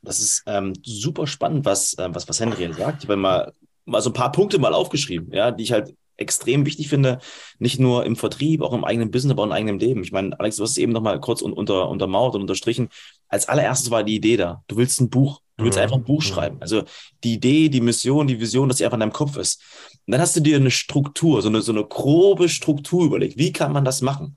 Das 0.02 0.20
ist 0.20 0.42
ähm, 0.46 0.74
super 0.84 1.26
spannend, 1.26 1.64
was, 1.64 1.94
äh, 1.94 2.08
was, 2.12 2.28
was 2.28 2.40
Henry 2.40 2.70
sagt. 2.74 3.04
Ich 3.04 3.08
habe 3.08 3.16
mal, 3.16 3.52
mal 3.86 4.02
so 4.02 4.10
ein 4.10 4.14
paar 4.14 4.32
Punkte 4.32 4.58
mal 4.58 4.74
aufgeschrieben, 4.74 5.32
ja, 5.32 5.50
die 5.50 5.62
ich 5.62 5.72
halt 5.72 5.94
extrem 6.16 6.66
wichtig 6.66 6.88
finde, 6.88 7.18
nicht 7.58 7.80
nur 7.80 8.04
im 8.04 8.16
Vertrieb, 8.16 8.62
auch 8.62 8.72
im 8.72 8.84
eigenen 8.84 9.10
Business, 9.10 9.32
aber 9.32 9.42
auch 9.42 9.46
im 9.46 9.52
eigenen 9.52 9.78
Leben. 9.78 10.02
Ich 10.02 10.12
meine, 10.12 10.38
Alex, 10.38 10.56
du 10.56 10.62
hast 10.62 10.72
es 10.72 10.76
eben 10.78 10.92
noch 10.92 11.02
mal 11.02 11.20
kurz 11.20 11.42
unter, 11.42 11.88
untermauert 11.88 12.34
und 12.34 12.42
unterstrichen. 12.42 12.88
Als 13.28 13.48
allererstes 13.48 13.90
war 13.90 14.04
die 14.04 14.16
Idee 14.16 14.36
da. 14.36 14.62
Du 14.68 14.76
willst 14.76 15.00
ein 15.00 15.10
Buch. 15.10 15.40
Du 15.56 15.64
willst 15.64 15.78
mhm. 15.78 15.82
einfach 15.82 15.96
ein 15.96 16.04
Buch 16.04 16.20
mhm. 16.20 16.26
schreiben. 16.26 16.56
Also 16.60 16.82
die 17.24 17.34
Idee, 17.34 17.68
die 17.68 17.80
Mission, 17.80 18.26
die 18.26 18.40
Vision, 18.40 18.68
dass 18.68 18.78
sie 18.78 18.84
einfach 18.84 18.96
in 18.96 19.00
deinem 19.00 19.12
Kopf 19.12 19.36
ist. 19.36 19.62
Und 20.06 20.12
dann 20.12 20.20
hast 20.20 20.36
du 20.36 20.40
dir 20.40 20.56
eine 20.56 20.70
Struktur, 20.70 21.42
so 21.42 21.48
eine, 21.48 21.62
so 21.62 21.72
eine 21.72 21.84
grobe 21.84 22.48
Struktur 22.48 23.04
überlegt. 23.04 23.38
Wie 23.38 23.52
kann 23.52 23.72
man 23.72 23.84
das 23.84 24.02
machen? 24.02 24.36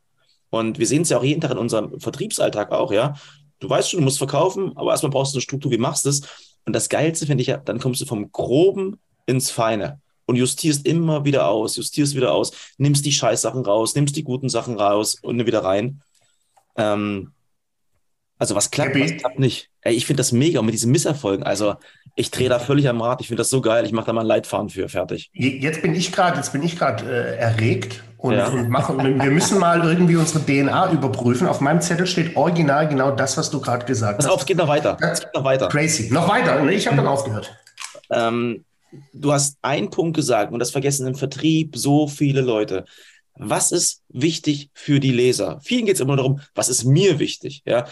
Und 0.50 0.80
wir 0.80 0.88
sehen 0.88 1.02
es 1.02 1.10
ja 1.10 1.18
auch 1.18 1.24
jeden 1.24 1.42
Tag 1.42 1.52
in 1.52 1.58
unserem 1.58 2.00
Vertriebsalltag 2.00 2.72
auch, 2.72 2.92
ja. 2.92 3.16
Du 3.60 3.70
weißt 3.70 3.90
schon, 3.90 4.00
du 4.00 4.04
musst 4.04 4.18
verkaufen, 4.18 4.74
aber 4.76 4.92
erstmal 4.92 5.12
brauchst 5.12 5.34
du 5.34 5.38
eine 5.38 5.42
Struktur, 5.42 5.72
wie 5.72 5.78
machst 5.78 6.06
du 6.06 6.10
es? 6.10 6.22
Und 6.66 6.74
das 6.74 6.90
Geilste 6.90 7.26
finde 7.26 7.42
ich 7.42 7.48
ja, 7.48 7.58
dann 7.58 7.80
kommst 7.80 8.02
du 8.02 8.06
vom 8.06 8.32
Groben 8.32 9.00
ins 9.26 9.50
Feine 9.50 10.02
und 10.26 10.36
justierst 10.36 10.86
immer 10.86 11.26
wieder 11.26 11.48
aus, 11.48 11.76
justierst 11.76 12.16
wieder 12.16 12.34
aus, 12.34 12.52
nimmst 12.78 13.06
die 13.06 13.12
Scheißsachen 13.12 13.64
raus, 13.66 13.96
nimmst 13.96 14.16
die 14.16 14.24
guten 14.24 14.50
Sachen 14.50 14.80
raus 14.80 15.16
und 15.22 15.46
wieder 15.46 15.64
rein. 15.64 16.02
Ähm, 16.78 17.32
also 18.38 18.56
was 18.56 18.70
klappt, 18.70 19.00
was 19.00 19.16
klappt 19.16 19.40
nicht. 19.40 19.70
Ey, 19.82 19.94
ich 19.94 20.06
finde 20.06 20.20
das 20.20 20.32
mega 20.32 20.62
mit 20.62 20.74
diesen 20.74 20.92
Misserfolgen. 20.92 21.46
Also 21.46 21.76
ich 22.16 22.32
drehe 22.32 22.50
da 22.50 22.60
völlig 22.60 22.90
am 22.90 23.02
Rad. 23.02 23.22
Ich 23.22 23.28
finde 23.28 23.42
das 23.42 23.50
so 23.50 23.62
geil. 23.62 23.86
Ich 23.86 23.92
mache 23.92 24.08
da 24.08 24.14
mal 24.14 24.22
ein 24.22 24.28
Leitfaden 24.28 24.70
für 24.70 24.90
fertig. 24.90 25.30
Jetzt 25.34 25.82
bin 25.82 25.96
ich 25.96 26.12
gerade, 26.12 26.38
jetzt 26.38 26.52
bin 26.52 26.64
ich 26.64 26.78
gerade 26.78 27.06
äh, 27.06 27.38
erregt 27.38 28.04
und, 28.18 28.34
ja. 28.34 28.48
und 28.48 28.70
machen. 28.70 28.98
wir 28.98 29.32
müssen 29.32 29.60
mal 29.60 29.84
irgendwie 29.84 30.16
unsere 30.16 30.44
DNA 30.44 30.92
überprüfen. 30.92 31.48
Auf 31.48 31.62
meinem 31.62 31.82
Zettel 31.82 32.08
steht 32.08 32.36
original 32.36 32.88
genau 32.88 33.12
das, 33.12 33.38
was 33.38 33.50
du 33.50 33.62
gerade 33.62 33.86
gesagt 33.86 34.18
Pass 34.18 34.26
hast. 34.26 34.32
Pass 34.32 34.34
auf, 34.34 34.42
es 34.42 34.46
geht 34.46 34.58
noch 34.58 34.68
weiter. 34.68 34.98
Es 35.00 35.22
geht 35.22 35.34
noch 35.34 35.44
weiter. 35.44 35.68
Crazy. 35.70 36.12
Noch 36.12 36.28
weiter. 36.28 36.68
Ich 36.68 36.88
habe 36.88 36.98
dann 36.98 37.08
aufgehört. 37.08 37.56
Ähm, 38.10 38.66
du 39.14 39.32
hast 39.32 39.58
einen 39.62 39.90
Punkt 39.90 40.16
gesagt 40.16 40.52
und 40.54 40.60
das 40.60 40.72
vergessen 40.72 41.08
im 41.08 41.16
Vertrieb 41.16 41.76
so 41.78 42.08
viele 42.08 42.42
Leute. 42.42 42.86
Was 43.34 43.72
ist 43.72 44.04
wichtig 44.10 44.70
für 44.74 45.00
die 45.00 45.12
Leser? 45.12 45.60
Vielen 45.62 45.86
geht 45.86 45.96
es 45.96 46.02
immer 46.02 46.16
darum, 46.16 46.40
was 46.54 46.70
ist 46.70 46.86
mir 46.86 47.20
wichtig? 47.20 47.64
Ja, 47.66 47.88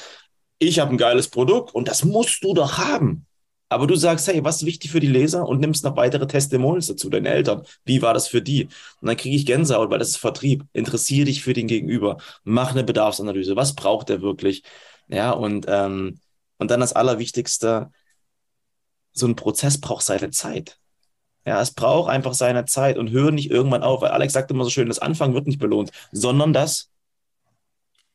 ich 0.60 0.80
habe 0.80 0.92
ein 0.92 0.98
geiles 0.98 1.28
Produkt 1.28 1.76
und 1.76 1.88
das 1.88 2.06
musst 2.06 2.44
du 2.44 2.54
doch 2.54 2.78
haben. 2.78 3.26
Aber 3.74 3.88
du 3.88 3.96
sagst, 3.96 4.28
hey, 4.28 4.44
was 4.44 4.58
ist 4.58 4.66
wichtig 4.68 4.92
für 4.92 5.00
die 5.00 5.08
Leser 5.08 5.48
und 5.48 5.60
nimmst 5.60 5.84
noch 5.84 5.98
weitere 5.98 6.28
Testimonials 6.28 6.88
dazu, 6.88 7.10
deine 7.10 7.30
Eltern. 7.30 7.64
Wie 7.86 8.04
war 8.04 8.14
das 8.14 8.28
für 8.28 8.42
die? 8.42 8.66
Und 9.02 9.08
dann 9.08 9.18
kriege 9.18 9.36
ich 9.36 9.48
Gänsehaut, 9.48 9.90
weil 9.90 9.98
das 10.00 10.10
ist 10.10 10.18
Vertrieb. 10.18 10.64
Interessiere 10.74 11.26
dich 11.26 11.42
für 11.44 11.54
den 11.54 11.68
Gegenüber. 11.68 12.18
Mach 12.44 12.72
eine 12.72 12.84
Bedarfsanalyse. 12.84 13.56
Was 13.56 13.74
braucht 13.74 14.12
er 14.12 14.22
wirklich? 14.22 14.64
Ja, 15.08 15.32
und, 15.32 15.66
ähm, 15.68 16.20
und 16.60 16.70
dann 16.72 16.82
das 16.82 16.94
Allerwichtigste, 16.94 17.90
so 19.12 19.28
ein 19.28 19.36
Prozess 19.36 19.80
braucht 19.82 20.06
seine 20.06 20.30
Zeit. 20.30 20.80
Ja, 21.46 21.62
es 21.62 21.72
braucht 21.72 22.10
einfach 22.10 22.34
seine 22.34 22.66
Zeit 22.66 22.98
und 22.98 23.12
hör 23.12 23.32
nicht 23.32 23.52
irgendwann 23.52 23.84
auf, 23.84 24.02
weil 24.02 24.12
Alex 24.12 24.34
sagt 24.34 24.52
immer 24.52 24.64
so 24.64 24.70
schön, 24.70 24.88
das 24.88 25.00
Anfang 25.00 25.34
wird 25.34 25.46
nicht 25.48 25.60
belohnt, 25.60 25.92
sondern 26.12 26.54
das 26.54 26.90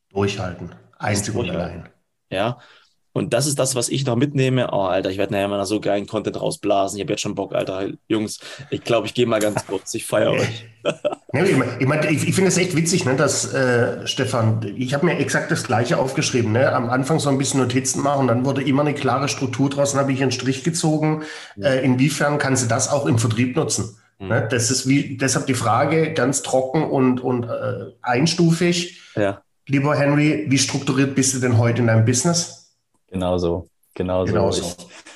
Durchhalten. 0.09 0.73
Einzig 0.97 1.35
und 1.35 1.49
allein. 1.49 1.89
Ja, 2.31 2.59
und 3.11 3.33
das 3.33 3.47
ist 3.47 3.57
das, 3.57 3.75
was 3.75 3.89
ich 3.89 4.05
noch 4.05 4.15
mitnehme. 4.15 4.69
Oh, 4.71 4.83
Alter, 4.83 5.09
ich 5.09 5.17
werde 5.17 5.33
nachher 5.33 5.47
mal 5.47 5.65
so 5.65 5.79
geilen 5.79 6.05
Content 6.05 6.39
rausblasen. 6.39 6.97
Ich 6.97 7.03
habe 7.03 7.13
jetzt 7.13 7.21
schon 7.21 7.33
Bock, 7.33 7.55
Alter. 7.55 7.87
Jungs, 8.07 8.39
ich 8.69 8.83
glaube, 8.83 9.07
ich 9.07 9.15
gehe 9.15 9.25
mal 9.25 9.39
ganz 9.39 9.65
kurz. 9.65 9.93
Ich 9.95 10.05
feiere 10.05 10.31
euch. 10.31 10.65
ja, 11.33 11.43
ich 11.43 11.87
mein, 11.87 12.03
ich, 12.03 12.27
ich 12.27 12.35
finde 12.35 12.49
es 12.49 12.57
echt 12.57 12.75
witzig, 12.75 13.05
ne, 13.05 13.15
dass, 13.15 13.51
äh, 13.51 14.05
Stefan, 14.05 14.73
ich 14.77 14.93
habe 14.93 15.07
mir 15.07 15.17
exakt 15.17 15.49
das 15.49 15.63
Gleiche 15.63 15.97
aufgeschrieben. 15.97 16.51
Ne? 16.51 16.71
Am 16.71 16.89
Anfang 16.89 17.19
so 17.19 17.29
ein 17.29 17.39
bisschen 17.39 17.59
Notizen 17.59 18.03
machen, 18.03 18.27
dann 18.27 18.45
wurde 18.45 18.61
immer 18.61 18.81
eine 18.81 18.93
klare 18.93 19.27
Struktur 19.27 19.69
draus, 19.69 19.91
dann 19.91 20.01
habe 20.01 20.13
ich 20.13 20.21
einen 20.21 20.31
Strich 20.31 20.63
gezogen. 20.63 21.23
Ja. 21.55 21.69
Äh, 21.69 21.83
inwiefern 21.83 22.37
kannst 22.37 22.63
du 22.63 22.67
das 22.67 22.89
auch 22.89 23.07
im 23.07 23.17
Vertrieb 23.17 23.55
nutzen? 23.55 23.97
Mhm. 24.19 24.27
Ne? 24.27 24.47
Das 24.51 24.69
ist 24.69 24.87
wie, 24.87 25.17
deshalb 25.17 25.47
die 25.47 25.55
Frage 25.55 26.13
ganz 26.13 26.43
trocken 26.43 26.83
und, 26.83 27.21
und 27.21 27.45
äh, 27.45 27.91
einstufig. 28.03 29.01
Ja. 29.15 29.41
Lieber 29.67 29.95
Henry, 29.95 30.45
wie 30.49 30.57
strukturiert 30.57 31.15
bist 31.15 31.35
du 31.35 31.39
denn 31.39 31.57
heute 31.57 31.81
in 31.81 31.87
deinem 31.87 32.05
Business? 32.05 32.58
Genau 33.11 33.37
so. 33.37 33.67
Genau 33.95 34.25
so. 34.25 34.31
Genau 34.31 34.51
so. 34.51 34.61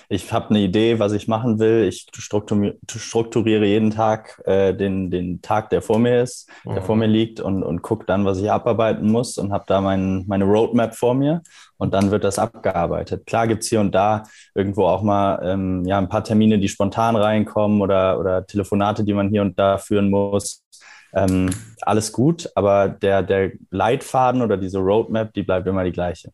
Ich, 0.10 0.26
ich 0.26 0.34
habe 0.34 0.50
eine 0.50 0.60
Idee, 0.60 1.00
was 1.00 1.14
ich 1.14 1.28
machen 1.28 1.58
will. 1.58 1.88
Ich 1.88 2.06
strukturiere 2.14 3.66
jeden 3.66 3.92
Tag 3.92 4.42
äh, 4.46 4.74
den, 4.74 5.10
den 5.10 5.42
Tag, 5.42 5.70
der 5.70 5.82
vor 5.82 6.00
mir 6.00 6.22
ist, 6.22 6.50
mhm. 6.66 6.74
der 6.74 6.84
vor 6.84 6.98
mir 6.98 7.08
liegt 7.08 7.40
und, 7.40 7.64
und 7.64 7.82
gucke 7.82 8.06
dann, 8.06 8.26
was 8.26 8.40
ich 8.40 8.52
abarbeiten 8.52 9.10
muss 9.10 9.38
und 9.38 9.54
habe 9.54 9.64
da 9.68 9.80
mein, 9.80 10.26
meine 10.28 10.44
Roadmap 10.44 10.96
vor 10.96 11.14
mir 11.14 11.42
und 11.78 11.94
dann 11.94 12.12
wird 12.12 12.26
das 12.26 12.38
abgearbeitet. 12.38 13.26
Klar 13.26 13.48
gibt 13.48 13.64
es 13.64 13.70
hier 13.70 13.80
und 13.80 13.96
da 13.96 14.24
irgendwo 14.54 14.86
auch 14.86 15.02
mal 15.02 15.40
ähm, 15.44 15.86
ja, 15.86 15.98
ein 15.98 16.10
paar 16.10 16.24
Termine, 16.24 16.60
die 16.60 16.68
spontan 16.68 17.16
reinkommen 17.16 17.82
oder, 17.82 18.20
oder 18.20 18.46
Telefonate, 18.46 19.06
die 19.06 19.14
man 19.14 19.30
hier 19.30 19.42
und 19.44 19.58
da 19.58 19.78
führen 19.78 20.10
muss. 20.10 20.62
Ähm, 21.14 21.50
alles 21.82 22.12
gut, 22.12 22.50
aber 22.56 22.90
der, 22.90 23.24
der 23.24 23.52
Leitfaden 23.70 24.42
oder 24.42 24.58
diese 24.58 24.80
Roadmap, 24.80 25.32
die 25.34 25.44
bleibt 25.44 25.68
immer 25.68 25.84
die 25.86 25.92
gleiche. 25.92 26.32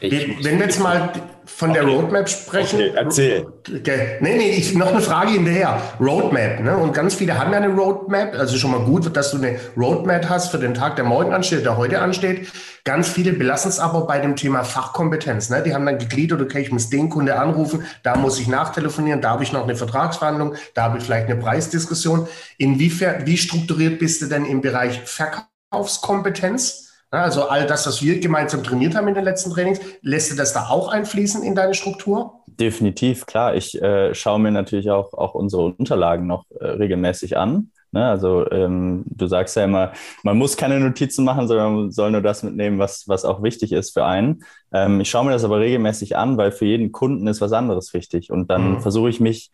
Ich, 0.00 0.44
Wenn 0.44 0.58
wir 0.58 0.66
jetzt 0.66 0.80
mal 0.80 1.12
von 1.44 1.70
okay. 1.70 1.80
der 1.80 1.88
Roadmap 1.88 2.28
sprechen. 2.28 2.80
Okay, 2.80 2.92
erzähl. 2.96 3.46
Okay. 3.68 4.16
Nee, 4.20 4.36
nee, 4.36 4.50
ich, 4.52 4.74
noch 4.74 4.88
eine 4.88 5.02
Frage 5.02 5.32
hinterher. 5.32 5.78
Roadmap, 6.00 6.60
ne? 6.60 6.76
Und 6.76 6.94
ganz 6.94 7.14
viele 7.14 7.38
haben 7.38 7.52
ja 7.52 7.58
eine 7.58 7.68
Roadmap. 7.68 8.34
Also 8.34 8.56
schon 8.56 8.70
mal 8.70 8.80
gut, 8.80 9.14
dass 9.14 9.30
du 9.30 9.36
eine 9.36 9.60
Roadmap 9.76 10.28
hast 10.30 10.50
für 10.50 10.58
den 10.58 10.72
Tag, 10.72 10.96
der 10.96 11.04
morgen 11.04 11.34
ansteht, 11.34 11.66
der 11.66 11.76
heute 11.76 12.00
ansteht. 12.00 12.50
Ganz 12.84 13.08
viele 13.08 13.34
belassen 13.34 13.68
es 13.68 13.78
aber 13.78 14.06
bei 14.06 14.20
dem 14.20 14.36
Thema 14.36 14.64
Fachkompetenz. 14.64 15.50
Ne? 15.50 15.62
Die 15.62 15.74
haben 15.74 15.84
dann 15.84 15.98
gegliedert, 15.98 16.40
okay, 16.40 16.60
ich 16.60 16.72
muss 16.72 16.88
den 16.88 17.10
Kunde 17.10 17.38
anrufen, 17.38 17.84
da 18.02 18.16
muss 18.16 18.40
ich 18.40 18.48
nachtelefonieren, 18.48 19.20
da 19.20 19.30
habe 19.30 19.42
ich 19.42 19.52
noch 19.52 19.64
eine 19.64 19.76
Vertragsverhandlung, 19.76 20.54
da 20.72 20.84
habe 20.84 20.98
ich 20.98 21.04
vielleicht 21.04 21.28
eine 21.28 21.36
Preisdiskussion. 21.36 22.26
Inwiefern, 22.56 23.26
wie 23.26 23.36
strukturiert 23.36 23.98
bist 23.98 24.22
du 24.22 24.26
denn 24.26 24.46
im 24.46 24.62
Bereich 24.62 25.02
Verkaufskompetenz? 25.04 26.83
Also 27.22 27.48
all 27.48 27.66
das, 27.66 27.86
was 27.86 28.02
wir 28.02 28.20
gemeinsam 28.20 28.62
trainiert 28.62 28.94
haben 28.94 29.08
in 29.08 29.14
den 29.14 29.24
letzten 29.24 29.50
Trainings, 29.50 29.80
lässt 30.02 30.32
du 30.32 30.36
das 30.36 30.52
da 30.52 30.68
auch 30.68 30.88
einfließen 30.88 31.42
in 31.42 31.54
deine 31.54 31.74
Struktur? 31.74 32.40
Definitiv, 32.46 33.26
klar. 33.26 33.54
Ich 33.54 33.80
äh, 33.80 34.14
schaue 34.14 34.40
mir 34.40 34.50
natürlich 34.50 34.90
auch, 34.90 35.14
auch 35.14 35.34
unsere 35.34 35.64
Unterlagen 35.64 36.26
noch 36.26 36.44
äh, 36.60 36.66
regelmäßig 36.66 37.36
an. 37.36 37.70
Ne? 37.94 38.04
Also 38.04 38.50
ähm, 38.50 39.04
du 39.06 39.28
sagst 39.28 39.56
ja 39.56 39.64
immer, 39.64 39.92
man 40.24 40.36
muss 40.36 40.56
keine 40.56 40.80
Notizen 40.80 41.24
machen, 41.24 41.46
sondern 41.46 41.74
man 41.74 41.90
soll 41.92 42.10
nur 42.10 42.22
das 42.22 42.42
mitnehmen, 42.42 42.80
was, 42.80 43.04
was 43.06 43.24
auch 43.24 43.42
wichtig 43.42 43.70
ist 43.70 43.92
für 43.92 44.04
einen. 44.04 44.42
Ähm, 44.72 45.00
ich 45.00 45.08
schaue 45.08 45.24
mir 45.24 45.30
das 45.30 45.44
aber 45.44 45.60
regelmäßig 45.60 46.16
an, 46.16 46.36
weil 46.36 46.50
für 46.50 46.66
jeden 46.66 46.90
Kunden 46.90 47.28
ist 47.28 47.40
was 47.40 47.52
anderes 47.52 47.94
wichtig. 47.94 48.32
Und 48.32 48.50
dann 48.50 48.72
mhm. 48.72 48.80
versuche 48.80 49.08
ich 49.08 49.20
mich 49.20 49.52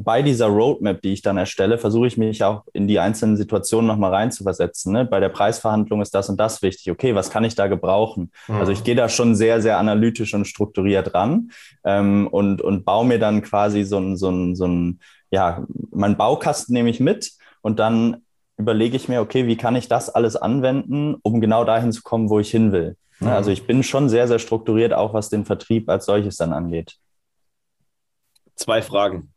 bei 0.00 0.22
dieser 0.22 0.46
Roadmap, 0.46 1.02
die 1.02 1.12
ich 1.12 1.22
dann 1.22 1.36
erstelle, 1.36 1.76
versuche 1.76 2.06
ich 2.06 2.16
mich 2.16 2.44
auch 2.44 2.62
in 2.72 2.86
die 2.86 3.00
einzelnen 3.00 3.36
Situationen 3.36 3.88
nochmal 3.88 4.14
reinzuversetzen. 4.14 4.92
Ne? 4.92 5.04
Bei 5.04 5.18
der 5.18 5.28
Preisverhandlung 5.28 6.00
ist 6.00 6.14
das 6.14 6.28
und 6.28 6.38
das 6.38 6.62
wichtig. 6.62 6.92
Okay, 6.92 7.16
was 7.16 7.30
kann 7.30 7.42
ich 7.42 7.56
da 7.56 7.66
gebrauchen? 7.66 8.30
Mhm. 8.46 8.54
Also 8.54 8.70
ich 8.70 8.84
gehe 8.84 8.94
da 8.94 9.08
schon 9.08 9.34
sehr, 9.34 9.60
sehr 9.60 9.76
analytisch 9.78 10.34
und 10.34 10.46
strukturiert 10.46 11.14
ran 11.14 11.50
ähm, 11.82 12.28
und, 12.28 12.62
und 12.62 12.84
baue 12.84 13.06
mir 13.06 13.18
dann 13.18 13.42
quasi 13.42 13.82
so 13.82 13.98
ein, 13.98 14.16
so 14.16 14.30
ein, 14.30 14.54
so 14.54 14.66
ein, 14.66 15.00
ja, 15.32 15.66
mein 15.90 16.16
Baukasten 16.16 16.72
nehme 16.74 16.90
ich 16.90 17.00
mit 17.00 17.32
und 17.60 17.80
dann 17.80 18.18
überlege 18.56 18.96
ich 18.96 19.08
mir, 19.08 19.20
okay, 19.20 19.48
wie 19.48 19.56
kann 19.56 19.74
ich 19.74 19.88
das 19.88 20.10
alles 20.10 20.36
anwenden, 20.36 21.16
um 21.22 21.40
genau 21.40 21.64
dahin 21.64 21.90
zu 21.90 22.02
kommen, 22.02 22.30
wo 22.30 22.38
ich 22.38 22.52
hin 22.52 22.70
will. 22.70 22.96
Ne? 23.18 23.30
Mhm. 23.30 23.34
Also 23.34 23.50
ich 23.50 23.66
bin 23.66 23.82
schon 23.82 24.08
sehr, 24.08 24.28
sehr 24.28 24.38
strukturiert, 24.38 24.92
auch 24.92 25.12
was 25.12 25.28
den 25.28 25.44
Vertrieb 25.44 25.88
als 25.88 26.06
solches 26.06 26.36
dann 26.36 26.52
angeht. 26.52 26.98
Zwei 28.54 28.80
Fragen. 28.80 29.32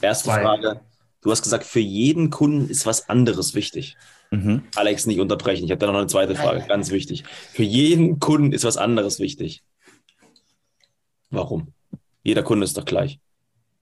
Erste 0.00 0.24
Zwei. 0.24 0.42
Frage. 0.42 0.80
Du 1.20 1.30
hast 1.30 1.42
gesagt, 1.42 1.64
für 1.64 1.80
jeden 1.80 2.30
Kunden 2.30 2.68
ist 2.70 2.86
was 2.86 3.08
anderes 3.08 3.54
wichtig. 3.54 3.96
Mhm. 4.30 4.62
Alex, 4.76 5.06
nicht 5.06 5.20
unterbrechen. 5.20 5.64
Ich 5.64 5.70
habe 5.70 5.78
da 5.78 5.86
noch 5.86 5.98
eine 5.98 6.06
zweite 6.06 6.34
Frage, 6.34 6.64
ganz 6.66 6.90
wichtig. 6.90 7.24
Für 7.52 7.62
jeden 7.62 8.20
Kunden 8.20 8.52
ist 8.52 8.64
was 8.64 8.76
anderes 8.76 9.18
wichtig. 9.20 9.62
Warum? 11.30 11.72
Jeder 12.22 12.42
Kunde 12.42 12.64
ist 12.64 12.76
doch 12.76 12.84
gleich. 12.84 13.20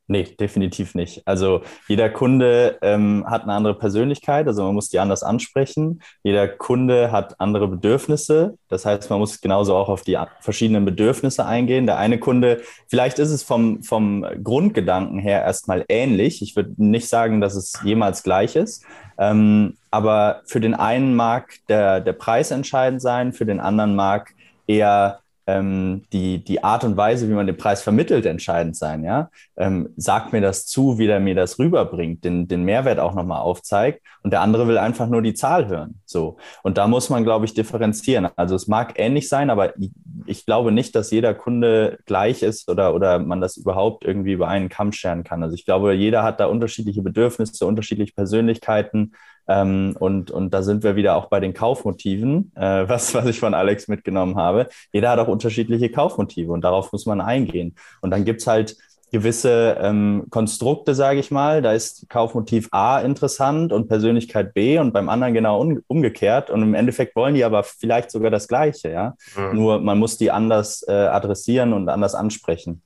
Nee, 0.08 0.22
definitiv 0.38 0.94
nicht. 0.94 1.26
Also 1.26 1.62
jeder 1.88 2.08
Kunde 2.08 2.78
ähm, 2.80 3.24
hat 3.26 3.42
eine 3.42 3.54
andere 3.54 3.74
Persönlichkeit, 3.74 4.46
also 4.46 4.62
man 4.62 4.74
muss 4.74 4.88
die 4.88 5.00
anders 5.00 5.24
ansprechen. 5.24 6.00
Jeder 6.22 6.46
Kunde 6.46 7.10
hat 7.10 7.40
andere 7.40 7.66
Bedürfnisse. 7.66 8.56
Das 8.68 8.86
heißt, 8.86 9.10
man 9.10 9.18
muss 9.18 9.40
genauso 9.40 9.74
auch 9.74 9.88
auf 9.88 10.02
die 10.02 10.16
verschiedenen 10.40 10.84
Bedürfnisse 10.84 11.44
eingehen. 11.44 11.86
Der 11.86 11.98
eine 11.98 12.20
Kunde, 12.20 12.62
vielleicht 12.86 13.18
ist 13.18 13.30
es 13.30 13.42
vom, 13.42 13.82
vom 13.82 14.24
Grundgedanken 14.44 15.18
her 15.18 15.42
erstmal 15.42 15.84
ähnlich. 15.88 16.40
Ich 16.40 16.54
würde 16.54 16.74
nicht 16.76 17.08
sagen, 17.08 17.40
dass 17.40 17.56
es 17.56 17.80
jemals 17.82 18.22
gleich 18.22 18.54
ist. 18.54 18.84
Ähm, 19.18 19.74
aber 19.90 20.42
für 20.44 20.60
den 20.60 20.74
einen 20.74 21.16
mag 21.16 21.54
der, 21.68 22.00
der 22.00 22.12
Preis 22.12 22.52
entscheidend 22.52 23.02
sein, 23.02 23.32
für 23.32 23.46
den 23.46 23.58
anderen 23.58 23.96
mag 23.96 24.34
eher 24.68 25.20
die, 25.48 26.42
die 26.42 26.64
Art 26.64 26.82
und 26.82 26.96
Weise, 26.96 27.28
wie 27.28 27.32
man 27.32 27.46
den 27.46 27.56
Preis 27.56 27.80
vermittelt, 27.80 28.26
entscheidend 28.26 28.76
sein. 28.76 29.04
Ja? 29.04 29.30
Ähm, 29.56 29.90
sagt 29.96 30.32
mir 30.32 30.40
das 30.40 30.66
zu, 30.66 30.98
wie 30.98 31.06
der 31.06 31.20
mir 31.20 31.36
das 31.36 31.58
rüberbringt, 31.60 32.24
den, 32.24 32.48
den 32.48 32.64
Mehrwert 32.64 32.98
auch 32.98 33.14
nochmal 33.14 33.40
aufzeigt. 33.40 34.02
Und 34.22 34.32
der 34.32 34.40
andere 34.40 34.66
will 34.66 34.76
einfach 34.76 35.06
nur 35.06 35.22
die 35.22 35.34
Zahl 35.34 35.68
hören. 35.68 36.00
So. 36.04 36.38
Und 36.64 36.78
da 36.78 36.88
muss 36.88 37.10
man, 37.10 37.22
glaube 37.22 37.44
ich, 37.44 37.54
differenzieren. 37.54 38.28
Also 38.34 38.56
es 38.56 38.66
mag 38.66 38.94
ähnlich 38.98 39.28
sein, 39.28 39.50
aber 39.50 39.78
ich, 39.78 39.92
ich 40.26 40.46
glaube 40.46 40.72
nicht, 40.72 40.96
dass 40.96 41.12
jeder 41.12 41.32
Kunde 41.32 41.98
gleich 42.06 42.42
ist 42.42 42.68
oder, 42.68 42.92
oder 42.92 43.20
man 43.20 43.40
das 43.40 43.56
überhaupt 43.56 44.04
irgendwie 44.04 44.32
über 44.32 44.48
einen 44.48 44.68
Kamm 44.68 44.90
scheren 44.90 45.22
kann. 45.22 45.44
Also 45.44 45.54
ich 45.54 45.64
glaube, 45.64 45.94
jeder 45.94 46.24
hat 46.24 46.40
da 46.40 46.46
unterschiedliche 46.46 47.02
Bedürfnisse, 47.02 47.66
unterschiedliche 47.66 48.14
Persönlichkeiten. 48.14 49.12
Ähm, 49.48 49.96
und, 49.98 50.30
und 50.30 50.52
da 50.52 50.62
sind 50.62 50.82
wir 50.82 50.96
wieder 50.96 51.16
auch 51.16 51.26
bei 51.26 51.40
den 51.40 51.54
Kaufmotiven, 51.54 52.52
äh, 52.56 52.88
was, 52.88 53.14
was 53.14 53.26
ich 53.26 53.38
von 53.38 53.54
Alex 53.54 53.88
mitgenommen 53.88 54.36
habe. 54.36 54.68
Jeder 54.92 55.10
hat 55.10 55.18
auch 55.18 55.28
unterschiedliche 55.28 55.90
Kaufmotive 55.90 56.52
und 56.52 56.62
darauf 56.62 56.92
muss 56.92 57.06
man 57.06 57.20
eingehen. 57.20 57.76
Und 58.00 58.10
dann 58.10 58.24
gibt's 58.24 58.46
halt 58.46 58.76
gewisse 59.12 59.78
ähm, 59.80 60.26
Konstrukte, 60.30 60.94
sage 60.94 61.20
ich 61.20 61.30
mal. 61.30 61.62
Da 61.62 61.72
ist 61.72 62.08
Kaufmotiv 62.08 62.68
A 62.72 63.00
interessant 63.00 63.72
und 63.72 63.88
Persönlichkeit 63.88 64.52
B 64.52 64.78
und 64.78 64.92
beim 64.92 65.08
anderen 65.08 65.32
genau 65.32 65.60
um, 65.60 65.80
umgekehrt. 65.86 66.50
Und 66.50 66.62
im 66.62 66.74
Endeffekt 66.74 67.14
wollen 67.14 67.34
die 67.34 67.44
aber 67.44 67.62
vielleicht 67.62 68.10
sogar 68.10 68.30
das 68.30 68.48
Gleiche, 68.48 68.90
ja. 68.90 69.14
Mhm. 69.36 69.56
Nur 69.56 69.80
man 69.80 69.98
muss 69.98 70.18
die 70.18 70.30
anders 70.30 70.84
äh, 70.88 70.92
adressieren 70.92 71.72
und 71.72 71.88
anders 71.88 72.14
ansprechen. 72.14 72.82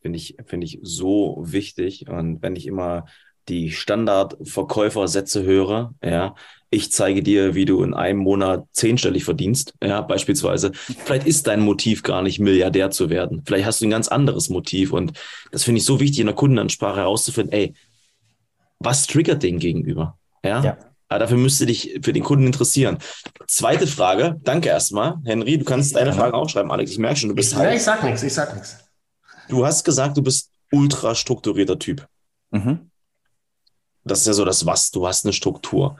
Finde 0.00 0.16
ich, 0.18 0.36
finde 0.46 0.64
ich 0.64 0.78
so 0.82 1.36
wichtig. 1.40 2.08
Und 2.08 2.42
wenn 2.42 2.56
ich 2.56 2.66
immer 2.66 3.06
die 3.48 3.70
Standardverkäufersätze 3.70 5.42
höre, 5.44 5.94
ja, 6.02 6.34
ich 6.70 6.90
zeige 6.90 7.22
dir, 7.22 7.54
wie 7.54 7.64
du 7.64 7.82
in 7.82 7.94
einem 7.94 8.18
Monat 8.18 8.64
zehnstellig 8.72 9.24
verdienst, 9.24 9.74
ja, 9.82 10.00
beispielsweise. 10.00 10.72
Vielleicht 10.74 11.26
ist 11.26 11.46
dein 11.46 11.60
Motiv 11.60 12.02
gar 12.02 12.22
nicht 12.22 12.40
Milliardär 12.40 12.90
zu 12.90 13.08
werden. 13.08 13.42
Vielleicht 13.46 13.66
hast 13.66 13.80
du 13.80 13.86
ein 13.86 13.90
ganz 13.90 14.08
anderes 14.08 14.48
Motiv 14.48 14.92
und 14.92 15.12
das 15.52 15.62
finde 15.62 15.78
ich 15.78 15.84
so 15.84 16.00
wichtig 16.00 16.20
in 16.20 16.26
der 16.26 16.34
Kundenansprache 16.34 16.98
herauszufinden, 16.98 17.52
ey, 17.52 17.74
was 18.78 19.06
triggert 19.06 19.42
den 19.42 19.58
gegenüber? 19.58 20.18
Ja. 20.44 20.62
ja. 20.62 20.76
Aber 21.08 21.20
dafür 21.20 21.36
müsste 21.36 21.66
dich 21.66 22.00
für 22.02 22.12
den 22.12 22.24
Kunden 22.24 22.46
interessieren. 22.46 22.98
Zweite 23.46 23.86
Frage, 23.86 24.40
danke 24.42 24.68
erstmal. 24.68 25.18
Henry, 25.24 25.56
du 25.56 25.64
kannst 25.64 25.94
deine 25.94 26.12
Frage 26.12 26.34
aufschreiben, 26.34 26.70
Alex. 26.70 26.90
Ich 26.90 26.98
merke 26.98 27.16
schon, 27.16 27.28
du 27.28 27.36
bist 27.36 27.52
ich, 27.52 27.58
halt. 27.58 27.76
ich 27.76 27.82
sag 27.82 28.02
nichts, 28.02 28.24
ich 28.24 28.34
sag 28.34 28.54
nichts. 28.54 28.78
Du 29.48 29.64
hast 29.64 29.84
gesagt, 29.84 30.16
du 30.16 30.22
bist 30.22 30.50
ultra 30.72 31.14
strukturierter 31.14 31.78
Typ. 31.78 32.08
Mhm. 32.50 32.90
Das 34.06 34.20
ist 34.20 34.26
ja 34.26 34.32
so 34.32 34.44
das 34.44 34.66
Was, 34.66 34.90
du 34.90 35.06
hast 35.06 35.24
eine 35.24 35.32
Struktur. 35.32 35.96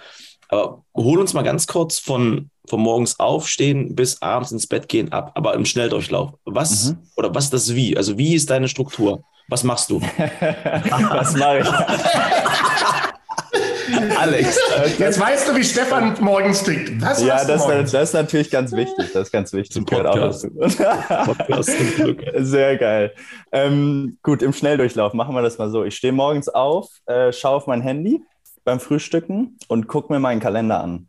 Aber 0.49 0.85
hol 0.95 1.19
uns 1.19 1.35
mal 1.35 1.43
ganz 1.43 1.67
kurz 1.67 1.99
von, 1.99 2.51
von 2.69 2.81
morgens 2.81 3.19
aufstehen 3.19 3.95
bis 3.95 4.23
abends 4.23 4.53
ins 4.53 4.67
Bett 4.67 4.89
gehen 4.89 5.13
ab, 5.13 5.33
aber 5.35 5.55
im 5.55 5.65
Schnelldurchlauf. 5.65 6.35
Was 6.45 6.91
mhm. 6.91 6.99
oder 7.17 7.35
was 7.35 7.51
das 7.51 7.75
Wie? 7.75 7.97
Also 7.97 8.17
wie 8.17 8.35
ist 8.35 8.51
deine 8.51 8.69
Struktur? 8.69 9.25
Was 9.49 9.65
machst 9.65 9.91
du? 9.91 10.01
was 11.11 11.37
mache 11.37 11.61
ich? 11.61 11.69
Alex. 14.19 14.59
Jetzt 14.99 15.21
weißt 15.21 15.49
du, 15.49 15.57
wie 15.57 15.65
Stefan 15.65 16.17
morgens 16.21 16.63
tickt. 16.63 17.01
Was 17.01 17.23
ja, 17.23 17.45
das, 17.45 17.67
das, 17.67 17.93
ist 17.93 18.15
natürlich 18.15 18.51
ganz 18.51 18.73
wichtig. 18.73 19.13
Das 19.13 19.29
ist 19.29 19.33
ganz 19.33 19.53
wichtig. 19.53 19.85
Podcast. 19.87 20.49
Podcast 21.27 21.71
Sehr 22.37 22.77
geil. 22.77 23.13
Ähm, 23.53 24.19
gut, 24.23 24.43
im 24.43 24.53
Schnelldurchlauf 24.53 25.13
machen 25.15 25.35
wir 25.35 25.43
das 25.43 25.59
mal 25.59 25.71
so. 25.71 25.85
Ich 25.85 25.97
stehe 25.97 26.13
morgens 26.13 26.49
auf, 26.49 26.89
äh, 27.07 27.33
schaue 27.33 27.57
auf 27.57 27.67
mein 27.67 27.81
Handy 27.81 28.23
beim 28.65 28.81
Frühstücken 28.81 29.59
und 29.69 29.87
gucke 29.87 30.13
mir 30.13 30.19
meinen 30.19 30.41
Kalender 30.41 30.81
an. 30.81 31.09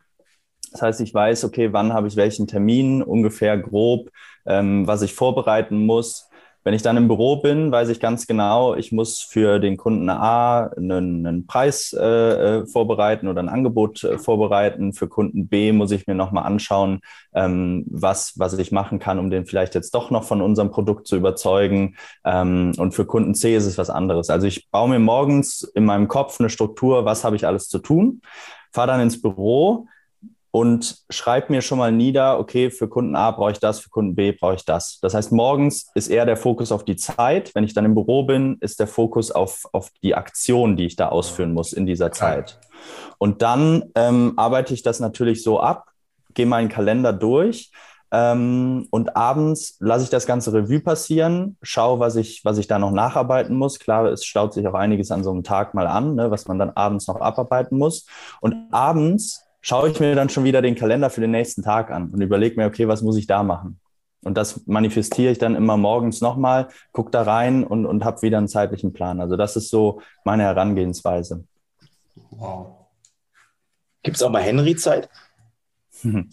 Das 0.71 0.81
heißt, 0.81 1.01
ich 1.01 1.13
weiß, 1.13 1.45
okay, 1.45 1.73
wann 1.73 1.93
habe 1.93 2.07
ich 2.07 2.15
welchen 2.15 2.47
Termin, 2.47 3.01
ungefähr 3.01 3.57
grob, 3.57 4.09
ähm, 4.45 4.85
was 4.85 5.01
ich 5.01 5.13
vorbereiten 5.13 5.85
muss. 5.85 6.26
Wenn 6.67 6.73
ich 6.73 6.81
dann 6.81 6.97
im 6.97 7.07
Büro 7.07 7.37
bin, 7.37 7.71
weiß 7.71 7.87
ich 7.87 8.01
ganz 8.01 8.27
genau, 8.27 8.75
ich 8.75 8.91
muss 8.91 9.21
für 9.21 9.59
den 9.59 9.77
Kunden 9.77 10.09
A 10.09 10.65
einen, 10.75 11.25
einen 11.25 11.47
Preis 11.47 11.95
äh, 11.97 12.03
äh, 12.03 12.65
vorbereiten 12.65 13.29
oder 13.29 13.41
ein 13.41 13.47
Angebot 13.47 14.03
äh, 14.03 14.17
vorbereiten. 14.17 14.91
Für 14.91 15.07
Kunden 15.07 15.47
B 15.47 15.71
muss 15.71 15.91
ich 15.91 16.07
mir 16.07 16.13
nochmal 16.13 16.43
anschauen, 16.43 16.99
ähm, 17.33 17.85
was, 17.89 18.33
was 18.35 18.51
ich 18.57 18.73
machen 18.73 18.99
kann, 18.99 19.17
um 19.17 19.29
den 19.29 19.45
vielleicht 19.45 19.75
jetzt 19.75 19.95
doch 19.95 20.11
noch 20.11 20.25
von 20.25 20.41
unserem 20.41 20.69
Produkt 20.69 21.07
zu 21.07 21.15
überzeugen. 21.15 21.95
Ähm, 22.25 22.73
und 22.77 22.91
für 22.91 23.05
Kunden 23.05 23.33
C 23.33 23.55
ist 23.55 23.65
es 23.65 23.77
was 23.77 23.89
anderes. 23.89 24.29
Also 24.29 24.45
ich 24.45 24.69
baue 24.69 24.89
mir 24.89 24.99
morgens 24.99 25.63
in 25.73 25.85
meinem 25.85 26.09
Kopf 26.09 26.37
eine 26.37 26.49
Struktur, 26.49 27.05
was 27.05 27.23
habe 27.23 27.37
ich 27.37 27.47
alles 27.47 27.69
zu 27.69 27.79
tun, 27.79 28.21
fahre 28.73 28.87
dann 28.87 28.99
ins 28.99 29.21
Büro, 29.21 29.87
und 30.51 30.97
schreibe 31.09 31.51
mir 31.51 31.61
schon 31.61 31.77
mal 31.77 31.91
nieder, 31.91 32.39
okay, 32.39 32.69
für 32.69 32.87
Kunden 32.87 33.15
A 33.15 33.31
brauche 33.31 33.51
ich 33.51 33.59
das, 33.59 33.79
für 33.79 33.89
Kunden 33.89 34.15
B 34.15 34.31
brauche 34.31 34.55
ich 34.55 34.65
das. 34.65 34.99
Das 35.01 35.13
heißt, 35.13 35.31
morgens 35.31 35.89
ist 35.95 36.07
eher 36.07 36.25
der 36.25 36.37
Fokus 36.37 36.71
auf 36.71 36.85
die 36.85 36.95
Zeit. 36.95 37.53
Wenn 37.53 37.63
ich 37.63 37.73
dann 37.73 37.85
im 37.85 37.93
Büro 37.93 38.23
bin, 38.23 38.57
ist 38.61 38.79
der 38.79 38.87
Fokus 38.87 39.31
auf, 39.31 39.67
auf 39.71 39.89
die 40.01 40.15
Aktion, 40.15 40.77
die 40.77 40.85
ich 40.85 40.95
da 40.95 41.09
ausführen 41.09 41.53
muss 41.53 41.73
in 41.73 41.85
dieser 41.85 42.11
Zeit. 42.11 42.59
Und 43.17 43.41
dann 43.41 43.85
ähm, 43.95 44.33
arbeite 44.37 44.73
ich 44.73 44.83
das 44.83 44.99
natürlich 44.99 45.43
so 45.43 45.59
ab, 45.59 45.89
gehe 46.33 46.45
meinen 46.45 46.69
Kalender 46.69 47.13
durch 47.13 47.71
ähm, 48.11 48.87
und 48.89 49.17
abends 49.17 49.75
lasse 49.79 50.05
ich 50.05 50.09
das 50.09 50.25
ganze 50.25 50.53
Revue 50.53 50.79
passieren, 50.79 51.57
schaue, 51.61 51.99
was 51.99 52.15
ich, 52.15 52.45
was 52.45 52.57
ich 52.57 52.67
da 52.67 52.79
noch 52.79 52.91
nacharbeiten 52.91 53.55
muss. 53.55 53.79
Klar, 53.79 54.05
es 54.05 54.23
staut 54.23 54.53
sich 54.53 54.65
auch 54.67 54.75
einiges 54.75 55.11
an 55.11 55.23
so 55.23 55.31
einem 55.31 55.43
Tag 55.43 55.73
mal 55.73 55.87
an, 55.87 56.15
ne, 56.15 56.31
was 56.31 56.47
man 56.47 56.57
dann 56.57 56.69
abends 56.69 57.07
noch 57.07 57.19
abarbeiten 57.19 57.77
muss. 57.77 58.05
Und 58.39 58.55
abends 58.71 59.43
schaue 59.67 59.89
ich 59.89 59.99
mir 59.99 60.15
dann 60.15 60.29
schon 60.29 60.45
wieder 60.45 60.61
den 60.61 60.75
Kalender 60.75 61.09
für 61.09 61.19
den 61.19 61.31
nächsten 61.31 61.61
Tag 61.61 61.91
an 61.91 62.09
und 62.09 62.21
überlege 62.21 62.55
mir, 62.55 62.67
okay, 62.67 62.87
was 62.87 63.01
muss 63.01 63.17
ich 63.17 63.27
da 63.27 63.43
machen? 63.43 63.81
Und 64.23 64.37
das 64.37 64.65
manifestiere 64.65 65.33
ich 65.33 65.39
dann 65.39 65.55
immer 65.55 65.75
morgens 65.75 66.21
nochmal, 66.21 66.69
gucke 66.93 67.11
da 67.11 67.23
rein 67.23 67.65
und, 67.65 67.85
und 67.85 68.05
habe 68.05 68.21
wieder 68.21 68.37
einen 68.37 68.47
zeitlichen 68.47 68.93
Plan. 68.93 69.19
Also 69.19 69.35
das 69.35 69.57
ist 69.57 69.69
so 69.69 70.01
meine 70.23 70.43
Herangehensweise. 70.43 71.43
Wow. 72.31 72.87
Gibt 74.03 74.15
es 74.15 74.23
auch 74.23 74.29
mal 74.29 74.41
Henry-Zeit? 74.41 75.09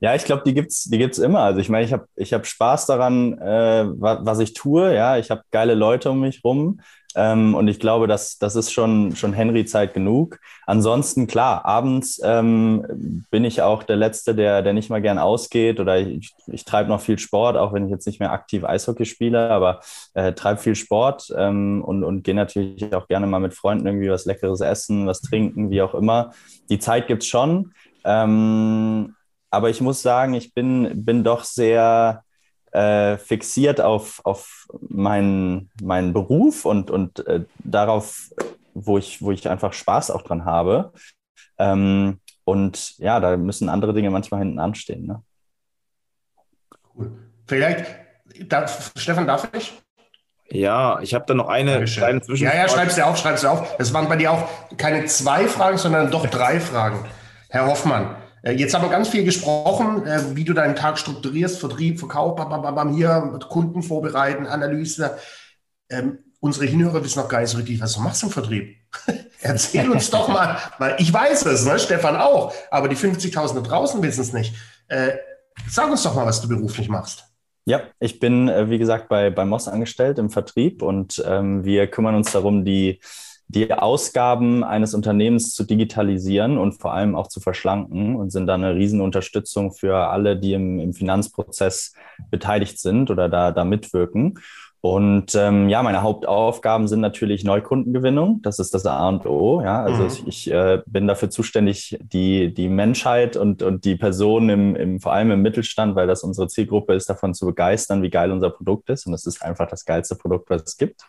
Ja, 0.00 0.14
ich 0.14 0.24
glaube, 0.24 0.44
die 0.46 0.54
gibt's, 0.54 0.84
die 0.84 0.98
gibt's 0.98 1.18
immer. 1.18 1.40
Also 1.40 1.58
ich 1.58 1.68
meine, 1.68 1.84
ich 1.84 1.92
habe 1.92 2.06
ich 2.14 2.32
hab 2.32 2.46
Spaß 2.46 2.86
daran, 2.86 3.36
äh, 3.38 3.84
was, 3.98 4.18
was 4.22 4.38
ich 4.38 4.54
tue. 4.54 4.94
Ja, 4.94 5.18
ich 5.18 5.32
habe 5.32 5.42
geile 5.50 5.74
Leute 5.74 6.12
um 6.12 6.20
mich 6.20 6.44
rum. 6.44 6.80
Ähm, 7.14 7.54
und 7.54 7.68
ich 7.68 7.80
glaube, 7.80 8.06
das, 8.06 8.38
das 8.38 8.54
ist 8.54 8.70
schon, 8.70 9.16
schon 9.16 9.32
Henry-Zeit 9.32 9.94
genug. 9.94 10.38
Ansonsten, 10.66 11.26
klar, 11.26 11.64
abends 11.64 12.20
ähm, 12.22 13.24
bin 13.30 13.44
ich 13.44 13.62
auch 13.62 13.82
der 13.82 13.96
Letzte, 13.96 14.34
der, 14.34 14.62
der 14.62 14.74
nicht 14.74 14.90
mal 14.90 15.00
gern 15.00 15.18
ausgeht 15.18 15.80
oder 15.80 15.98
ich, 15.98 16.34
ich 16.46 16.64
treibe 16.64 16.90
noch 16.90 17.00
viel 17.00 17.18
Sport, 17.18 17.56
auch 17.56 17.72
wenn 17.72 17.86
ich 17.86 17.90
jetzt 17.90 18.06
nicht 18.06 18.20
mehr 18.20 18.32
aktiv 18.32 18.64
Eishockey 18.64 19.06
spiele, 19.06 19.50
aber 19.50 19.80
äh, 20.14 20.32
treibe 20.34 20.60
viel 20.60 20.74
Sport 20.74 21.32
ähm, 21.36 21.82
und, 21.82 22.04
und 22.04 22.24
gehe 22.24 22.34
natürlich 22.34 22.94
auch 22.94 23.08
gerne 23.08 23.26
mal 23.26 23.40
mit 23.40 23.54
Freunden 23.54 23.86
irgendwie 23.86 24.10
was 24.10 24.26
Leckeres 24.26 24.60
essen, 24.60 25.06
was 25.06 25.22
trinken, 25.22 25.70
wie 25.70 25.82
auch 25.82 25.94
immer. 25.94 26.32
Die 26.68 26.78
Zeit 26.78 27.06
gibt's 27.06 27.26
schon. 27.26 27.72
Ähm, 28.04 29.14
aber 29.50 29.70
ich 29.70 29.80
muss 29.80 30.02
sagen, 30.02 30.34
ich 30.34 30.52
bin, 30.52 31.04
bin 31.04 31.24
doch 31.24 31.44
sehr 31.44 32.22
äh, 32.72 33.16
fixiert 33.18 33.80
auf, 33.80 34.20
auf 34.24 34.66
meinen, 34.80 35.70
meinen 35.82 36.12
Beruf 36.12 36.64
und, 36.64 36.90
und 36.90 37.26
äh, 37.26 37.44
darauf, 37.58 38.30
wo 38.74 38.98
ich, 38.98 39.22
wo 39.22 39.32
ich 39.32 39.48
einfach 39.48 39.72
Spaß 39.72 40.10
auch 40.10 40.22
dran 40.22 40.44
habe. 40.44 40.92
Ähm, 41.58 42.20
und 42.44 42.98
ja, 42.98 43.20
da 43.20 43.36
müssen 43.36 43.68
andere 43.68 43.92
Dinge 43.92 44.10
manchmal 44.10 44.40
hinten 44.40 44.58
anstehen. 44.58 45.06
Ne? 45.06 45.22
Cool. 46.96 47.12
Vielleicht, 47.46 47.86
darf, 48.48 48.92
Stefan, 48.96 49.26
darf 49.26 49.48
ich? 49.54 49.72
Ja, 50.50 51.00
ich 51.00 51.12
habe 51.12 51.26
da 51.26 51.34
noch 51.34 51.48
eine 51.48 51.84
kleine 51.84 52.22
Zwischenfrage. 52.22 52.56
Ja, 52.56 52.64
ja, 52.64 52.68
schreib's 52.68 52.94
dir 52.94 53.06
auf, 53.06 53.18
schreib's 53.18 53.42
dir 53.42 53.50
auf. 53.50 53.76
Es 53.78 53.92
waren 53.92 54.08
bei 54.08 54.16
dir 54.16 54.32
auch 54.32 54.48
keine 54.78 55.04
zwei 55.04 55.46
Fragen, 55.46 55.76
sondern 55.76 56.10
doch 56.10 56.26
drei 56.26 56.58
Fragen. 56.58 57.04
Herr 57.50 57.66
Hoffmann, 57.66 58.16
jetzt 58.44 58.74
haben 58.74 58.82
wir 58.82 58.90
ganz 58.90 59.08
viel 59.08 59.24
gesprochen, 59.24 60.06
äh, 60.06 60.36
wie 60.36 60.44
du 60.44 60.52
deinen 60.52 60.76
Tag 60.76 60.98
strukturierst, 60.98 61.58
Vertrieb, 61.58 61.98
Verkauf, 61.98 62.36
bam, 62.36 62.94
hier 62.94 63.38
Kunden 63.48 63.82
vorbereiten, 63.82 64.46
Analyse. 64.46 65.18
Ähm, 65.90 66.18
unsere 66.40 66.66
Hinhörer 66.66 67.02
wissen 67.02 67.20
noch 67.20 67.28
gar 67.28 67.40
nicht 67.40 67.50
so 67.50 67.58
richtig, 67.58 67.80
was 67.80 67.94
du 67.94 68.00
machst 68.00 68.22
im 68.22 68.30
Vertrieb. 68.30 68.76
Erzähl 69.40 69.90
uns 69.90 70.10
doch 70.10 70.28
mal, 70.28 70.58
weil 70.78 70.96
ich 70.98 71.12
weiß 71.12 71.46
es, 71.46 71.64
ne? 71.64 71.78
Stefan 71.78 72.16
auch, 72.16 72.52
aber 72.70 72.88
die 72.88 72.96
50.000 72.96 73.54
da 73.54 73.60
draußen 73.60 74.02
wissen 74.02 74.20
es 74.20 74.32
nicht. 74.32 74.54
Äh, 74.88 75.12
sag 75.68 75.90
uns 75.90 76.02
doch 76.02 76.14
mal, 76.14 76.26
was 76.26 76.40
du 76.40 76.48
beruflich 76.48 76.88
machst. 76.88 77.24
Ja, 77.64 77.82
ich 78.00 78.18
bin, 78.18 78.48
äh, 78.48 78.70
wie 78.70 78.78
gesagt, 78.78 79.08
bei, 79.08 79.30
bei 79.30 79.44
Moss 79.44 79.68
angestellt 79.68 80.18
im 80.18 80.30
Vertrieb 80.30 80.80
und 80.80 81.22
ähm, 81.26 81.64
wir 81.64 81.86
kümmern 81.88 82.14
uns 82.14 82.32
darum, 82.32 82.64
die, 82.64 83.00
die 83.48 83.72
Ausgaben 83.72 84.62
eines 84.62 84.92
Unternehmens 84.92 85.54
zu 85.54 85.64
digitalisieren 85.64 86.58
und 86.58 86.80
vor 86.80 86.92
allem 86.92 87.16
auch 87.16 87.28
zu 87.28 87.40
verschlanken 87.40 88.14
und 88.14 88.30
sind 88.30 88.46
da 88.46 88.54
eine 88.54 88.74
Riesenunterstützung 88.74 89.72
für 89.72 89.96
alle, 90.08 90.38
die 90.38 90.52
im, 90.52 90.78
im 90.78 90.92
Finanzprozess 90.92 91.94
beteiligt 92.30 92.78
sind 92.78 93.10
oder 93.10 93.30
da, 93.30 93.50
da 93.50 93.64
mitwirken. 93.64 94.38
Und 94.88 95.34
ähm, 95.34 95.68
ja, 95.68 95.82
meine 95.82 96.00
Hauptaufgaben 96.00 96.88
sind 96.88 97.00
natürlich 97.00 97.44
Neukundengewinnung. 97.44 98.40
Das 98.40 98.58
ist 98.58 98.72
das 98.72 98.86
A 98.86 99.06
und 99.06 99.26
O. 99.26 99.60
Ja, 99.60 99.82
also 99.82 100.04
mhm. 100.04 100.28
ich, 100.28 100.50
äh, 100.50 100.80
bin 100.86 101.06
dafür 101.06 101.28
zuständig, 101.28 101.98
die, 102.00 102.54
die 102.54 102.70
Menschheit 102.70 103.36
und, 103.36 103.62
und 103.62 103.84
die 103.84 103.96
Personen 103.96 104.48
im, 104.48 104.76
im, 104.76 105.00
vor 105.00 105.12
allem 105.12 105.30
im 105.30 105.42
Mittelstand, 105.42 105.94
weil 105.94 106.06
das 106.06 106.22
unsere 106.22 106.48
Zielgruppe 106.48 106.94
ist, 106.94 107.10
davon 107.10 107.34
zu 107.34 107.44
begeistern, 107.44 108.02
wie 108.02 108.08
geil 108.08 108.32
unser 108.32 108.48
Produkt 108.48 108.88
ist. 108.88 109.06
Und 109.06 109.12
es 109.12 109.26
ist 109.26 109.42
einfach 109.42 109.68
das 109.68 109.84
geilste 109.84 110.14
Produkt, 110.14 110.48
was 110.48 110.62
es 110.62 110.78
gibt. 110.78 111.02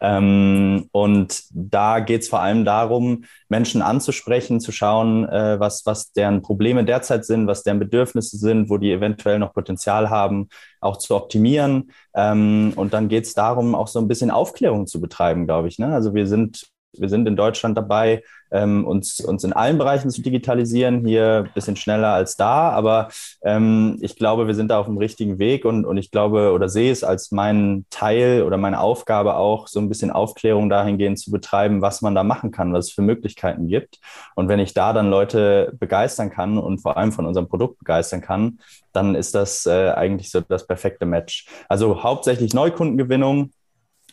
Ähm, 0.00 0.88
und 0.92 1.42
da 1.50 1.98
geht 1.98 2.22
es 2.22 2.28
vor 2.28 2.38
allem 2.38 2.64
darum, 2.64 3.24
Menschen 3.48 3.82
anzusprechen, 3.82 4.60
zu 4.60 4.70
schauen, 4.70 5.28
äh, 5.28 5.58
was, 5.58 5.84
was 5.86 6.12
deren 6.12 6.40
Probleme 6.42 6.84
derzeit 6.84 7.24
sind, 7.24 7.48
was 7.48 7.64
deren 7.64 7.80
Bedürfnisse 7.80 8.36
sind, 8.36 8.70
wo 8.70 8.78
die 8.78 8.92
eventuell 8.92 9.40
noch 9.40 9.52
Potenzial 9.52 10.08
haben, 10.08 10.48
auch 10.84 10.98
zu 10.98 11.16
optimieren. 11.16 11.90
Ähm, 12.14 12.72
und 12.76 12.92
dann 12.94 13.08
geht 13.08 13.24
es 13.24 13.34
darum, 13.34 13.74
auch 13.74 13.88
so 13.88 13.98
ein 13.98 14.08
bisschen 14.08 14.30
Aufklärung 14.30 14.86
zu 14.86 15.00
betreiben, 15.00 15.46
glaube 15.46 15.68
ich. 15.68 15.78
Ne? 15.78 15.92
Also 15.92 16.14
wir 16.14 16.26
sind 16.26 16.73
wir 16.98 17.08
sind 17.08 17.26
in 17.26 17.36
Deutschland 17.36 17.76
dabei, 17.76 18.22
ähm, 18.50 18.86
uns, 18.86 19.20
uns 19.20 19.42
in 19.42 19.52
allen 19.52 19.78
Bereichen 19.78 20.10
zu 20.10 20.22
digitalisieren, 20.22 21.04
hier 21.04 21.44
ein 21.46 21.54
bisschen 21.54 21.76
schneller 21.76 22.12
als 22.12 22.36
da, 22.36 22.70
aber 22.70 23.08
ähm, 23.42 23.98
ich 24.00 24.16
glaube, 24.16 24.46
wir 24.46 24.54
sind 24.54 24.68
da 24.68 24.78
auf 24.78 24.86
dem 24.86 24.96
richtigen 24.96 25.38
Weg 25.38 25.64
und, 25.64 25.84
und 25.84 25.96
ich 25.96 26.10
glaube 26.10 26.52
oder 26.52 26.68
sehe 26.68 26.92
es 26.92 27.02
als 27.02 27.32
meinen 27.32 27.86
Teil 27.90 28.42
oder 28.42 28.56
meine 28.56 28.80
Aufgabe 28.80 29.36
auch, 29.36 29.66
so 29.66 29.80
ein 29.80 29.88
bisschen 29.88 30.10
Aufklärung 30.10 30.70
dahingehend 30.70 31.18
zu 31.18 31.30
betreiben, 31.30 31.82
was 31.82 32.00
man 32.00 32.14
da 32.14 32.22
machen 32.22 32.52
kann, 32.52 32.72
was 32.72 32.86
es 32.86 32.92
für 32.92 33.02
Möglichkeiten 33.02 33.66
gibt. 33.66 33.98
Und 34.36 34.48
wenn 34.48 34.60
ich 34.60 34.72
da 34.72 34.92
dann 34.92 35.10
Leute 35.10 35.72
begeistern 35.78 36.30
kann 36.30 36.58
und 36.58 36.78
vor 36.78 36.96
allem 36.96 37.12
von 37.12 37.26
unserem 37.26 37.48
Produkt 37.48 37.78
begeistern 37.78 38.20
kann, 38.20 38.60
dann 38.92 39.14
ist 39.14 39.34
das 39.34 39.66
äh, 39.66 39.90
eigentlich 39.90 40.30
so 40.30 40.40
das 40.40 40.66
perfekte 40.66 41.06
Match. 41.06 41.46
Also 41.68 42.02
hauptsächlich 42.02 42.54
Neukundengewinnung, 42.54 43.50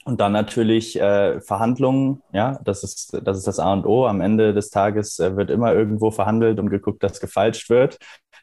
und 0.04 0.20
dann 0.20 0.32
natürlich 0.32 1.00
äh, 1.00 1.40
Verhandlungen, 1.42 2.24
ja, 2.34 2.60
das 2.64 2.84
ist, 2.84 3.20
das 3.24 3.38
ist 3.38 3.48
das 3.48 3.60
A 3.60 3.72
und 3.74 3.86
O. 3.86 4.08
Am 4.08 4.22
Ende 4.22 4.54
des 4.54 4.72
Tages 4.72 5.20
äh, 5.20 5.36
wird 5.36 5.52
immer 5.52 5.74
irgendwo 5.74 6.10
verhandelt 6.10 6.60
und 6.60 6.70
geguckt, 6.70 7.04
dass 7.04 7.20
gefalscht 7.20 7.70
wird. 7.70 8.00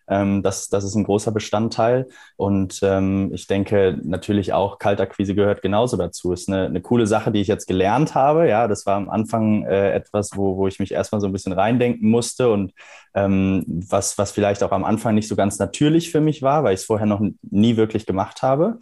Ähm, 0.09 0.43
das, 0.43 0.69
das 0.69 0.85
ist 0.85 0.95
ein 0.95 1.05
großer 1.05 1.33
Bestandteil. 1.33 2.07
Und 2.37 2.81
ähm, 2.83 3.31
ich 3.35 3.47
denke 3.47 3.99
natürlich 4.03 4.53
auch 4.53 4.79
Kaltakquise 4.79 5.35
gehört 5.35 5.61
genauso 5.61 5.97
dazu. 5.97 6.33
Ist 6.33 6.49
eine, 6.49 6.67
eine 6.67 6.81
coole 6.81 7.07
Sache, 7.07 7.31
die 7.31 7.41
ich 7.41 7.49
jetzt 7.49 7.67
gelernt 7.67 8.15
habe. 8.15 8.49
Ja, 8.49 8.69
das 8.69 8.87
war 8.87 8.97
am 8.97 9.11
Anfang 9.11 9.65
äh, 9.65 9.93
etwas, 9.93 10.31
wo, 10.37 10.57
wo 10.57 10.69
ich 10.69 10.79
mich 10.79 10.93
erstmal 10.93 11.21
so 11.21 11.27
ein 11.27 11.33
bisschen 11.33 11.53
reindenken 11.53 12.09
musste 12.09 12.51
und 12.51 12.73
ähm, 13.15 13.65
was, 13.67 14.17
was 14.17 14.33
vielleicht 14.33 14.63
auch 14.63 14.73
am 14.73 14.85
Anfang 14.85 15.15
nicht 15.15 15.29
so 15.29 15.37
ganz 15.37 15.59
natürlich 15.59 16.11
für 16.11 16.21
mich 16.21 16.41
war, 16.43 16.65
weil 16.65 16.75
ich 16.75 16.81
es 16.81 16.87
vorher 16.87 17.07
noch 17.07 17.21
nie 17.43 17.77
wirklich 17.77 18.07
gemacht 18.07 18.43
habe. 18.43 18.79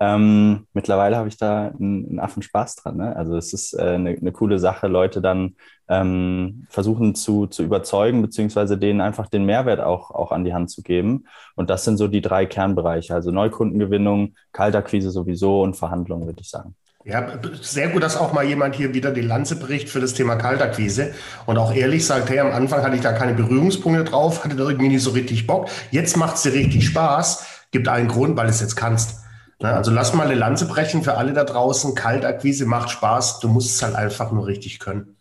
Ähm, 0.00 0.66
mittlerweile 0.72 1.16
habe 1.16 1.28
ich 1.28 1.36
da 1.36 1.68
einen, 1.68 2.20
Affen 2.20 2.42
Spaß 2.42 2.76
dran. 2.76 2.96
Ne? 2.96 3.16
Also 3.16 3.36
es 3.36 3.52
ist 3.52 3.74
äh, 3.74 3.82
eine, 3.82 4.10
eine, 4.10 4.32
coole 4.32 4.58
Sache, 4.58 4.86
Leute 4.86 5.20
dann 5.20 5.56
ähm, 5.88 6.66
versuchen 6.68 7.14
zu, 7.14 7.46
zu 7.46 7.62
überzeugen, 7.62 8.22
beziehungsweise 8.22 8.78
denen 8.78 9.00
einfach 9.00 9.28
den 9.28 9.44
Mehrwert 9.44 9.80
auch, 9.80 10.10
auch 10.10 10.32
an 10.32 10.44
die 10.44 10.54
Hand 10.54 10.70
zu 10.70 10.82
geben. 10.82 11.24
Und 11.56 11.70
das 11.70 11.84
sind 11.84 11.96
so 11.96 12.08
die 12.08 12.20
drei 12.20 12.46
Kernbereiche, 12.46 13.14
also 13.14 13.30
Neukundengewinnung, 13.30 14.34
Kaltakquise 14.52 15.10
sowieso 15.10 15.62
und 15.62 15.74
Verhandlungen, 15.74 16.26
würde 16.26 16.40
ich 16.40 16.50
sagen. 16.50 16.74
Ja, 17.04 17.26
sehr 17.62 17.88
gut, 17.88 18.02
dass 18.02 18.16
auch 18.16 18.32
mal 18.34 18.44
jemand 18.44 18.74
hier 18.74 18.92
wieder 18.92 19.12
die 19.12 19.22
Lanze 19.22 19.56
bricht 19.56 19.88
für 19.88 20.00
das 20.00 20.14
Thema 20.14 20.36
Kaltakquise 20.36 21.14
und 21.46 21.56
auch 21.56 21.72
ehrlich 21.72 22.04
sagt, 22.04 22.28
hey, 22.28 22.40
am 22.40 22.52
Anfang 22.52 22.82
hatte 22.82 22.96
ich 22.96 23.02
da 23.02 23.12
keine 23.12 23.34
Berührungspunkte 23.34 24.04
drauf, 24.04 24.44
hatte 24.44 24.56
da 24.56 24.68
irgendwie 24.68 24.88
nicht 24.88 25.02
so 25.02 25.10
richtig 25.10 25.46
Bock. 25.46 25.68
Jetzt 25.90 26.16
macht 26.16 26.36
es 26.36 26.42
dir 26.42 26.52
richtig 26.52 26.86
Spaß. 26.86 27.46
Gibt 27.70 27.88
einen 27.88 28.08
Grund, 28.08 28.36
weil 28.36 28.46
du 28.46 28.50
es 28.50 28.60
jetzt 28.60 28.76
kannst. 28.76 29.24
Ne, 29.60 29.72
also 29.72 29.90
lass 29.90 30.14
mal 30.14 30.24
eine 30.24 30.36
Lanze 30.36 30.66
brechen 30.66 31.02
für 31.02 31.16
alle 31.16 31.32
da 31.32 31.44
draußen. 31.44 31.94
Kaltakquise 31.94 32.66
macht 32.66 32.90
Spaß. 32.90 33.40
Du 33.40 33.48
musst 33.48 33.74
es 33.74 33.82
halt 33.82 33.96
einfach 33.96 34.30
nur 34.30 34.46
richtig 34.46 34.78
können. 34.78 35.16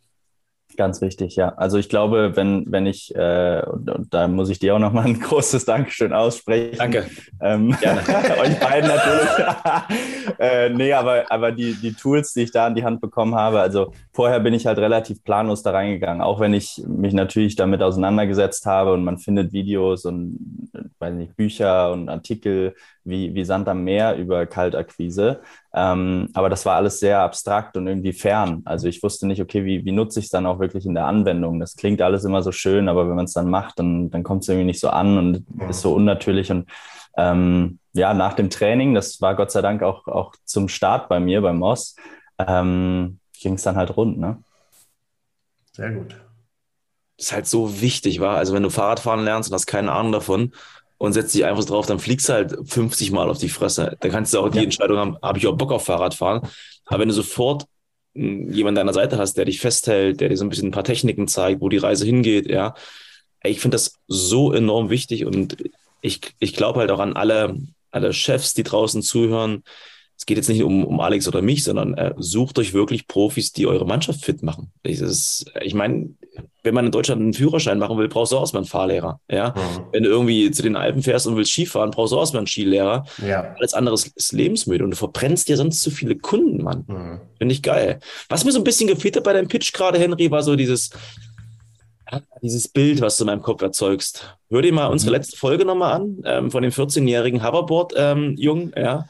Ganz 0.77 1.01
wichtig, 1.01 1.35
ja. 1.35 1.55
Also 1.55 1.79
ich 1.79 1.89
glaube, 1.89 2.35
wenn, 2.35 2.71
wenn 2.71 2.85
ich, 2.85 3.13
äh, 3.15 3.63
und, 3.65 3.89
und, 3.89 4.13
da 4.13 4.27
muss 4.27 4.51
ich 4.51 4.59
dir 4.59 4.75
auch 4.75 4.79
nochmal 4.79 5.05
ein 5.05 5.19
großes 5.19 5.65
Dankeschön 5.65 6.13
aussprechen. 6.13 6.77
Danke. 6.77 7.09
Ähm, 7.41 7.71
euch 8.41 8.59
beiden 8.59 8.87
natürlich. 8.87 10.37
äh, 10.39 10.69
nee, 10.69 10.93
aber, 10.93 11.25
aber 11.31 11.51
die, 11.51 11.73
die 11.73 11.93
Tools, 11.93 12.33
die 12.33 12.43
ich 12.43 12.51
da 12.51 12.67
in 12.67 12.75
die 12.75 12.83
Hand 12.83 13.01
bekommen 13.01 13.33
habe, 13.33 13.59
also 13.59 13.91
vorher 14.13 14.39
bin 14.39 14.53
ich 14.53 14.67
halt 14.67 14.77
relativ 14.77 15.23
planlos 15.23 15.63
da 15.63 15.71
reingegangen, 15.71 16.21
auch 16.21 16.39
wenn 16.39 16.53
ich 16.53 16.83
mich 16.87 17.13
natürlich 17.13 17.55
damit 17.55 17.81
auseinandergesetzt 17.81 18.67
habe 18.67 18.93
und 18.93 19.03
man 19.03 19.17
findet 19.17 19.53
Videos 19.53 20.05
und, 20.05 20.69
weiß 20.99 21.15
nicht, 21.15 21.35
Bücher 21.35 21.91
und 21.91 22.07
Artikel 22.07 22.75
wie, 23.07 23.33
wie 23.33 23.45
Sand 23.45 23.67
am 23.67 23.83
Meer 23.83 24.15
über 24.15 24.45
Kaltakquise. 24.45 25.41
Ähm, 25.73 26.29
aber 26.33 26.49
das 26.49 26.65
war 26.65 26.75
alles 26.75 26.99
sehr 26.99 27.19
abstrakt 27.21 27.77
und 27.77 27.87
irgendwie 27.87 28.13
fern. 28.13 28.61
Also 28.65 28.87
ich 28.87 29.01
wusste 29.03 29.27
nicht, 29.27 29.41
okay, 29.41 29.65
wie, 29.65 29.85
wie 29.85 29.91
nutze 29.91 30.19
ich 30.19 30.25
es 30.25 30.31
dann 30.31 30.45
auch 30.45 30.59
wirklich 30.59 30.85
in 30.85 30.93
der 30.93 31.05
Anwendung? 31.05 31.59
Das 31.59 31.75
klingt 31.75 32.01
alles 32.01 32.23
immer 32.23 32.43
so 32.43 32.51
schön, 32.51 32.89
aber 32.89 33.07
wenn 33.07 33.15
man 33.15 33.25
es 33.25 33.33
dann 33.33 33.49
macht, 33.49 33.79
dann, 33.79 34.09
dann 34.09 34.23
kommt 34.23 34.43
es 34.43 34.49
irgendwie 34.49 34.65
nicht 34.65 34.79
so 34.79 34.89
an 34.89 35.17
und 35.17 35.45
ist 35.69 35.81
so 35.81 35.93
unnatürlich. 35.93 36.51
Und 36.51 36.67
ähm, 37.17 37.79
ja, 37.93 38.13
nach 38.13 38.33
dem 38.33 38.49
Training, 38.49 38.93
das 38.93 39.21
war 39.21 39.35
Gott 39.35 39.51
sei 39.51 39.61
Dank 39.61 39.83
auch, 39.83 40.07
auch 40.07 40.35
zum 40.45 40.67
Start 40.69 41.09
bei 41.09 41.19
mir, 41.19 41.41
beim 41.41 41.57
Moss, 41.57 41.95
ähm, 42.37 43.19
ging 43.39 43.53
es 43.53 43.63
dann 43.63 43.75
halt 43.75 43.95
rund. 43.97 44.19
Ne? 44.19 44.43
Sehr 45.73 45.91
gut. 45.91 46.15
Das 47.17 47.27
ist 47.27 47.33
halt 47.33 47.47
so 47.47 47.81
wichtig, 47.81 48.19
war. 48.19 48.37
Also 48.37 48.53
wenn 48.53 48.63
du 48.63 48.69
Fahrradfahren 48.69 49.23
lernst 49.23 49.49
und 49.49 49.55
hast 49.55 49.65
keine 49.65 49.91
Ahnung 49.91 50.11
davon, 50.11 50.53
und 50.97 51.13
setzt 51.13 51.35
dich 51.35 51.45
einfach 51.45 51.65
drauf, 51.65 51.85
dann 51.85 51.99
fliegst 51.99 52.29
du 52.29 52.33
halt 52.33 52.57
50 52.65 53.11
Mal 53.11 53.29
auf 53.29 53.37
die 53.37 53.49
Fresse. 53.49 53.97
Dann 53.99 54.11
kannst 54.11 54.33
du 54.33 54.39
auch 54.39 54.49
die 54.49 54.57
ja. 54.57 54.63
Entscheidung 54.63 54.97
haben, 54.97 55.17
habe 55.21 55.37
ich 55.37 55.47
auch 55.47 55.55
Bock 55.55 55.71
auf 55.71 55.85
Fahrradfahren. 55.85 56.41
Aber 56.85 56.99
wenn 56.99 57.09
du 57.09 57.13
sofort 57.13 57.65
hm, 58.15 58.51
jemand 58.51 58.77
an 58.77 58.87
deiner 58.87 58.93
Seite 58.93 59.17
hast, 59.17 59.37
der 59.37 59.45
dich 59.45 59.59
festhält, 59.59 60.19
der 60.21 60.29
dir 60.29 60.37
so 60.37 60.45
ein 60.45 60.49
bisschen 60.49 60.69
ein 60.69 60.71
paar 60.71 60.83
Techniken 60.83 61.27
zeigt, 61.27 61.61
wo 61.61 61.69
die 61.69 61.77
Reise 61.77 62.05
hingeht, 62.05 62.49
ja, 62.49 62.73
ich 63.43 63.59
finde 63.59 63.75
das 63.75 63.93
so 64.07 64.51
enorm 64.51 64.89
wichtig 64.89 65.25
und 65.25 65.57
ich, 66.01 66.21
ich 66.39 66.53
glaube 66.53 66.79
halt 66.79 66.91
auch 66.91 66.99
an 66.99 67.13
alle, 67.13 67.57
alle 67.91 68.13
Chefs, 68.13 68.53
die 68.53 68.63
draußen 68.63 69.01
zuhören. 69.01 69.63
Es 70.17 70.25
geht 70.25 70.37
jetzt 70.37 70.49
nicht 70.49 70.63
um, 70.63 70.83
um 70.83 70.99
Alex 70.99 71.27
oder 71.27 71.43
mich, 71.43 71.63
sondern 71.63 71.93
äh, 71.93 72.13
sucht 72.17 72.57
euch 72.57 72.73
wirklich 72.73 73.07
Profis, 73.07 73.51
die 73.51 73.67
eure 73.67 73.85
Mannschaft 73.85 74.25
fit 74.25 74.41
machen. 74.41 74.71
Ich, 74.81 74.99
ich 74.99 75.73
meine, 75.75 76.15
wenn 76.67 76.73
man 76.73 76.85
in 76.85 76.91
Deutschland 76.91 77.21
einen 77.21 77.33
Führerschein 77.33 77.79
machen 77.79 77.97
will, 77.97 78.09
brauchst 78.09 78.33
du 78.33 78.35
auch 78.35 78.41
erstmal 78.41 78.63
einen 78.63 78.67
Fahrlehrer. 78.67 79.21
Ja? 79.31 79.51
Mhm. 79.55 79.85
Wenn 79.93 80.03
du 80.03 80.09
irgendwie 80.09 80.51
zu 80.51 80.61
den 80.61 80.75
Alpen 80.75 81.01
fährst 81.01 81.25
und 81.25 81.37
willst 81.37 81.53
Skifahren, 81.53 81.91
brauchst 81.91 82.11
du 82.11 82.17
auch 82.17 82.21
erstmal 82.21 82.41
einen 82.41 82.47
Skilehrer. 82.47 83.05
Ja. 83.25 83.55
Alles 83.57 83.73
andere 83.73 83.95
ist 83.95 84.33
lebensmüde 84.33 84.83
und 84.83 84.91
du 84.91 84.97
verbrennst 84.97 85.47
dir 85.47 85.55
sonst 85.55 85.81
zu 85.81 85.91
viele 85.91 86.17
Kunden, 86.17 86.61
Mann. 86.61 86.83
Mhm. 86.87 87.21
Finde 87.37 87.53
ich 87.53 87.63
geil. 87.63 87.99
Was 88.27 88.43
mir 88.43 88.51
so 88.51 88.59
ein 88.59 88.65
bisschen 88.65 88.87
gefehlt 88.87 89.15
hat 89.15 89.23
bei 89.23 89.33
deinem 89.33 89.47
Pitch 89.47 89.71
gerade, 89.71 89.97
Henry, 89.97 90.29
war 90.29 90.43
so 90.43 90.57
dieses, 90.57 90.89
dieses 92.41 92.67
Bild, 92.67 92.99
was 92.99 93.15
du 93.15 93.23
in 93.23 93.27
meinem 93.27 93.41
Kopf 93.41 93.61
erzeugst. 93.61 94.37
Hör 94.49 94.61
dir 94.61 94.73
mal 94.73 94.87
mhm. 94.87 94.93
unsere 94.93 95.11
letzte 95.13 95.37
Folge 95.37 95.63
nochmal 95.63 95.93
an, 95.93 96.21
ähm, 96.25 96.51
von 96.51 96.63
dem 96.63 96.71
14-jährigen 96.71 97.43
Hoverboard-Jungen, 97.43 98.73
ähm, 98.75 98.83
ja. 98.83 99.07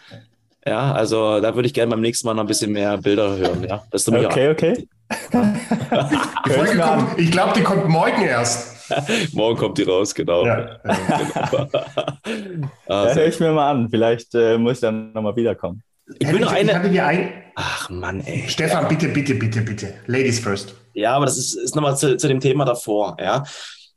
Ja, 0.68 0.92
also 0.92 1.40
da 1.40 1.56
würde 1.56 1.68
ich 1.68 1.74
gerne 1.74 1.92
beim 1.92 2.02
nächsten 2.02 2.28
Mal 2.28 2.34
noch 2.34 2.44
ein 2.44 2.48
bisschen 2.48 2.72
mehr 2.72 2.98
Bilder 2.98 3.38
hören, 3.38 3.66
ja. 3.68 3.84
Okay, 3.92 4.50
okay. 4.50 4.88
ich 7.18 7.32
glaube, 7.32 7.54
die 7.56 7.64
kommt 7.64 7.88
morgen 7.88 8.22
erst. 8.22 8.78
morgen 9.34 9.58
kommt 9.58 9.78
die 9.78 9.84
raus, 9.84 10.14
genau. 10.14 10.46
Ja. 10.46 10.80
genau. 10.84 11.70
ah, 12.88 13.14
höre 13.14 13.28
ich 13.28 13.40
mir 13.40 13.52
mal 13.52 13.72
an. 13.72 13.90
Vielleicht 13.90 14.34
äh, 14.36 14.58
muss 14.58 14.74
ich 14.74 14.80
dann 14.82 15.14
nochmal 15.14 15.36
wiederkommen. 15.36 15.84
Ich 16.20 16.32
will 16.32 16.40
noch 16.40 16.52
eine. 16.52 16.74
Ein... 16.74 17.30
Ach 17.56 17.90
Mann, 17.90 18.22
ey. 18.22 18.46
Stefan, 18.48 18.88
bitte, 18.88 19.08
bitte, 19.08 19.36
bitte, 19.36 19.62
bitte. 19.62 19.94
Ladies 20.06 20.40
first. 20.40 20.76
Ja, 20.94 21.16
aber 21.16 21.26
das 21.26 21.38
ist, 21.38 21.56
ist 21.56 21.76
nochmal 21.76 21.98
zu, 21.98 22.18
zu 22.18 22.28
dem 22.28 22.40
Thema 22.40 22.66
davor. 22.66 23.18
Ja, 23.20 23.44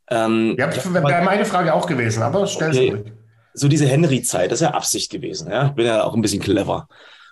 ähm, 0.09 0.55
ja 0.57 0.69
wäre 0.71 1.23
meine 1.23 1.45
Frage 1.45 1.73
auch 1.73 1.87
gewesen, 1.87 2.23
aber 2.23 2.47
stell 2.47 2.69
okay. 2.69 2.89
ruhig. 2.89 3.11
So 3.53 3.67
diese 3.67 3.87
Henry-Zeit, 3.87 4.51
das 4.51 4.61
ist 4.61 4.67
ja 4.67 4.73
Absicht 4.73 5.11
gewesen. 5.11 5.49
Ja, 5.49 5.67
ich 5.67 5.73
bin 5.73 5.85
ja 5.85 6.03
auch 6.03 6.13
ein 6.13 6.21
bisschen 6.21 6.41
clever. 6.41 6.87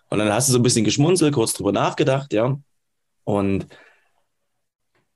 Und 0.10 0.20
dann 0.20 0.32
hast 0.34 0.50
du 0.50 0.54
so 0.54 0.60
ein 0.60 0.64
bisschen 0.64 0.86
geschmunzelt, 0.86 1.34
kurz 1.34 1.54
drüber 1.54 1.72
nachgedacht, 1.72 2.34
ja. 2.34 2.58
Und 3.24 3.68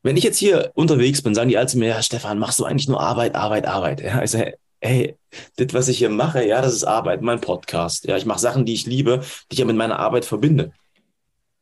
wenn 0.04 0.18
ich 0.18 0.24
jetzt 0.24 0.38
hier 0.38 0.72
unterwegs 0.76 1.22
bin, 1.22 1.34
sagen 1.34 1.50
die 1.50 1.58
alle 1.58 1.68
zu 1.68 1.78
mir, 1.78 1.88
ja, 1.88 2.02
Stefan, 2.02 2.38
machst 2.38 2.60
du 2.60 2.66
eigentlich 2.66 2.88
nur 2.88 3.02
Arbeit, 3.02 3.36
Arbeit, 3.36 3.66
Arbeit? 3.66 4.02
Ja, 4.02 4.22
ich 4.22 4.32
sage, 4.32 4.58
hey, 4.82 5.18
das, 5.56 5.74
was 5.74 5.88
ich 5.88 5.98
hier 5.98 6.10
mache, 6.10 6.46
ja, 6.46 6.62
das 6.62 6.74
ist 6.74 6.84
Arbeit, 6.84 7.22
mein 7.22 7.42
Podcast. 7.42 8.06
Ja, 8.06 8.18
ich 8.18 8.26
mache 8.26 8.40
Sachen, 8.40 8.66
die 8.66 8.74
ich 8.74 8.86
liebe, 8.86 9.20
die 9.50 9.54
ich 9.54 9.60
ja 9.60 9.66
mit 9.66 9.78
meiner 9.78 10.00
Arbeit 10.00 10.26
verbinde. 10.26 10.74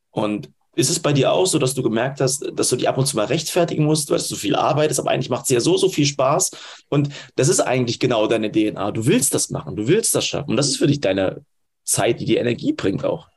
Und 0.09 0.49
ist 0.75 0.89
es 0.89 0.99
bei 0.99 1.13
dir 1.13 1.33
auch 1.33 1.45
so, 1.45 1.59
dass 1.59 1.73
du 1.73 1.83
gemerkt 1.83 2.21
hast, 2.21 2.49
dass 2.53 2.69
du 2.69 2.75
dich 2.77 2.87
ab 2.87 2.97
und 2.97 3.05
zu 3.05 3.17
mal 3.17 3.25
rechtfertigen 3.25 3.83
musst, 3.83 4.09
weil 4.09 4.19
du 4.19 4.23
so 4.23 4.35
viel 4.35 4.55
arbeitest, 4.55 4.99
aber 4.99 5.11
eigentlich 5.11 5.29
macht 5.29 5.43
es 5.43 5.49
ja 5.49 5.59
so, 5.59 5.77
so 5.77 5.89
viel 5.89 6.05
Spaß. 6.05 6.51
Und 6.89 7.09
das 7.35 7.49
ist 7.49 7.59
eigentlich 7.59 7.99
genau 7.99 8.27
deine 8.27 8.51
DNA. 8.51 8.91
Du 8.91 9.05
willst 9.05 9.33
das 9.33 9.49
machen, 9.49 9.75
du 9.75 9.87
willst 9.87 10.15
das 10.15 10.25
schaffen. 10.25 10.51
Und 10.51 10.57
das 10.57 10.67
ist 10.67 10.77
für 10.77 10.87
dich 10.87 11.01
deine 11.01 11.43
Zeit, 11.83 12.19
die 12.19 12.25
die 12.25 12.37
Energie 12.37 12.73
bringt 12.73 13.03
auch. 13.03 13.27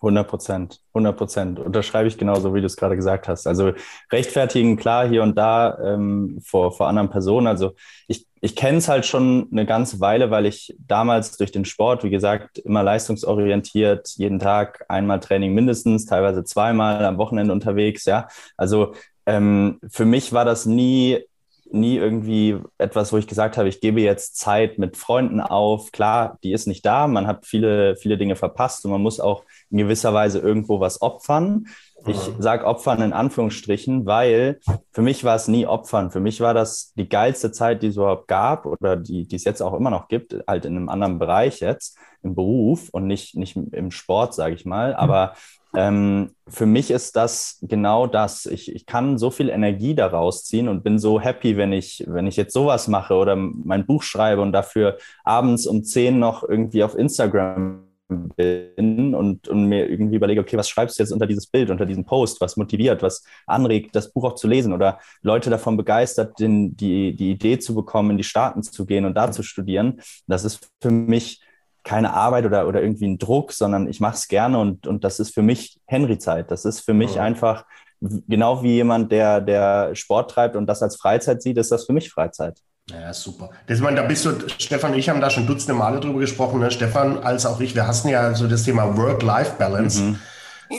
100 0.00 0.28
Prozent, 0.28 0.80
100 0.94 1.16
Prozent. 1.16 1.58
Unterschreibe 1.58 2.08
ich 2.08 2.16
genauso, 2.16 2.54
wie 2.54 2.60
du 2.60 2.66
es 2.66 2.76
gerade 2.76 2.94
gesagt 2.94 3.26
hast. 3.26 3.46
Also 3.46 3.72
rechtfertigen, 4.12 4.76
klar, 4.76 5.08
hier 5.08 5.24
und 5.24 5.36
da 5.36 5.76
ähm, 5.82 6.38
vor, 6.40 6.72
vor 6.72 6.86
anderen 6.86 7.10
Personen. 7.10 7.48
Also 7.48 7.72
ich, 8.06 8.27
ich 8.40 8.56
kenne 8.56 8.78
es 8.78 8.88
halt 8.88 9.06
schon 9.06 9.48
eine 9.50 9.66
ganze 9.66 10.00
Weile, 10.00 10.30
weil 10.30 10.46
ich 10.46 10.76
damals 10.86 11.36
durch 11.36 11.52
den 11.52 11.64
Sport, 11.64 12.04
wie 12.04 12.10
gesagt, 12.10 12.58
immer 12.58 12.82
leistungsorientiert, 12.82 14.10
jeden 14.16 14.38
Tag 14.38 14.84
einmal 14.88 15.20
Training 15.20 15.54
mindestens, 15.54 16.06
teilweise 16.06 16.44
zweimal 16.44 17.04
am 17.04 17.18
Wochenende 17.18 17.52
unterwegs. 17.52 18.04
Ja, 18.04 18.28
also 18.56 18.94
ähm, 19.26 19.78
für 19.88 20.04
mich 20.04 20.32
war 20.32 20.44
das 20.44 20.66
nie 20.66 21.24
nie 21.72 21.96
irgendwie 21.96 22.58
etwas, 22.78 23.12
wo 23.12 23.18
ich 23.18 23.26
gesagt 23.26 23.56
habe, 23.56 23.68
ich 23.68 23.80
gebe 23.80 24.00
jetzt 24.00 24.36
Zeit 24.36 24.78
mit 24.78 24.96
Freunden 24.96 25.40
auf. 25.40 25.92
Klar, 25.92 26.38
die 26.42 26.52
ist 26.52 26.66
nicht 26.66 26.84
da, 26.84 27.06
man 27.06 27.26
hat 27.26 27.46
viele, 27.46 27.96
viele 27.96 28.18
Dinge 28.18 28.36
verpasst 28.36 28.84
und 28.84 28.90
man 28.90 29.02
muss 29.02 29.20
auch 29.20 29.44
in 29.70 29.78
gewisser 29.78 30.14
Weise 30.14 30.38
irgendwo 30.38 30.80
was 30.80 31.02
opfern. 31.02 31.66
Ich 32.06 32.28
mhm. 32.28 32.40
sage 32.40 32.64
Opfern 32.64 33.02
in 33.02 33.12
Anführungsstrichen, 33.12 34.06
weil 34.06 34.60
für 34.92 35.02
mich 35.02 35.24
war 35.24 35.36
es 35.36 35.48
nie 35.48 35.66
Opfern. 35.66 36.10
Für 36.10 36.20
mich 36.20 36.40
war 36.40 36.54
das 36.54 36.92
die 36.94 37.08
geilste 37.08 37.50
Zeit, 37.50 37.82
die 37.82 37.88
es 37.88 37.96
überhaupt 37.96 38.28
gab 38.28 38.66
oder 38.66 38.96
die, 38.96 39.26
die 39.26 39.36
es 39.36 39.44
jetzt 39.44 39.60
auch 39.60 39.74
immer 39.74 39.90
noch 39.90 40.08
gibt, 40.08 40.36
halt 40.46 40.64
in 40.64 40.76
einem 40.76 40.88
anderen 40.88 41.18
Bereich 41.18 41.60
jetzt, 41.60 41.98
im 42.22 42.34
Beruf 42.34 42.88
und 42.90 43.06
nicht, 43.06 43.36
nicht 43.36 43.56
im 43.56 43.90
Sport, 43.90 44.34
sage 44.34 44.54
ich 44.54 44.64
mal. 44.64 44.94
Aber 44.94 45.34
ähm, 45.74 46.34
für 46.46 46.66
mich 46.66 46.90
ist 46.90 47.16
das 47.16 47.58
genau 47.62 48.06
das. 48.06 48.46
Ich, 48.46 48.74
ich 48.74 48.86
kann 48.86 49.18
so 49.18 49.30
viel 49.30 49.50
Energie 49.50 49.94
daraus 49.94 50.44
ziehen 50.44 50.68
und 50.68 50.82
bin 50.82 50.98
so 50.98 51.20
happy, 51.20 51.56
wenn 51.56 51.72
ich, 51.72 52.04
wenn 52.06 52.26
ich 52.26 52.36
jetzt 52.36 52.54
sowas 52.54 52.88
mache 52.88 53.14
oder 53.14 53.36
mein 53.36 53.86
Buch 53.86 54.02
schreibe 54.02 54.40
und 54.40 54.52
dafür 54.52 54.96
abends 55.24 55.66
um 55.66 55.82
10 55.84 56.18
noch 56.18 56.42
irgendwie 56.42 56.84
auf 56.84 56.96
Instagram 56.96 57.87
bin 58.08 59.14
und, 59.14 59.48
und 59.48 59.64
mir 59.64 59.88
irgendwie 59.88 60.16
überlege, 60.16 60.40
okay, 60.40 60.56
was 60.56 60.68
schreibst 60.68 60.98
du 60.98 61.02
jetzt 61.02 61.12
unter 61.12 61.26
dieses 61.26 61.46
Bild, 61.46 61.70
unter 61.70 61.86
diesen 61.86 62.04
Post, 62.04 62.40
was 62.40 62.56
motiviert, 62.56 63.02
was 63.02 63.22
anregt, 63.46 63.94
das 63.94 64.12
Buch 64.12 64.24
auch 64.24 64.34
zu 64.34 64.48
lesen 64.48 64.72
oder 64.72 64.98
Leute 65.22 65.50
davon 65.50 65.76
begeistert, 65.76 66.38
den, 66.38 66.76
die, 66.76 67.14
die 67.14 67.32
Idee 67.32 67.58
zu 67.58 67.74
bekommen, 67.74 68.12
in 68.12 68.16
die 68.16 68.24
Staaten 68.24 68.62
zu 68.62 68.86
gehen 68.86 69.04
und 69.04 69.14
da 69.14 69.30
zu 69.30 69.42
studieren. 69.42 70.00
Das 70.26 70.44
ist 70.44 70.70
für 70.80 70.90
mich 70.90 71.42
keine 71.84 72.12
Arbeit 72.12 72.44
oder, 72.46 72.66
oder 72.66 72.82
irgendwie 72.82 73.06
ein 73.06 73.18
Druck, 73.18 73.52
sondern 73.52 73.88
ich 73.88 74.00
mache 74.00 74.16
es 74.16 74.28
gerne 74.28 74.58
und, 74.58 74.86
und 74.86 75.04
das 75.04 75.20
ist 75.20 75.34
für 75.34 75.42
mich 75.42 75.78
Henry-Zeit. 75.86 76.50
Das 76.50 76.64
ist 76.64 76.80
für 76.80 76.94
mich 76.94 77.16
ja. 77.16 77.22
einfach 77.22 77.64
genau 78.00 78.62
wie 78.62 78.74
jemand, 78.74 79.12
der, 79.12 79.40
der 79.40 79.94
Sport 79.94 80.30
treibt 80.30 80.56
und 80.56 80.66
das 80.66 80.82
als 80.82 80.96
Freizeit 80.96 81.42
sieht, 81.42 81.58
ist 81.58 81.72
das 81.72 81.84
für 81.84 81.92
mich 81.92 82.10
Freizeit. 82.10 82.60
Ja, 82.90 83.12
super. 83.12 83.50
Das, 83.66 83.80
meine, 83.80 83.96
da 83.96 84.02
bist 84.02 84.24
du, 84.24 84.32
Stefan 84.58 84.92
und 84.92 84.98
ich 84.98 85.08
haben 85.08 85.20
da 85.20 85.28
schon 85.28 85.46
dutzende 85.46 85.74
Male 85.74 86.00
drüber 86.00 86.20
gesprochen. 86.20 86.60
Ne? 86.60 86.70
Stefan 86.70 87.18
als 87.18 87.44
auch 87.44 87.60
ich, 87.60 87.74
wir 87.74 87.86
hassen 87.86 88.08
ja 88.08 88.34
so 88.34 88.46
das 88.48 88.62
Thema 88.62 88.96
Work-Life-Balance. 88.96 90.02
Mhm. 90.02 90.18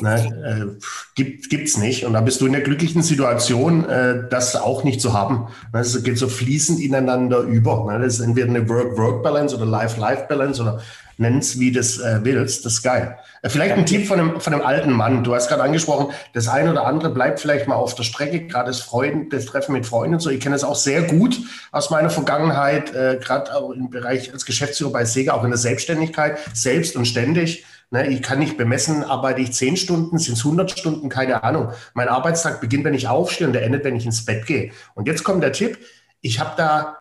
Ne, 0.02 0.78
äh, 0.78 0.84
gibt 1.16 1.50
gibt's 1.50 1.78
nicht. 1.78 2.06
Und 2.06 2.14
da 2.14 2.22
bist 2.22 2.42
du 2.42 2.46
in 2.46 2.54
der 2.54 2.62
glücklichen 2.62 3.02
Situation, 3.02 3.88
äh, 3.90 4.24
das 4.30 4.56
auch 4.56 4.84
nicht 4.84 5.02
zu 5.02 5.14
haben. 5.14 5.48
Ne, 5.74 5.80
es 5.80 6.04
geht 6.04 6.18
so 6.18 6.28
fließend 6.28 6.80
ineinander 6.80 7.40
über. 7.40 7.86
Ne? 7.92 8.04
Das 8.04 8.16
ist 8.16 8.20
entweder 8.20 8.50
eine 8.50 8.70
Work-Work-Balance 8.70 9.56
oder 9.56 9.66
Life-Life-Balance 9.66 10.62
oder 10.62 10.82
nenn's 11.20 11.60
wie 11.60 11.72
du 11.72 11.80
es 11.80 12.00
äh, 12.00 12.20
willst. 12.24 12.66
Das 12.66 12.74
ist 12.74 12.82
geil. 12.82 13.18
Äh, 13.42 13.50
vielleicht 13.50 13.76
ein 13.76 13.86
Tipp 13.86 14.08
von 14.08 14.20
einem, 14.20 14.42
von 14.42 14.54
einem 14.54 14.66
alten 14.66 14.92
Mann. 14.92 15.24
Du 15.24 15.36
hast 15.36 15.50
gerade 15.50 15.64
angesprochen, 15.64 16.14
das 16.34 16.48
eine 16.48 16.72
oder 16.72 16.86
andere 16.86 17.12
bleibt 17.12 17.40
vielleicht 17.40 17.68
mal 17.68 17.76
auf 17.76 17.94
der 17.94 18.04
Strecke, 18.04 18.48
gerade 18.48 18.68
das 18.68 18.80
Freuden, 18.80 19.30
das 19.30 19.46
Treffen 19.46 19.74
mit 19.74 19.86
Freunden 19.86 20.16
und 20.16 20.20
so. 20.22 20.30
Ich 20.30 20.40
kenne 20.40 20.56
das 20.56 20.64
auch 20.64 20.76
sehr 20.76 21.04
gut 21.04 21.40
aus 21.72 21.90
meiner 21.90 22.10
Vergangenheit, 22.10 22.94
äh, 22.96 23.20
gerade 23.22 23.54
auch 23.56 23.72
im 23.72 23.90
Bereich 23.90 24.32
als 24.34 24.46
Geschäftsführer 24.46 24.92
bei 24.92 25.06
Sega, 25.06 25.34
auch 25.34 25.44
in 25.44 25.52
der 25.52 25.60
Selbstständigkeit, 25.60 26.38
selbst 26.54 26.96
und 26.96 27.06
ständig. 27.06 27.66
Ne, 27.92 28.08
ich 28.08 28.22
kann 28.22 28.38
nicht 28.38 28.56
bemessen, 28.56 29.04
arbeite 29.04 29.42
ich 29.42 29.52
zehn 29.54 29.76
Stunden, 29.76 30.20
sind 30.20 30.38
es 30.38 30.46
100 30.46 30.78
Stunden, 30.78 31.10
keine 31.10 31.44
Ahnung. 31.44 31.70
Mein 31.96 32.08
Arbeitstag 32.08 32.62
beginnt, 32.62 32.84
wenn 32.84 32.94
ich 32.94 33.08
aufstehe 33.08 33.48
und 33.48 33.54
der 33.54 33.64
endet, 33.64 33.84
wenn 33.84 33.96
ich 33.96 34.06
ins 34.06 34.26
Bett 34.26 34.46
gehe. 34.46 34.72
Und 34.94 35.08
jetzt 35.08 35.24
kommt 35.24 35.42
der 35.42 35.54
Tipp, 35.54 35.80
ich 36.22 36.40
habe 36.40 36.52
da, 36.56 36.98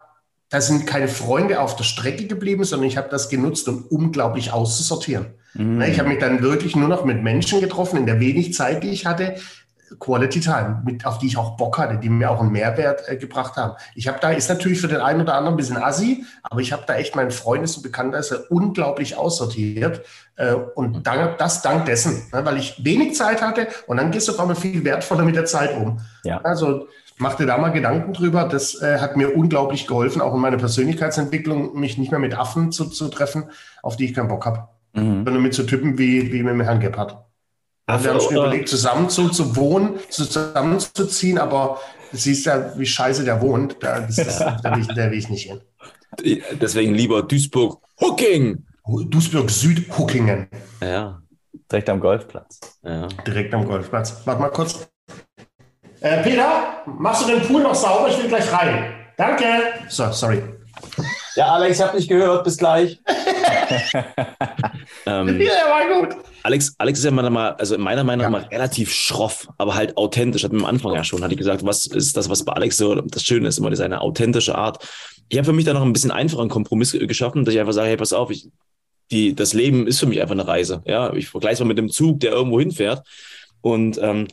da 0.48 0.62
sind 0.62 0.86
keine 0.86 1.08
Freunde 1.08 1.60
auf 1.60 1.76
der 1.76 1.84
Strecke 1.84 2.26
geblieben, 2.26 2.64
sondern 2.64 2.88
ich 2.88 2.96
habe 2.96 3.10
das 3.10 3.28
genutzt, 3.28 3.68
um 3.68 3.84
unglaublich 3.90 4.50
auszusortieren. 4.50 5.26
Mhm. 5.52 5.76
Ne, 5.76 5.90
ich 5.90 5.98
habe 5.98 6.08
mich 6.08 6.20
dann 6.20 6.40
wirklich 6.40 6.74
nur 6.74 6.88
noch 6.88 7.04
mit 7.04 7.22
Menschen 7.22 7.60
getroffen, 7.60 7.98
in 7.98 8.06
der 8.06 8.18
wenig 8.18 8.54
Zeit, 8.54 8.82
die 8.82 8.88
ich 8.88 9.04
hatte, 9.04 9.36
Quality 9.98 10.40
Time, 10.40 10.82
mit, 10.84 11.06
auf 11.06 11.18
die 11.18 11.26
ich 11.26 11.36
auch 11.36 11.56
Bock 11.56 11.78
hatte, 11.78 11.98
die 11.98 12.08
mir 12.08 12.30
auch 12.30 12.40
einen 12.40 12.52
Mehrwert 12.52 13.08
äh, 13.08 13.16
gebracht 13.16 13.56
haben. 13.56 13.74
Ich 13.94 14.08
habe 14.08 14.18
da, 14.20 14.30
ist 14.30 14.48
natürlich 14.48 14.80
für 14.80 14.88
den 14.88 15.00
einen 15.00 15.20
oder 15.20 15.34
anderen 15.34 15.54
ein 15.54 15.56
bisschen 15.56 15.76
assi, 15.76 16.24
aber 16.42 16.60
ich 16.60 16.72
habe 16.72 16.84
da 16.86 16.96
echt 16.96 17.16
meinen 17.16 17.30
Freundes- 17.30 17.76
und 17.76 17.82
Bekanntenkreis 17.82 18.32
unglaublich 18.50 19.16
aussortiert. 19.16 20.02
Äh, 20.36 20.54
und 20.54 21.06
dank, 21.06 21.38
das 21.38 21.62
dank 21.62 21.86
dessen, 21.86 22.22
ne, 22.32 22.44
weil 22.44 22.58
ich 22.58 22.84
wenig 22.84 23.14
Zeit 23.14 23.42
hatte 23.42 23.68
und 23.86 23.96
dann 23.96 24.10
gehst 24.10 24.28
du 24.28 24.32
auf 24.32 24.40
einmal 24.40 24.56
viel 24.56 24.84
wertvoller 24.84 25.24
mit 25.24 25.34
der 25.34 25.46
Zeit 25.46 25.76
um. 25.76 26.00
Ja. 26.22 26.40
Also 26.42 26.86
mach 27.18 27.34
dir 27.34 27.46
da 27.46 27.58
mal 27.58 27.70
Gedanken 27.70 28.12
drüber. 28.12 28.44
Das 28.44 28.80
äh, 28.80 28.98
hat 28.98 29.16
mir 29.16 29.36
unglaublich 29.36 29.86
geholfen, 29.86 30.22
auch 30.22 30.34
in 30.34 30.40
meiner 30.40 30.56
Persönlichkeitsentwicklung, 30.56 31.78
mich 31.78 31.98
nicht 31.98 32.10
mehr 32.10 32.20
mit 32.20 32.36
Affen 32.36 32.72
zu, 32.72 32.86
zu 32.86 33.08
treffen, 33.08 33.44
auf 33.82 33.96
die 33.96 34.06
ich 34.06 34.14
keinen 34.14 34.28
Bock 34.28 34.46
habe. 34.46 34.68
Mhm. 34.94 35.24
Sondern 35.24 35.42
mit 35.42 35.54
so 35.54 35.64
Typen 35.64 35.98
wie, 35.98 36.32
wie 36.32 36.42
mit 36.42 36.52
dem 36.52 36.60
Herrn 36.60 36.80
Gebhardt. 36.80 37.27
Also 37.88 38.04
wir 38.04 38.10
haben 38.12 38.20
schon 38.20 38.36
überlegt, 38.36 38.68
zusammen 38.68 39.08
zu, 39.08 39.30
zu 39.30 39.56
wohnen, 39.56 39.98
zusammenzuziehen, 40.10 41.38
aber 41.38 41.80
du 42.12 42.18
siehst 42.18 42.44
ja, 42.44 42.78
wie 42.78 42.84
scheiße 42.84 43.24
der 43.24 43.40
wohnt. 43.40 43.76
Da, 43.80 43.96
ist, 43.96 44.18
da, 44.18 44.76
will, 44.76 44.82
ich, 44.82 44.88
da 44.88 45.10
will 45.10 45.18
ich 45.18 45.30
nicht 45.30 45.50
hin. 45.50 45.60
Deswegen 46.60 46.94
lieber 46.94 47.22
Duisburg-Hucking. 47.22 48.66
Duisburg-Süd-Huckingen. 48.84 50.48
Ja. 50.82 51.22
Direkt 51.72 51.88
am 51.88 52.00
Golfplatz. 52.00 52.60
Ja. 52.82 53.08
Direkt 53.26 53.54
am 53.54 53.66
Golfplatz. 53.66 54.20
Warte 54.24 54.40
mal 54.40 54.50
kurz. 54.50 54.86
Äh, 56.00 56.22
Peter, 56.22 56.82
machst 56.86 57.22
du 57.24 57.32
den 57.32 57.42
Pool 57.42 57.62
noch 57.62 57.74
sauber? 57.74 58.08
Ich 58.08 58.18
will 58.18 58.28
gleich 58.28 58.52
rein. 58.52 58.92
Danke. 59.16 59.44
So, 59.88 60.12
sorry. 60.12 60.42
Ja, 61.36 61.54
Alex, 61.54 61.78
ich 61.78 61.82
habe 61.82 61.96
dich 61.96 62.08
gehört. 62.08 62.44
Bis 62.44 62.58
gleich. 62.58 63.00
Ähm, 65.06 65.40
ja, 65.40 65.50
war 65.68 66.00
gut. 66.00 66.16
Alex, 66.42 66.74
Alex 66.78 66.98
ist 67.00 67.04
ja 67.04 67.10
mal, 67.10 67.52
also 67.54 67.76
meiner 67.78 68.04
Meinung 68.04 68.30
nach 68.30 68.42
ja. 68.42 68.48
relativ 68.48 68.92
schroff, 68.92 69.48
aber 69.58 69.74
halt 69.74 69.96
authentisch. 69.96 70.44
Hat 70.44 70.52
mir 70.52 70.60
am 70.60 70.64
Anfang 70.64 70.94
ja 70.94 71.04
schon, 71.04 71.22
hatte 71.22 71.34
ich 71.34 71.38
gesagt, 71.38 71.64
was 71.64 71.86
ist 71.86 72.16
das, 72.16 72.28
was 72.28 72.44
bei 72.44 72.52
Alex 72.52 72.76
so 72.76 72.94
das 72.94 73.24
Schöne 73.24 73.48
ist, 73.48 73.58
immer 73.58 73.74
seine 73.76 74.00
authentische 74.00 74.56
Art. 74.56 74.86
Ich 75.28 75.36
habe 75.36 75.46
für 75.46 75.52
mich 75.52 75.64
da 75.64 75.74
noch 75.74 75.82
ein 75.82 75.92
bisschen 75.92 76.10
einfachen 76.10 76.48
Kompromiss 76.48 76.92
geschaffen, 76.92 77.44
dass 77.44 77.54
ich 77.54 77.60
einfach 77.60 77.72
sage, 77.72 77.88
hey, 77.88 77.96
pass 77.96 78.12
auf, 78.12 78.30
ich, 78.30 78.48
die, 79.10 79.34
das 79.34 79.52
Leben 79.52 79.86
ist 79.86 80.00
für 80.00 80.06
mich 80.06 80.20
einfach 80.20 80.34
eine 80.34 80.46
Reise. 80.46 80.82
Ja, 80.86 81.12
ich 81.12 81.28
vergleiche 81.28 81.54
es 81.54 81.60
mal 81.60 81.66
mit 81.66 81.78
dem 81.78 81.90
Zug, 81.90 82.20
der 82.20 82.32
irgendwo 82.32 82.60
hinfährt. 82.60 83.06
Und 83.60 83.98
ähm, 84.02 84.28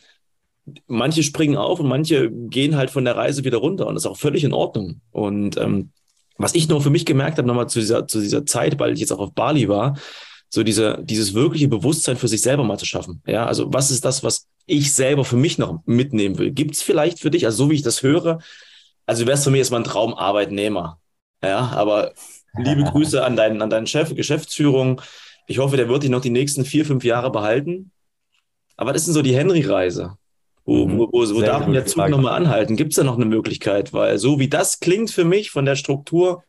manche 0.87 1.23
springen 1.23 1.57
auf 1.57 1.79
und 1.79 1.87
manche 1.87 2.31
gehen 2.31 2.75
halt 2.75 2.89
von 2.89 3.05
der 3.05 3.15
Reise 3.15 3.43
wieder 3.43 3.57
runter 3.57 3.87
und 3.87 3.95
das 3.95 4.03
ist 4.03 4.09
auch 4.09 4.17
völlig 4.17 4.43
in 4.43 4.53
Ordnung. 4.53 5.01
Und 5.11 5.57
ähm, 5.57 5.91
was 6.37 6.55
ich 6.55 6.67
nur 6.67 6.81
für 6.81 6.89
mich 6.89 7.05
gemerkt 7.05 7.37
habe, 7.37 7.47
nochmal 7.47 7.69
zu 7.69 7.79
dieser, 7.79 8.07
zu 8.07 8.19
dieser 8.19 8.45
Zeit, 8.45 8.79
weil 8.79 8.93
ich 8.93 8.99
jetzt 8.99 9.11
auch 9.11 9.19
auf 9.19 9.33
Bali 9.33 9.69
war, 9.69 9.97
so 10.49 10.63
diese, 10.63 10.99
dieses 11.01 11.33
wirkliche 11.33 11.67
Bewusstsein 11.67 12.17
für 12.17 12.27
sich 12.27 12.41
selber 12.41 12.63
mal 12.63 12.77
zu 12.77 12.85
schaffen. 12.85 13.21
Ja, 13.25 13.45
also 13.45 13.73
was 13.73 13.91
ist 13.91 14.05
das, 14.05 14.23
was 14.23 14.47
ich 14.65 14.93
selber 14.93 15.25
für 15.25 15.37
mich 15.37 15.57
noch 15.57 15.81
mitnehmen 15.85 16.37
will? 16.37 16.51
Gibt 16.51 16.75
es 16.75 16.81
vielleicht 16.81 17.19
für 17.19 17.31
dich, 17.31 17.45
also 17.45 17.65
so 17.65 17.69
wie 17.69 17.75
ich 17.75 17.81
das 17.81 18.03
höre, 18.03 18.39
also 19.05 19.25
wärst 19.27 19.43
für 19.43 19.51
mich 19.51 19.59
erstmal 19.59 19.81
ein 19.81 19.85
Traumarbeitnehmer. 19.85 20.99
Ja, 21.43 21.69
aber 21.69 22.13
liebe 22.57 22.83
Grüße 22.91 23.23
an 23.23 23.35
deinen, 23.35 23.61
an 23.61 23.69
deinen 23.69 23.87
Chef, 23.87 24.15
Geschäftsführung. 24.15 25.01
Ich 25.47 25.59
hoffe, 25.59 25.77
der 25.77 25.89
wird 25.89 26.03
dich 26.03 26.09
noch 26.09 26.21
die 26.21 26.29
nächsten 26.29 26.65
vier, 26.65 26.85
fünf 26.85 27.03
Jahre 27.03 27.31
behalten. 27.31 27.91
Aber 28.77 28.93
das 28.93 29.07
ist 29.07 29.13
so 29.13 29.21
die 29.21 29.35
Henry-Reise. 29.35 30.17
Wo, 30.65 30.87
mhm. 30.87 30.97
wo, 30.97 31.09
wo, 31.11 31.35
wo 31.35 31.41
darf 31.41 31.71
der 31.71 31.85
Zug 31.85 32.09
nochmal 32.09 32.33
anhalten? 32.33 32.75
Gibt 32.75 32.91
es 32.91 32.97
da 32.97 33.03
noch 33.03 33.15
eine 33.15 33.25
Möglichkeit? 33.25 33.93
Weil 33.93 34.17
so 34.17 34.39
wie 34.39 34.49
das 34.49 34.79
klingt 34.79 35.11
für 35.11 35.23
mich 35.23 35.51
von 35.51 35.65
der 35.65 35.75
Struktur, 35.75 36.43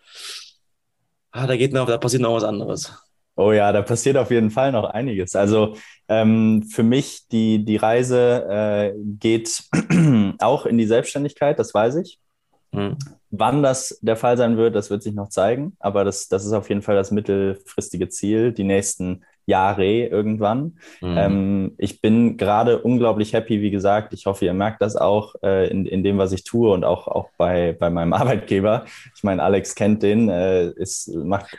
ah, 1.33 1.47
da 1.47 1.57
geht 1.57 1.73
noch, 1.73 1.87
da 1.87 1.99
passiert 1.99 2.23
noch 2.23 2.35
was 2.35 2.45
anderes. 2.45 2.95
Oh 3.37 3.53
ja, 3.53 3.71
da 3.71 3.83
passiert 3.83 4.17
auf 4.17 4.31
jeden 4.31 4.51
Fall 4.51 4.73
noch 4.73 4.85
einiges. 4.85 5.37
Also 5.37 5.77
ähm, 6.09 6.63
für 6.63 6.83
mich, 6.83 7.29
die, 7.31 7.63
die 7.63 7.77
Reise 7.77 8.47
äh, 8.49 8.95
geht 8.97 9.63
auch 10.39 10.65
in 10.65 10.79
die 10.79 10.87
Selbstständigkeit, 10.87 11.59
das 11.59 11.75
weiß 11.75 11.97
ich. 11.97 12.19
Mhm. 12.73 12.97
Wann 13.31 13.63
das 13.63 13.99
der 14.01 14.17
Fall 14.17 14.39
sein 14.39 14.57
wird, 14.57 14.75
das 14.75 14.89
wird 14.89 15.03
sich 15.03 15.13
noch 15.13 15.29
zeigen. 15.29 15.77
Aber 15.79 16.05
das, 16.05 16.29
das 16.29 16.47
ist 16.47 16.53
auf 16.53 16.71
jeden 16.71 16.81
Fall 16.81 16.95
das 16.95 17.11
mittelfristige 17.11 18.09
Ziel, 18.09 18.53
die 18.53 18.65
nächsten 18.65 19.25
Jahre 19.47 19.87
irgendwann. 19.87 20.79
Mhm. 21.01 21.17
Ähm, 21.17 21.73
ich 21.79 22.01
bin 22.01 22.37
gerade 22.37 22.81
unglaublich 22.81 23.33
happy, 23.33 23.63
wie 23.63 23.71
gesagt. 23.71 24.13
Ich 24.13 24.27
hoffe, 24.27 24.45
ihr 24.45 24.55
merkt 24.55 24.83
das 24.83 24.97
auch 24.97 25.35
äh, 25.43 25.69
in, 25.71 25.87
in 25.87 26.03
dem, 26.03 26.19
was 26.19 26.33
ich 26.33 26.45
tue 26.45 26.73
und 26.73 26.85
auch, 26.85 27.07
auch 27.07 27.29
bei, 27.39 27.77
bei 27.79 27.89
meinem 27.89 28.13
Arbeitgeber. 28.13 28.85
Ich 29.15 29.23
meine, 29.23 29.43
Alex 29.43 29.75
kennt 29.75 30.03
den, 30.03 30.29
äh, 30.29 30.71
ist, 30.71 31.15
macht, 31.15 31.57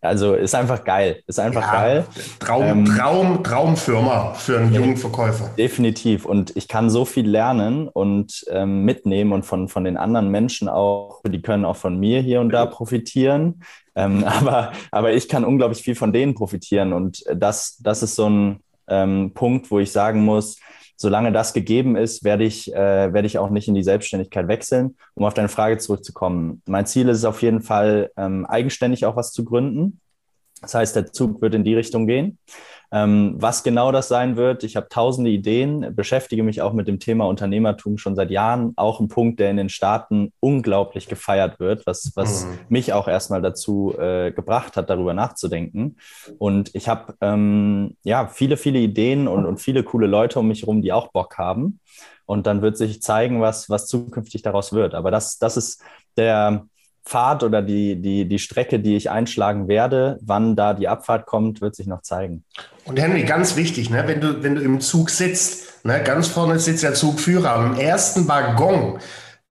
also 0.00 0.34
ist 0.34 0.54
einfach 0.54 0.84
geil. 0.84 1.22
Ist 1.26 1.38
einfach 1.38 1.62
ja, 1.62 1.72
geil. 1.72 2.06
Traum, 2.40 2.64
ähm, 2.64 2.84
Traum, 2.84 3.44
Traumfirma 3.44 4.34
für 4.34 4.58
einen 4.58 4.74
jungen 4.74 4.96
Verkäufer. 4.96 5.50
Definitiv. 5.56 6.26
Und 6.26 6.56
ich 6.56 6.66
kann 6.66 6.90
so 6.90 7.04
viel 7.04 7.28
lernen 7.28 7.88
und 7.88 8.44
ähm, 8.50 8.84
mitnehmen 8.84 9.32
und 9.32 9.44
von, 9.44 9.68
von 9.68 9.84
den 9.84 9.96
anderen 9.96 10.30
Menschen 10.30 10.68
auch, 10.68 11.22
die 11.24 11.40
können 11.40 11.64
auch 11.64 11.76
von 11.76 11.98
mir 11.98 12.20
hier 12.20 12.40
und 12.40 12.50
da 12.50 12.66
profitieren. 12.66 13.62
Ähm, 13.98 14.24
aber, 14.26 14.72
aber 14.90 15.12
ich 15.12 15.28
kann 15.28 15.44
unglaublich 15.44 15.82
viel 15.82 15.94
von 15.94 16.12
denen 16.12 16.34
profitieren. 16.34 16.92
Und 16.92 17.24
das, 17.34 17.76
das 17.82 18.02
ist 18.02 18.14
so 18.14 18.30
ein 18.30 18.60
ähm, 18.86 19.32
Punkt, 19.34 19.70
wo 19.70 19.80
ich 19.80 19.92
sagen 19.92 20.24
muss, 20.24 20.58
solange 20.96 21.30
das 21.30 21.52
gegeben 21.52 21.96
ist, 21.96 22.24
werde 22.24 22.44
ich, 22.44 22.72
äh, 22.72 23.12
werde 23.12 23.26
ich 23.26 23.38
auch 23.38 23.50
nicht 23.50 23.68
in 23.68 23.74
die 23.74 23.82
Selbstständigkeit 23.82 24.48
wechseln. 24.48 24.96
Um 25.14 25.24
auf 25.24 25.34
deine 25.34 25.48
Frage 25.48 25.78
zurückzukommen. 25.78 26.62
Mein 26.66 26.86
Ziel 26.86 27.08
ist 27.08 27.18
es 27.18 27.24
auf 27.24 27.42
jeden 27.42 27.60
Fall, 27.60 28.10
ähm, 28.16 28.46
eigenständig 28.46 29.04
auch 29.04 29.16
was 29.16 29.32
zu 29.32 29.44
gründen. 29.44 30.00
Das 30.60 30.74
heißt, 30.74 30.96
der 30.96 31.12
Zug 31.12 31.40
wird 31.40 31.54
in 31.54 31.64
die 31.64 31.74
Richtung 31.74 32.06
gehen. 32.06 32.38
Ähm, 32.90 33.34
was 33.36 33.62
genau 33.62 33.92
das 33.92 34.08
sein 34.08 34.36
wird, 34.36 34.64
ich 34.64 34.74
habe 34.74 34.88
tausende 34.88 35.30
Ideen, 35.30 35.94
beschäftige 35.94 36.42
mich 36.42 36.62
auch 36.62 36.72
mit 36.72 36.88
dem 36.88 36.98
Thema 36.98 37.26
Unternehmertum 37.26 37.98
schon 37.98 38.16
seit 38.16 38.30
Jahren. 38.30 38.72
Auch 38.76 38.98
ein 39.00 39.08
Punkt, 39.08 39.40
der 39.40 39.50
in 39.50 39.58
den 39.58 39.68
Staaten 39.68 40.32
unglaublich 40.40 41.06
gefeiert 41.06 41.60
wird, 41.60 41.86
was, 41.86 42.12
was 42.14 42.46
mhm. 42.46 42.58
mich 42.70 42.94
auch 42.94 43.06
erstmal 43.06 43.42
dazu 43.42 43.94
äh, 43.98 44.32
gebracht 44.32 44.76
hat, 44.76 44.88
darüber 44.88 45.12
nachzudenken. 45.12 45.98
Und 46.38 46.74
ich 46.74 46.88
habe 46.88 47.14
ähm, 47.20 47.96
ja 48.04 48.26
viele, 48.26 48.56
viele 48.56 48.78
Ideen 48.78 49.28
und, 49.28 49.44
und 49.44 49.60
viele 49.60 49.82
coole 49.82 50.06
Leute 50.06 50.38
um 50.38 50.48
mich 50.48 50.62
herum, 50.62 50.80
die 50.80 50.92
auch 50.92 51.08
Bock 51.08 51.36
haben. 51.36 51.80
Und 52.24 52.46
dann 52.46 52.62
wird 52.62 52.78
sich 52.78 53.02
zeigen, 53.02 53.40
was, 53.42 53.68
was 53.68 53.86
zukünftig 53.86 54.42
daraus 54.42 54.72
wird. 54.72 54.94
Aber 54.94 55.10
das, 55.10 55.38
das 55.38 55.58
ist 55.58 55.82
der, 56.16 56.66
Pfad 57.08 57.42
oder 57.42 57.62
die, 57.62 58.00
die, 58.00 58.28
die 58.28 58.38
Strecke, 58.38 58.78
die 58.78 58.96
ich 58.96 59.10
einschlagen 59.10 59.66
werde, 59.66 60.18
wann 60.20 60.54
da 60.56 60.74
die 60.74 60.88
Abfahrt 60.88 61.26
kommt, 61.26 61.60
wird 61.60 61.74
sich 61.74 61.86
noch 61.86 62.02
zeigen. 62.02 62.44
Und 62.84 63.00
Henry, 63.00 63.24
ganz 63.24 63.56
wichtig, 63.56 63.90
ne, 63.90 64.04
wenn, 64.06 64.20
du, 64.20 64.42
wenn 64.42 64.54
du 64.54 64.60
im 64.60 64.80
Zug 64.80 65.10
sitzt, 65.10 65.84
ne, 65.84 66.02
ganz 66.02 66.28
vorne 66.28 66.58
sitzt 66.58 66.82
der 66.82 66.94
Zugführer, 66.94 67.64
im 67.64 67.78
ersten 67.78 68.28
Waggon, 68.28 68.98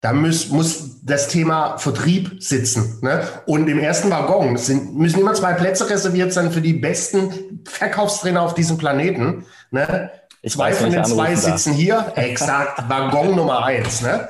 da 0.02 0.14
muss, 0.14 0.50
muss 0.50 1.04
das 1.04 1.28
Thema 1.28 1.78
Vertrieb 1.78 2.42
sitzen. 2.42 3.00
Ne? 3.02 3.28
Und 3.48 3.68
im 3.68 3.80
ersten 3.80 4.12
Waggon 4.12 4.56
sind, 4.58 4.96
müssen 4.96 5.20
immer 5.20 5.34
zwei 5.34 5.54
Plätze 5.54 5.90
reserviert 5.90 6.32
sein 6.32 6.52
für 6.52 6.62
die 6.62 6.74
besten 6.74 7.64
Verkaufstrainer 7.66 8.44
auf 8.44 8.54
diesem 8.54 8.78
Planeten. 8.78 9.46
Ne? 9.72 10.12
Ich 10.44 10.54
zwei 10.54 10.70
weiß, 10.70 10.78
von 10.78 10.92
den 10.92 11.04
zwei 11.04 11.36
sitzen 11.36 11.74
hier, 11.74 12.14
exakt, 12.16 12.88
Waggon 12.88 13.36
Nummer 13.36 13.66
eins. 13.66 14.02
Ne? 14.04 14.30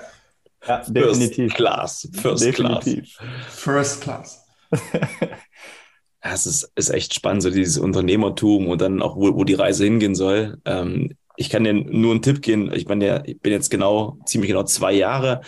Ja, 0.66 0.84
definitiv. 0.88 1.54
First 1.54 1.56
Class. 1.56 2.10
First 2.14 2.44
definitiv. 2.44 3.18
Class. 3.18 3.56
First 3.56 4.02
Class. 4.02 4.46
ja, 6.22 6.34
es 6.34 6.46
ist, 6.46 6.72
ist 6.76 6.90
echt 6.90 7.14
spannend, 7.14 7.44
so 7.44 7.50
dieses 7.50 7.78
Unternehmertum 7.78 8.68
und 8.68 8.82
dann 8.82 9.02
auch, 9.02 9.16
wo, 9.16 9.36
wo 9.36 9.44
die 9.44 9.54
Reise 9.54 9.86
hingehen 9.86 10.16
soll. 10.16 10.58
Ähm, 10.66 11.16
ich 11.38 11.50
kann 11.50 11.64
dir 11.64 11.74
nur 11.74 12.12
einen 12.12 12.22
Tipp 12.22 12.42
geben. 12.42 12.74
Ich 12.74 12.88
meine, 12.88 13.24
ich 13.26 13.40
bin 13.40 13.54
jetzt 13.54 13.70
genau, 13.70 14.18
ziemlich 14.26 14.50
genau 14.50 14.64
zwei 14.64 14.94
Jahre 14.94 15.42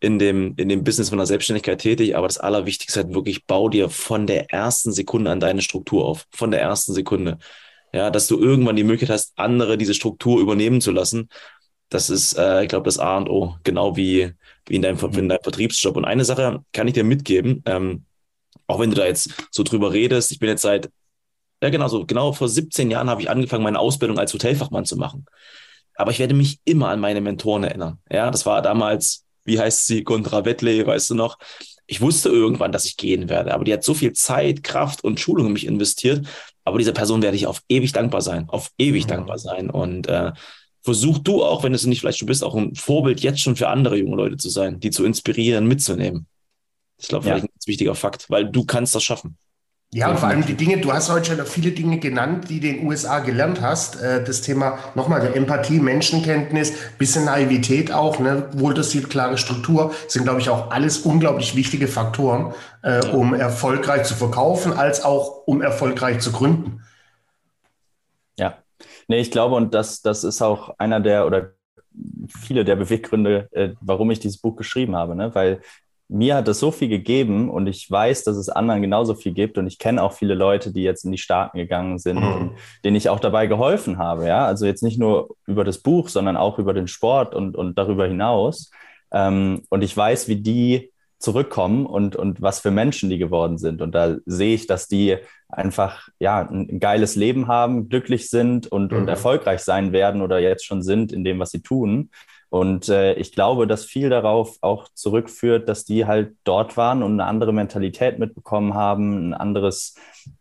in 0.00 0.18
dem, 0.18 0.54
in 0.56 0.68
dem 0.68 0.82
Business 0.82 1.10
von 1.10 1.18
der 1.18 1.28
Selbstständigkeit 1.28 1.80
tätig, 1.80 2.16
aber 2.16 2.26
das 2.26 2.38
Allerwichtigste 2.38 3.00
ist 3.00 3.04
halt 3.04 3.14
wirklich, 3.14 3.46
bau 3.46 3.68
dir 3.68 3.88
von 3.88 4.26
der 4.26 4.52
ersten 4.52 4.92
Sekunde 4.92 5.30
an 5.30 5.38
deine 5.38 5.62
Struktur 5.62 6.04
auf. 6.04 6.26
Von 6.32 6.50
der 6.50 6.60
ersten 6.60 6.92
Sekunde. 6.92 7.38
Ja, 7.92 8.10
dass 8.10 8.26
du 8.26 8.38
irgendwann 8.38 8.74
die 8.74 8.84
Möglichkeit 8.84 9.14
hast, 9.14 9.32
andere 9.36 9.78
diese 9.78 9.94
Struktur 9.94 10.40
übernehmen 10.40 10.80
zu 10.80 10.90
lassen. 10.90 11.28
Das 11.92 12.08
ist, 12.08 12.38
äh, 12.38 12.62
ich 12.62 12.68
glaube, 12.68 12.84
das 12.84 12.98
A 12.98 13.18
und 13.18 13.28
O, 13.28 13.56
genau 13.64 13.96
wie, 13.96 14.32
wie 14.66 14.76
in 14.76 14.82
deinem, 14.82 14.96
mhm. 14.96 15.18
in 15.18 15.28
deinem 15.28 15.42
Vertriebsjob. 15.42 15.96
Und 15.96 16.06
eine 16.06 16.24
Sache 16.24 16.64
kann 16.72 16.88
ich 16.88 16.94
dir 16.94 17.04
mitgeben, 17.04 17.62
ähm, 17.66 18.04
auch 18.66 18.80
wenn 18.80 18.90
du 18.90 18.96
da 18.96 19.04
jetzt 19.04 19.30
so 19.50 19.62
drüber 19.62 19.92
redest, 19.92 20.32
ich 20.32 20.38
bin 20.38 20.48
jetzt 20.48 20.62
seit, 20.62 20.90
ja 21.62 21.68
genau 21.68 21.88
so, 21.88 22.06
genau 22.06 22.32
vor 22.32 22.48
17 22.48 22.90
Jahren 22.90 23.10
habe 23.10 23.20
ich 23.20 23.28
angefangen, 23.28 23.62
meine 23.62 23.78
Ausbildung 23.78 24.18
als 24.18 24.32
Hotelfachmann 24.32 24.86
zu 24.86 24.96
machen. 24.96 25.26
Aber 25.94 26.10
ich 26.10 26.18
werde 26.18 26.34
mich 26.34 26.60
immer 26.64 26.88
an 26.88 26.98
meine 26.98 27.20
Mentoren 27.20 27.64
erinnern. 27.64 27.98
Ja, 28.10 28.30
das 28.30 28.46
war 28.46 28.62
damals, 28.62 29.26
wie 29.44 29.60
heißt 29.60 29.86
sie, 29.86 30.02
Gondra 30.02 30.46
Wettley, 30.46 30.86
weißt 30.86 31.10
du 31.10 31.14
noch? 31.14 31.36
Ich 31.86 32.00
wusste 32.00 32.30
irgendwann, 32.30 32.72
dass 32.72 32.86
ich 32.86 32.96
gehen 32.96 33.28
werde, 33.28 33.52
aber 33.52 33.64
die 33.64 33.72
hat 33.74 33.84
so 33.84 33.92
viel 33.92 34.14
Zeit, 34.14 34.62
Kraft 34.62 35.04
und 35.04 35.20
Schulung 35.20 35.48
in 35.48 35.52
mich 35.52 35.66
investiert. 35.66 36.26
Aber 36.64 36.78
dieser 36.78 36.92
Person 36.92 37.20
werde 37.20 37.36
ich 37.36 37.46
auf 37.46 37.60
ewig 37.68 37.92
dankbar 37.92 38.22
sein, 38.22 38.48
auf 38.48 38.70
ewig 38.78 39.04
mhm. 39.04 39.08
dankbar 39.08 39.38
sein. 39.38 39.68
Und 39.68 40.06
äh, 40.06 40.32
versuch 40.82 41.18
du 41.18 41.44
auch, 41.44 41.62
wenn 41.62 41.72
du 41.72 41.76
es 41.76 41.86
nicht 41.86 42.00
vielleicht 42.00 42.18
schon 42.18 42.26
bist, 42.26 42.44
auch 42.44 42.54
ein 42.54 42.74
Vorbild 42.74 43.20
jetzt 43.20 43.40
schon 43.40 43.56
für 43.56 43.68
andere 43.68 43.96
junge 43.96 44.16
Leute 44.16 44.36
zu 44.36 44.50
sein, 44.50 44.80
die 44.80 44.90
zu 44.90 45.04
inspirieren, 45.04 45.66
mitzunehmen. 45.66 46.26
Ich 46.98 47.08
glaube, 47.08 47.24
vielleicht 47.24 47.44
ja. 47.44 47.48
ein 47.48 47.52
ganz 47.54 47.66
wichtiger 47.66 47.94
Fakt, 47.94 48.28
weil 48.30 48.48
du 48.48 48.64
kannst 48.64 48.94
das 48.94 49.02
schaffen. 49.02 49.36
Ja, 49.94 50.08
und 50.08 50.18
vor 50.18 50.30
allem 50.30 50.46
die 50.46 50.54
Dinge, 50.54 50.78
du 50.78 50.90
hast 50.90 51.10
heute 51.10 51.36
schon 51.36 51.46
viele 51.46 51.72
Dinge 51.72 51.98
genannt, 51.98 52.48
die 52.48 52.60
du 52.60 52.68
in 52.68 52.76
den 52.78 52.86
USA 52.86 53.18
gelernt 53.18 53.60
hast. 53.60 54.00
Äh, 54.00 54.24
das 54.24 54.40
Thema 54.40 54.78
nochmal 54.94 55.20
der 55.20 55.36
Empathie, 55.36 55.80
Menschenkenntnis, 55.80 56.72
bisschen 56.96 57.26
Naivität 57.26 57.92
auch, 57.92 58.18
ne? 58.18 58.48
wohldosiert, 58.54 59.10
klare 59.10 59.36
Struktur, 59.36 59.92
sind, 60.08 60.24
glaube 60.24 60.40
ich, 60.40 60.48
auch 60.48 60.70
alles 60.70 61.00
unglaublich 61.00 61.56
wichtige 61.56 61.88
Faktoren, 61.88 62.54
äh, 62.80 63.04
um 63.08 63.34
erfolgreich 63.34 64.04
zu 64.04 64.14
verkaufen, 64.14 64.72
als 64.72 65.04
auch 65.04 65.42
um 65.44 65.60
erfolgreich 65.60 66.20
zu 66.20 66.32
gründen. 66.32 66.80
Nee, 69.08 69.20
ich 69.20 69.30
glaube, 69.30 69.54
und 69.54 69.74
das, 69.74 70.02
das 70.02 70.24
ist 70.24 70.42
auch 70.42 70.74
einer 70.78 71.00
der 71.00 71.26
oder 71.26 71.52
viele 72.28 72.64
der 72.64 72.76
Beweggründe, 72.76 73.48
äh, 73.52 73.70
warum 73.80 74.10
ich 74.10 74.20
dieses 74.20 74.38
Buch 74.38 74.56
geschrieben 74.56 74.96
habe, 74.96 75.14
ne? 75.14 75.34
weil 75.34 75.60
mir 76.08 76.36
hat 76.36 76.48
es 76.48 76.60
so 76.60 76.70
viel 76.70 76.88
gegeben 76.88 77.48
und 77.48 77.66
ich 77.66 77.90
weiß, 77.90 78.24
dass 78.24 78.36
es 78.36 78.50
anderen 78.50 78.82
genauso 78.82 79.14
viel 79.14 79.32
gibt 79.32 79.56
und 79.56 79.66
ich 79.66 79.78
kenne 79.78 80.02
auch 80.02 80.12
viele 80.12 80.34
Leute, 80.34 80.72
die 80.72 80.82
jetzt 80.82 81.04
in 81.04 81.12
die 81.12 81.18
Staaten 81.18 81.56
gegangen 81.56 81.98
sind 81.98 82.20
mhm. 82.20 82.32
und 82.32 82.52
denen 82.84 82.96
ich 82.96 83.08
auch 83.08 83.20
dabei 83.20 83.46
geholfen 83.46 83.98
habe, 83.98 84.26
ja, 84.26 84.44
also 84.44 84.66
jetzt 84.66 84.82
nicht 84.82 84.98
nur 84.98 85.36
über 85.46 85.64
das 85.64 85.78
Buch, 85.78 86.08
sondern 86.08 86.36
auch 86.36 86.58
über 86.58 86.74
den 86.74 86.86
Sport 86.86 87.34
und, 87.34 87.56
und 87.56 87.78
darüber 87.78 88.06
hinaus 88.06 88.70
ähm, 89.10 89.62
und 89.70 89.82
ich 89.82 89.96
weiß, 89.96 90.28
wie 90.28 90.36
die 90.36 90.92
zurückkommen 91.18 91.86
und, 91.86 92.16
und 92.16 92.42
was 92.42 92.60
für 92.60 92.70
Menschen 92.72 93.08
die 93.08 93.18
geworden 93.18 93.56
sind. 93.56 93.80
Und 93.80 93.94
da 93.94 94.16
sehe 94.26 94.54
ich, 94.54 94.66
dass 94.66 94.88
die 94.88 95.18
einfach 95.52 96.08
ja, 96.18 96.40
ein 96.40 96.80
geiles 96.80 97.14
Leben 97.14 97.46
haben, 97.46 97.88
glücklich 97.88 98.30
sind 98.30 98.66
und, 98.66 98.92
mhm. 98.92 98.98
und 98.98 99.08
erfolgreich 99.08 99.60
sein 99.60 99.92
werden 99.92 100.22
oder 100.22 100.38
jetzt 100.38 100.64
schon 100.64 100.82
sind 100.82 101.12
in 101.12 101.24
dem, 101.24 101.38
was 101.38 101.50
sie 101.50 101.62
tun. 101.62 102.10
Und 102.52 102.90
äh, 102.90 103.14
ich 103.14 103.32
glaube, 103.32 103.66
dass 103.66 103.86
viel 103.86 104.10
darauf 104.10 104.58
auch 104.60 104.86
zurückführt, 104.92 105.70
dass 105.70 105.86
die 105.86 106.04
halt 106.04 106.36
dort 106.44 106.76
waren 106.76 107.02
und 107.02 107.12
eine 107.12 107.24
andere 107.24 107.50
Mentalität 107.50 108.18
mitbekommen 108.18 108.74
haben, 108.74 109.30
ein 109.30 109.32
anderes 109.32 109.94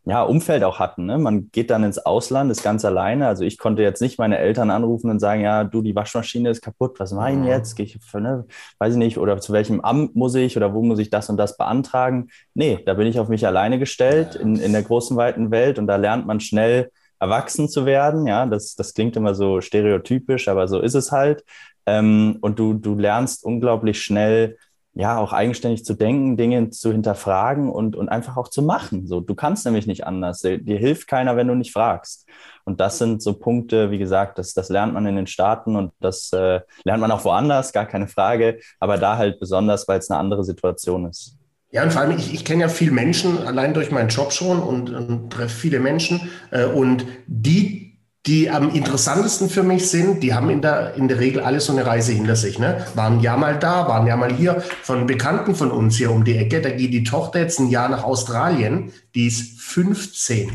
ja, 0.04 0.22
Umfeld 0.22 0.66
auch 0.66 0.78
hatten. 0.78 1.06
Ne? 1.06 1.18
Man 1.18 1.52
geht 1.52 1.70
dann 1.70 1.86
ins 1.86 2.00
Ausland, 2.00 2.52
ist 2.52 2.64
ganz 2.64 2.84
alleine. 2.84 3.28
Also 3.28 3.46
ich 3.46 3.58
konnte 3.58 3.82
jetzt 3.82 4.02
nicht 4.02 4.20
meine 4.20 4.40
Eltern 4.40 4.72
anrufen 4.72 5.10
und 5.10 5.20
sagen, 5.20 5.40
ja, 5.40 5.64
du, 5.64 5.82
die 5.82 5.96
Waschmaschine 5.96 6.50
ist 6.50 6.62
kaputt, 6.62 7.00
was 7.00 7.14
ich 7.14 7.18
mhm. 7.18 7.46
jetzt? 7.46 7.76
Gehe 7.76 7.86
ich, 7.86 7.98
ne? 8.14 8.44
weiß 8.80 8.96
ich 8.96 9.00
nicht, 9.00 9.18
oder 9.18 9.40
zu 9.40 9.54
welchem 9.54 9.80
Amt 9.80 10.14
muss 10.14 10.36
ich 10.36 10.58
oder 10.58 10.74
wo 10.74 10.84
muss 10.84 11.00
ich 11.00 11.12
das 11.12 11.30
und 11.30 11.38
das 11.38 11.56
beantragen? 11.56 12.28
Nee, 12.54 12.80
da 12.86 12.96
bin 12.96 13.08
ich 13.08 13.22
auf 13.22 13.30
mich 13.30 13.48
alleine 13.48 13.80
gestellt 13.80 14.36
in, 14.36 14.58
in 14.58 14.74
der 14.74 14.84
großen, 14.84 15.16
weiten 15.16 15.50
Welt 15.50 15.80
und 15.80 15.88
da 15.88 15.96
lernt 15.96 16.28
man 16.28 16.42
schnell 16.42 16.92
erwachsen 17.22 17.70
zu 17.70 17.86
werden. 17.86 18.28
Ja, 18.28 18.46
das, 18.46 18.76
das 18.76 18.94
klingt 18.94 19.16
immer 19.16 19.36
so 19.36 19.62
stereotypisch, 19.62 20.48
aber 20.48 20.68
so 20.68 20.82
ist 20.82 20.96
es 20.96 21.12
halt. 21.12 21.46
Ähm, 21.86 22.38
und 22.42 22.60
du, 22.60 22.74
du 22.74 22.96
lernst 22.96 23.46
unglaublich 23.46 24.02
schnell, 24.02 24.58
ja, 24.94 25.18
auch 25.18 25.32
eigenständig 25.32 25.86
zu 25.86 25.94
denken, 25.94 26.36
Dinge 26.36 26.70
zu 26.72 26.92
hinterfragen 26.92 27.70
und, 27.70 27.96
und 27.96 28.10
einfach 28.10 28.36
auch 28.36 28.50
zu 28.50 28.62
machen. 28.62 29.08
So, 29.08 29.22
du 29.22 29.36
kannst 29.36 29.66
nämlich 29.66 29.88
nicht 29.88 30.06
anders. 30.06 30.40
Dir, 30.42 30.58
dir 30.58 30.78
hilft 30.78 31.08
keiner, 31.08 31.38
wenn 31.38 31.48
du 31.48 31.56
nicht 31.56 31.72
fragst. 31.72 32.28
Und 32.66 32.80
das 32.82 32.98
sind 32.98 33.22
so 33.22 33.34
Punkte, 33.34 33.92
wie 33.92 34.00
gesagt, 34.00 34.38
das, 34.38 34.54
das 34.54 34.70
lernt 34.70 34.94
man 34.94 35.06
in 35.06 35.16
den 35.16 35.28
Staaten 35.28 35.76
und 35.76 35.94
das 36.00 36.34
äh, 36.34 36.60
lernt 36.84 37.02
man 37.02 37.12
auch 37.12 37.24
woanders, 37.24 37.72
gar 37.72 37.86
keine 37.86 38.08
Frage, 38.08 38.60
aber 38.80 38.98
da 38.98 39.18
halt 39.18 39.40
besonders, 39.40 39.88
weil 39.88 40.00
es 40.00 40.12
eine 40.12 40.20
andere 40.20 40.44
Situation 40.44 41.08
ist. 41.08 41.38
Ja, 41.72 41.84
und 41.84 41.94
vor 41.94 42.02
allem, 42.02 42.18
ich, 42.18 42.34
ich 42.34 42.44
kenne 42.44 42.62
ja 42.62 42.68
viele 42.68 42.92
Menschen, 42.92 43.48
allein 43.48 43.74
durch 43.74 43.92
meinen 43.92 44.10
Job 44.10 44.34
schon 44.34 44.62
und, 44.62 44.90
und 44.90 45.32
treffe 45.32 45.56
viele 45.56 45.80
Menschen. 45.80 46.30
Äh, 46.52 46.66
und 46.66 47.06
die 47.28 47.92
die 48.28 48.52
am 48.52 48.70
interessantesten 48.70 49.50
für 49.50 49.64
mich 49.64 49.90
sind, 49.90 50.22
die 50.22 50.34
haben 50.34 50.52
in 50.52 50.62
der, 50.62 50.94
in 50.94 51.08
der 51.08 51.20
Regel 51.20 51.42
alle 51.42 51.60
so 51.60 51.74
eine 51.74 51.88
Reise 51.88 52.12
hinter 52.12 52.36
sich. 52.36 52.60
Ne? 52.60 52.86
Waren 52.94 53.20
ja 53.20 53.36
mal 53.36 53.58
da, 53.58 53.88
waren 53.88 54.06
ja 54.06 54.16
mal 54.16 54.32
hier 54.32 54.62
von 54.84 55.08
Bekannten 55.08 55.56
von 55.56 55.72
uns 55.72 55.98
hier 55.98 56.12
um 56.12 56.24
die 56.24 56.38
Ecke. 56.38 56.62
Da 56.62 56.70
geht 56.70 56.94
die 56.94 57.04
Tochter 57.04 57.40
jetzt 57.40 57.60
ein 57.60 57.70
Jahr 57.70 57.90
nach 57.90 58.04
Australien, 58.04 58.92
die 59.16 59.26
ist 59.26 59.60
15 59.60 60.52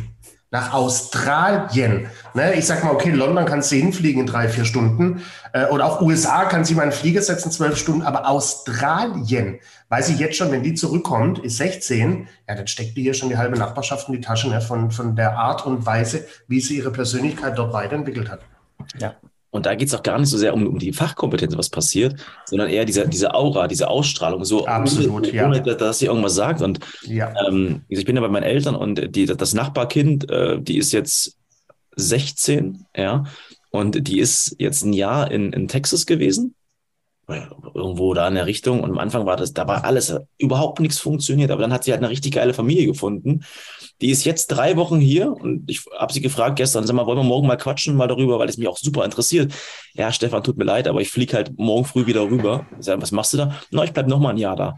nach 0.50 0.72
Australien. 0.72 2.08
Ne? 2.34 2.54
Ich 2.54 2.66
sag 2.66 2.84
mal, 2.84 2.92
okay, 2.92 3.10
London 3.10 3.44
kannst 3.46 3.72
du 3.72 3.76
hinfliegen 3.76 4.20
in 4.20 4.26
drei, 4.26 4.48
vier 4.48 4.64
Stunden. 4.64 5.22
Äh, 5.52 5.66
oder 5.66 5.86
auch 5.86 6.00
USA 6.00 6.44
kann 6.44 6.64
sie 6.64 6.74
mal 6.74 6.82
einen 6.82 6.92
Flieger 6.92 7.22
setzen, 7.22 7.50
zwölf 7.50 7.76
Stunden. 7.76 8.02
Aber 8.02 8.28
Australien, 8.28 9.58
weiß 9.88 10.10
ich 10.10 10.18
jetzt 10.18 10.36
schon, 10.36 10.52
wenn 10.52 10.62
die 10.62 10.74
zurückkommt, 10.74 11.40
ist 11.40 11.56
16, 11.56 12.28
ja, 12.48 12.54
dann 12.54 12.66
steckt 12.66 12.96
die 12.96 13.02
hier 13.02 13.14
schon 13.14 13.28
die 13.28 13.36
halbe 13.36 13.58
Nachbarschaft 13.58 14.08
in 14.08 14.14
die 14.14 14.20
Tasche 14.20 14.48
ne? 14.48 14.60
von, 14.60 14.90
von 14.90 15.16
der 15.16 15.36
Art 15.36 15.66
und 15.66 15.84
Weise, 15.84 16.26
wie 16.46 16.60
sie 16.60 16.76
ihre 16.76 16.92
Persönlichkeit 16.92 17.58
dort 17.58 17.72
weiterentwickelt 17.72 18.30
hat. 18.30 18.40
Ja. 18.98 19.16
Und 19.56 19.66
da 19.66 19.74
geht 19.74 19.88
es 19.88 19.94
auch 19.94 20.02
gar 20.02 20.18
nicht 20.18 20.28
so 20.28 20.38
sehr 20.38 20.54
um, 20.54 20.66
um 20.66 20.78
die 20.78 20.92
Fachkompetenz, 20.92 21.56
was 21.56 21.70
passiert, 21.70 22.16
sondern 22.44 22.68
eher 22.68 22.84
diese, 22.84 23.08
diese 23.08 23.34
Aura, 23.34 23.66
diese 23.66 23.88
Ausstrahlung, 23.88 24.44
so 24.44 24.66
Absolut, 24.66 25.28
ohne, 25.28 25.44
ohne 25.44 25.66
ja. 25.66 25.74
dass 25.74 25.98
sie 25.98 26.06
irgendwas 26.06 26.34
sagt. 26.34 26.62
Und 26.62 26.80
ja. 27.02 27.32
ähm, 27.48 27.82
ich 27.88 28.04
bin 28.04 28.16
ja 28.16 28.22
bei 28.22 28.28
meinen 28.28 28.44
Eltern 28.44 28.76
und 28.76 29.16
die, 29.16 29.26
das 29.26 29.54
Nachbarkind, 29.54 30.30
äh, 30.30 30.60
die 30.60 30.78
ist 30.78 30.92
jetzt 30.92 31.36
16, 31.96 32.84
ja, 32.96 33.24
und 33.70 34.06
die 34.06 34.20
ist 34.20 34.54
jetzt 34.58 34.84
ein 34.84 34.92
Jahr 34.92 35.30
in, 35.30 35.52
in 35.52 35.68
Texas 35.68 36.06
gewesen 36.06 36.54
irgendwo 37.28 38.14
da 38.14 38.28
in 38.28 38.34
der 38.34 38.46
Richtung. 38.46 38.82
Und 38.82 38.90
am 38.90 38.98
Anfang 38.98 39.26
war 39.26 39.36
das, 39.36 39.52
da 39.52 39.66
war 39.66 39.84
alles 39.84 40.14
überhaupt 40.38 40.80
nichts 40.80 40.98
funktioniert. 40.98 41.50
Aber 41.50 41.62
dann 41.62 41.72
hat 41.72 41.84
sie 41.84 41.92
halt 41.92 42.02
eine 42.02 42.10
richtig 42.10 42.34
geile 42.34 42.54
Familie 42.54 42.86
gefunden. 42.86 43.44
Die 44.00 44.10
ist 44.10 44.24
jetzt 44.24 44.48
drei 44.48 44.76
Wochen 44.76 45.00
hier 45.00 45.32
und 45.32 45.68
ich 45.70 45.84
habe 45.98 46.12
sie 46.12 46.20
gefragt 46.20 46.56
gestern, 46.56 46.86
sag 46.86 46.94
mal, 46.94 47.06
wollen 47.06 47.18
wir 47.18 47.24
morgen 47.24 47.46
mal 47.46 47.56
quatschen 47.56 47.96
mal 47.96 48.08
darüber, 48.08 48.38
weil 48.38 48.48
es 48.48 48.58
mich 48.58 48.68
auch 48.68 48.76
super 48.76 49.04
interessiert. 49.04 49.52
Ja, 49.94 50.12
Stefan, 50.12 50.44
tut 50.44 50.58
mir 50.58 50.64
leid, 50.64 50.86
aber 50.86 51.00
ich 51.00 51.10
fliege 51.10 51.34
halt 51.34 51.58
morgen 51.58 51.84
früh 51.84 52.06
wieder 52.06 52.22
rüber. 52.22 52.66
Sag, 52.78 53.00
was 53.00 53.12
machst 53.12 53.32
du 53.32 53.38
da? 53.38 53.56
Na, 53.70 53.84
ich 53.84 53.92
bleib 53.92 54.06
noch 54.06 54.20
mal 54.20 54.30
ein 54.30 54.38
Jahr 54.38 54.56
da. 54.56 54.74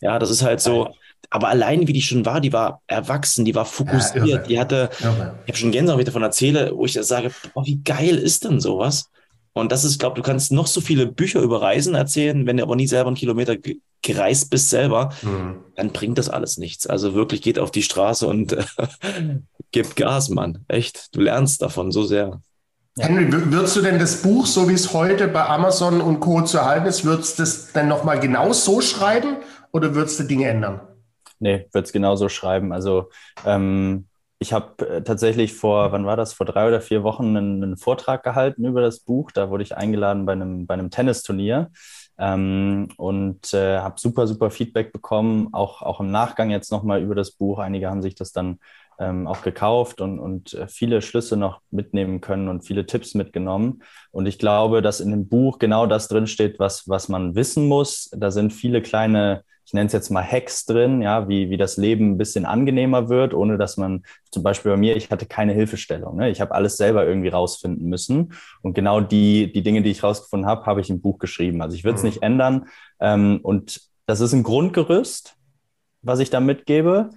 Ja, 0.00 0.18
das 0.18 0.30
ist 0.30 0.42
halt 0.42 0.60
so. 0.60 0.88
Aber 1.30 1.48
allein, 1.48 1.88
wie 1.88 1.92
die 1.92 2.02
schon 2.02 2.26
war, 2.26 2.40
die 2.40 2.52
war 2.52 2.82
erwachsen, 2.86 3.44
die 3.44 3.54
war 3.54 3.64
fokussiert, 3.64 4.26
ja, 4.26 4.38
die 4.38 4.60
hatte, 4.60 4.90
irre. 5.00 5.38
ich 5.44 5.48
habe 5.48 5.58
schon 5.58 5.72
Gänsehaut, 5.72 5.96
wenn 5.96 6.02
ich 6.02 6.06
davon 6.06 6.22
erzähle, 6.22 6.72
wo 6.74 6.84
ich 6.84 6.92
sage, 6.92 7.30
boah, 7.54 7.64
wie 7.66 7.82
geil 7.82 8.16
ist 8.16 8.44
denn 8.44 8.60
sowas? 8.60 9.10
Und 9.54 9.72
das 9.72 9.84
ist, 9.84 9.98
glaube 9.98 10.16
du 10.16 10.22
kannst 10.22 10.52
noch 10.52 10.66
so 10.66 10.80
viele 10.80 11.06
Bücher 11.06 11.40
über 11.40 11.62
Reisen 11.62 11.94
erzählen, 11.94 12.46
wenn 12.46 12.56
du 12.56 12.62
aber 12.62 12.76
nie 12.76 12.88
selber 12.88 13.08
einen 13.08 13.16
Kilometer 13.16 13.56
gereist 14.02 14.50
bist 14.50 14.68
selber, 14.68 15.10
mhm. 15.22 15.56
dann 15.76 15.90
bringt 15.90 16.18
das 16.18 16.28
alles 16.28 16.58
nichts. 16.58 16.86
Also 16.86 17.14
wirklich 17.14 17.40
geht 17.40 17.58
auf 17.58 17.70
die 17.70 17.82
Straße 17.82 18.26
und 18.26 18.52
äh, 18.52 18.64
gibt 19.72 19.96
Gas, 19.96 20.28
Mann. 20.28 20.64
Echt, 20.68 21.16
du 21.16 21.20
lernst 21.20 21.62
davon 21.62 21.90
so 21.90 22.04
sehr. 22.04 22.42
Henry, 22.98 23.32
würdest 23.32 23.74
du 23.76 23.80
denn 23.80 23.98
das 23.98 24.22
Buch, 24.22 24.46
so 24.46 24.68
wie 24.68 24.74
es 24.74 24.92
heute 24.92 25.26
bei 25.26 25.44
Amazon 25.46 26.00
und 26.00 26.20
Co. 26.20 26.42
zu 26.42 26.58
erhalten 26.58 26.86
ist, 26.86 27.04
würdest 27.04 27.38
du 27.38 27.42
das 27.42 27.72
dann 27.72 27.88
nochmal 27.88 28.20
genau 28.20 28.52
so 28.52 28.80
schreiben 28.80 29.38
oder 29.72 29.94
würdest 29.94 30.20
du 30.20 30.24
Dinge 30.24 30.48
ändern? 30.48 30.80
Nee, 31.40 31.66
würde 31.72 31.86
es 31.86 31.92
genauso 31.92 32.28
schreiben. 32.28 32.72
Also 32.72 33.10
ähm, 33.44 34.06
ich 34.44 34.52
habe 34.52 34.86
äh, 34.86 35.02
tatsächlich 35.02 35.54
vor, 35.54 35.90
wann 35.92 36.04
war 36.04 36.18
das, 36.18 36.34
vor 36.34 36.44
drei 36.44 36.68
oder 36.68 36.82
vier 36.82 37.02
Wochen 37.02 37.34
einen, 37.34 37.62
einen, 37.62 37.76
Vortrag 37.78 38.22
gehalten 38.22 38.66
über 38.66 38.82
das 38.82 39.00
Buch. 39.00 39.30
Da 39.30 39.48
wurde 39.48 39.62
ich 39.62 39.74
eingeladen 39.74 40.26
bei 40.26 40.32
einem, 40.32 40.66
bei 40.66 40.74
einem 40.74 40.90
Tennisturnier 40.90 41.70
ähm, 42.18 42.88
und 42.98 43.54
äh, 43.54 43.78
habe 43.78 43.98
super, 43.98 44.26
super 44.26 44.50
Feedback 44.50 44.92
bekommen, 44.92 45.48
auch, 45.52 45.80
auch 45.80 45.98
im 46.00 46.10
Nachgang 46.10 46.50
jetzt 46.50 46.70
nochmal 46.70 47.02
über 47.02 47.14
das 47.14 47.30
Buch. 47.30 47.58
Einige 47.58 47.88
haben 47.88 48.02
sich 48.02 48.16
das 48.16 48.32
dann 48.32 48.58
ähm, 48.98 49.26
auch 49.26 49.40
gekauft 49.40 50.02
und, 50.02 50.18
und 50.18 50.52
äh, 50.52 50.68
viele 50.68 51.00
Schlüsse 51.00 51.38
noch 51.38 51.62
mitnehmen 51.70 52.20
können 52.20 52.48
und 52.48 52.66
viele 52.66 52.84
Tipps 52.84 53.14
mitgenommen. 53.14 53.82
Und 54.10 54.26
ich 54.26 54.38
glaube, 54.38 54.82
dass 54.82 55.00
in 55.00 55.10
dem 55.10 55.26
Buch 55.26 55.58
genau 55.58 55.86
das 55.86 56.08
drinsteht, 56.08 56.58
was, 56.58 56.86
was 56.86 57.08
man 57.08 57.34
wissen 57.34 57.66
muss. 57.66 58.10
Da 58.14 58.30
sind 58.30 58.52
viele 58.52 58.82
kleine 58.82 59.42
ich 59.66 59.72
nenne 59.72 59.86
es 59.86 59.92
jetzt 59.92 60.10
mal 60.10 60.22
Hacks 60.22 60.66
drin, 60.66 61.00
ja, 61.00 61.28
wie, 61.28 61.48
wie 61.48 61.56
das 61.56 61.76
Leben 61.76 62.12
ein 62.12 62.18
bisschen 62.18 62.44
angenehmer 62.44 63.08
wird, 63.08 63.32
ohne 63.32 63.56
dass 63.56 63.76
man, 63.76 64.04
zum 64.30 64.42
Beispiel 64.42 64.72
bei 64.72 64.76
mir, 64.76 64.96
ich 64.96 65.10
hatte 65.10 65.26
keine 65.26 65.52
Hilfestellung. 65.52 66.16
Ne? 66.16 66.30
Ich 66.30 66.40
habe 66.40 66.54
alles 66.54 66.76
selber 66.76 67.06
irgendwie 67.06 67.28
rausfinden 67.28 67.88
müssen. 67.88 68.34
Und 68.62 68.74
genau 68.74 69.00
die, 69.00 69.52
die 69.52 69.62
Dinge, 69.62 69.82
die 69.82 69.90
ich 69.90 70.02
rausgefunden 70.02 70.48
habe, 70.48 70.66
habe 70.66 70.80
ich 70.80 70.90
im 70.90 71.00
Buch 71.00 71.18
geschrieben. 71.18 71.62
Also 71.62 71.76
ich 71.76 71.84
würde 71.84 71.96
es 71.96 72.02
mhm. 72.02 72.08
nicht 72.08 72.22
ändern. 72.22 72.66
Ähm, 73.00 73.40
und 73.42 73.80
das 74.06 74.20
ist 74.20 74.32
ein 74.32 74.42
Grundgerüst, 74.42 75.36
was 76.02 76.18
ich 76.18 76.30
da 76.30 76.40
mitgebe. 76.40 77.10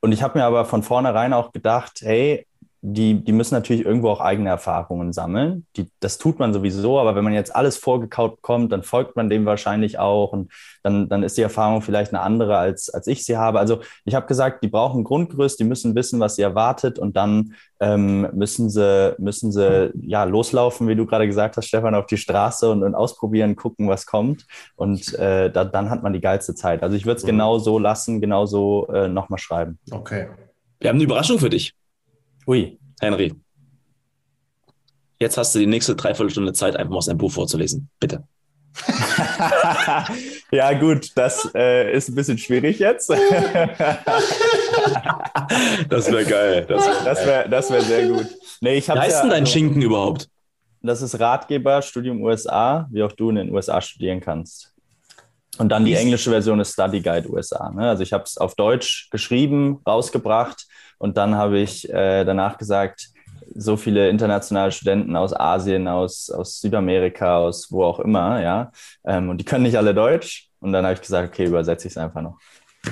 Und 0.00 0.10
ich 0.10 0.22
habe 0.22 0.38
mir 0.38 0.44
aber 0.44 0.64
von 0.64 0.82
vornherein 0.82 1.32
auch 1.32 1.52
gedacht, 1.52 2.00
hey, 2.02 2.46
die, 2.84 3.22
die 3.22 3.30
müssen 3.30 3.54
natürlich 3.54 3.84
irgendwo 3.84 4.08
auch 4.10 4.20
eigene 4.20 4.48
Erfahrungen 4.48 5.12
sammeln. 5.12 5.66
Die, 5.76 5.88
das 6.00 6.18
tut 6.18 6.40
man 6.40 6.52
sowieso, 6.52 6.98
aber 6.98 7.14
wenn 7.14 7.22
man 7.22 7.32
jetzt 7.32 7.54
alles 7.54 7.76
vorgekaut 7.76 8.36
bekommt, 8.36 8.72
dann 8.72 8.82
folgt 8.82 9.14
man 9.14 9.30
dem 9.30 9.46
wahrscheinlich 9.46 10.00
auch 10.00 10.32
und 10.32 10.50
dann, 10.82 11.08
dann 11.08 11.22
ist 11.22 11.38
die 11.38 11.42
Erfahrung 11.42 11.80
vielleicht 11.80 12.12
eine 12.12 12.22
andere, 12.22 12.58
als, 12.58 12.90
als 12.90 13.06
ich 13.06 13.24
sie 13.24 13.36
habe. 13.36 13.60
Also 13.60 13.82
ich 14.04 14.16
habe 14.16 14.26
gesagt, 14.26 14.64
die 14.64 14.68
brauchen 14.68 15.04
Grundgerüst, 15.04 15.60
die 15.60 15.64
müssen 15.64 15.94
wissen, 15.94 16.18
was 16.18 16.34
sie 16.34 16.42
erwartet 16.42 16.98
und 16.98 17.16
dann 17.16 17.54
ähm, 17.78 18.28
müssen 18.32 18.68
sie, 18.68 19.14
müssen 19.16 19.52
sie 19.52 19.92
ja 20.02 20.24
loslaufen, 20.24 20.88
wie 20.88 20.96
du 20.96 21.06
gerade 21.06 21.28
gesagt 21.28 21.56
hast, 21.56 21.66
Stefan, 21.66 21.94
auf 21.94 22.06
die 22.06 22.16
Straße 22.16 22.68
und, 22.68 22.82
und 22.82 22.96
ausprobieren, 22.96 23.54
gucken, 23.54 23.88
was 23.88 24.06
kommt. 24.06 24.44
Und 24.74 25.14
äh, 25.20 25.52
da, 25.52 25.64
dann 25.64 25.88
hat 25.88 26.02
man 26.02 26.12
die 26.12 26.20
geilste 26.20 26.56
Zeit. 26.56 26.82
Also 26.82 26.96
ich 26.96 27.06
würde 27.06 27.18
es 27.18 27.22
mhm. 27.22 27.28
genau 27.28 27.58
so 27.60 27.78
lassen, 27.78 28.20
genau 28.20 28.44
so 28.46 28.88
äh, 28.88 29.06
nochmal 29.06 29.38
schreiben. 29.38 29.78
Okay. 29.92 30.26
Wir 30.80 30.88
haben 30.88 30.96
eine 30.96 31.04
Überraschung 31.04 31.38
für 31.38 31.48
dich. 31.48 31.74
Ui. 32.46 32.78
Henry. 33.00 33.34
Jetzt 35.18 35.36
hast 35.36 35.54
du 35.54 35.58
die 35.60 35.66
nächste 35.66 35.94
Dreiviertelstunde 35.94 36.52
Zeit, 36.52 36.76
einfach 36.76 36.90
mal 36.90 36.98
aus 36.98 37.06
deinem 37.06 37.18
Buch 37.18 37.32
vorzulesen. 37.32 37.88
Bitte. 38.00 38.24
ja, 40.50 40.72
gut, 40.72 41.12
das 41.14 41.48
äh, 41.54 41.92
ist 41.92 42.08
ein 42.08 42.14
bisschen 42.14 42.38
schwierig 42.38 42.78
jetzt. 42.78 43.10
das 43.10 43.20
wäre 46.10 46.24
geil. 46.24 46.64
Das 46.66 46.86
wäre 46.86 47.04
das 47.04 47.26
wär, 47.26 47.48
das 47.48 47.70
wär 47.70 47.82
sehr 47.82 48.08
gut. 48.08 48.26
Nee, 48.60 48.76
ich 48.76 48.88
heißt 48.88 49.12
ja, 49.12 49.20
denn 49.20 49.30
dein 49.30 49.40
also, 49.42 49.52
Schinken 49.52 49.82
überhaupt? 49.82 50.28
Das 50.80 51.02
ist 51.02 51.20
Ratgeber, 51.20 51.82
Studium 51.82 52.22
USA, 52.22 52.88
wie 52.90 53.02
auch 53.02 53.12
du 53.12 53.28
in 53.30 53.36
den 53.36 53.52
USA 53.52 53.80
studieren 53.80 54.20
kannst. 54.20 54.72
Und 55.58 55.68
dann 55.68 55.84
die 55.84 55.94
englische 55.94 56.30
Version 56.30 56.58
ist 56.60 56.72
Study 56.72 57.00
Guide 57.02 57.30
USA. 57.30 57.70
Ne? 57.70 57.90
Also 57.90 58.02
ich 58.02 58.12
habe 58.12 58.24
es 58.24 58.38
auf 58.38 58.54
Deutsch 58.54 59.08
geschrieben, 59.10 59.80
rausgebracht 59.86 60.66
und 61.02 61.16
dann 61.16 61.34
habe 61.34 61.58
ich 61.58 61.92
äh, 61.92 62.24
danach 62.24 62.58
gesagt, 62.58 63.08
so 63.56 63.76
viele 63.76 64.08
internationale 64.08 64.70
Studenten 64.70 65.16
aus 65.16 65.34
Asien, 65.34 65.88
aus, 65.88 66.30
aus 66.30 66.60
Südamerika, 66.60 67.38
aus 67.38 67.72
wo 67.72 67.82
auch 67.82 67.98
immer, 67.98 68.40
ja. 68.40 68.70
Ähm, 69.04 69.28
und 69.28 69.38
die 69.38 69.44
können 69.44 69.64
nicht 69.64 69.76
alle 69.76 69.94
Deutsch. 69.94 70.48
Und 70.60 70.72
dann 70.72 70.84
habe 70.84 70.94
ich 70.94 71.00
gesagt, 71.00 71.30
okay, 71.30 71.46
übersetze 71.46 71.88
ich 71.88 71.94
es 71.94 71.96
einfach 71.96 72.22
noch. 72.22 72.38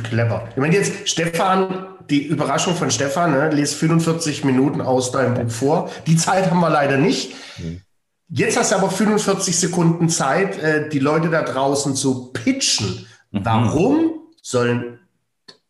Clever. 0.02 0.48
Ich 0.50 0.56
meine 0.56 0.74
jetzt, 0.74 1.08
Stefan, 1.08 1.86
die 2.11 2.26
Überraschung 2.26 2.74
von 2.74 2.90
Stefan, 2.90 3.30
ne, 3.30 3.48
lest 3.50 3.76
45 3.76 4.44
Minuten 4.44 4.80
aus 4.80 5.12
deinem 5.12 5.34
Buch 5.34 5.52
vor. 5.52 5.90
Die 6.08 6.16
Zeit 6.16 6.50
haben 6.50 6.58
wir 6.58 6.70
leider 6.70 6.96
nicht. 6.96 7.36
Mhm. 7.58 7.82
Jetzt 8.28 8.58
hast 8.58 8.72
du 8.72 8.76
aber 8.76 8.90
45 8.90 9.56
Sekunden 9.56 10.08
Zeit, 10.08 10.58
äh, 10.58 10.88
die 10.88 10.98
Leute 10.98 11.30
da 11.30 11.42
draußen 11.42 11.94
zu 11.94 12.32
pitchen. 12.32 13.06
Mhm. 13.30 13.44
Warum 13.44 14.11
sollen 14.42 14.98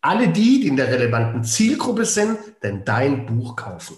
alle 0.00 0.28
die, 0.28 0.60
die 0.60 0.68
in 0.68 0.76
der 0.76 0.88
relevanten 0.88 1.44
Zielgruppe 1.44 2.04
sind, 2.04 2.38
denn 2.62 2.84
dein 2.84 3.26
Buch 3.26 3.56
kaufen? 3.56 3.96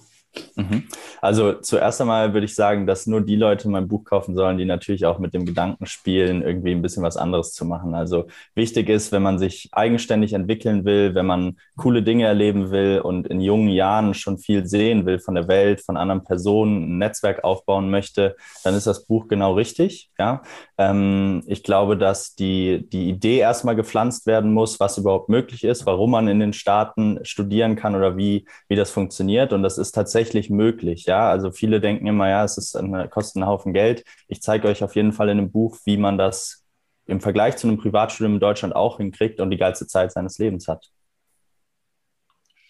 Mhm. 0.57 0.85
Also 1.21 1.53
zuerst 1.55 2.01
einmal 2.01 2.33
würde 2.33 2.47
ich 2.47 2.55
sagen, 2.55 2.87
dass 2.87 3.07
nur 3.07 3.21
die 3.21 3.37
Leute 3.37 3.69
mein 3.69 3.87
Buch 3.87 4.05
kaufen 4.05 4.35
sollen, 4.35 4.59
die 4.59 4.65
natürlich 4.65 5.05
auch 5.05 5.19
mit 5.19 5.35
dem 5.35 5.45
Gedanken 5.45 5.87
spielen, 5.87 6.43
irgendwie 6.43 6.73
ein 6.73 6.83
bisschen 6.83 7.03
was 7.03 7.17
anderes 7.17 7.53
zu 7.53 7.65
machen. 7.65 7.95
Also 7.95 8.27
wichtig 8.55 8.89
ist, 8.89 9.13
wenn 9.13 9.23
man 9.23 9.39
sich 9.39 9.69
eigenständig 9.73 10.33
entwickeln 10.33 10.85
will, 10.85 11.15
wenn 11.15 11.27
man 11.27 11.59
coole 11.77 12.03
Dinge 12.03 12.25
erleben 12.25 12.71
will 12.71 13.01
und 13.01 13.27
in 13.27 13.41
jungen 13.41 13.69
Jahren 13.69 14.15
schon 14.15 14.39
viel 14.39 14.67
sehen 14.67 15.05
will 15.07 15.19
von 15.19 15.35
der 15.35 15.49
Welt, 15.49 15.83
von 15.83 15.97
anderen 15.97 16.25
Personen, 16.25 16.95
ein 16.95 16.99
Netzwerk 16.99 17.45
aufbauen 17.45 17.91
möchte, 17.91 18.37
dann 18.65 18.75
ist 18.75 18.87
das 18.87 19.05
Buch 19.07 19.29
genau 19.29 19.55
richtig. 19.55 20.11
Ja, 20.19 20.43
ähm, 20.79 21.43
ich 21.47 21.63
glaube, 21.63 21.97
dass 21.97 22.35
die, 22.35 22.89
die 22.89 23.09
Idee 23.11 23.39
erstmal 23.39 23.77
gepflanzt 23.77 24.27
werden 24.27 24.53
muss, 24.53 24.81
was 24.81 24.99
überhaupt 24.99 25.29
möglich 25.29 25.65
ist, 25.65 25.85
warum 25.87 26.13
man 26.13 26.29
in 26.29 26.41
den 26.41 26.53
Staaten 26.53 27.19
studieren 27.23 27.77
kann 27.77 27.95
oder 27.95 28.17
wie, 28.17 28.47
wie 28.69 28.77
das 28.77 28.91
funktioniert. 28.91 29.53
Und 29.53 29.63
das 29.63 29.79
ist 29.79 29.93
tatsächlich 29.93 30.22
möglich. 30.51 31.05
Ja, 31.05 31.31
also 31.31 31.51
viele 31.51 31.81
denken 31.81 32.07
immer, 32.07 32.29
ja, 32.29 32.45
es 32.45 32.59
ist 32.59 32.77
eine, 32.77 33.09
kostet 33.09 33.37
einen 33.37 33.51
Haufen 33.51 33.73
Geld. 33.73 34.05
Ich 34.29 34.43
zeige 34.43 34.69
euch 34.69 34.83
auf 34.83 34.97
jeden 34.97 35.13
Fall 35.13 35.29
in 35.29 35.39
einem 35.39 35.51
Buch, 35.51 35.79
wie 35.85 35.97
man 35.97 36.19
das 36.19 36.65
im 37.07 37.21
Vergleich 37.21 37.57
zu 37.57 37.67
einem 37.67 37.79
Privatstudium 37.79 38.35
in 38.35 38.41
Deutschland 38.41 38.75
auch 38.75 38.99
hinkriegt 38.99 39.41
und 39.41 39.51
die 39.51 39.57
geilste 39.57 39.87
Zeit 39.87 40.13
seines 40.13 40.39
Lebens 40.39 40.69
hat. 40.69 40.89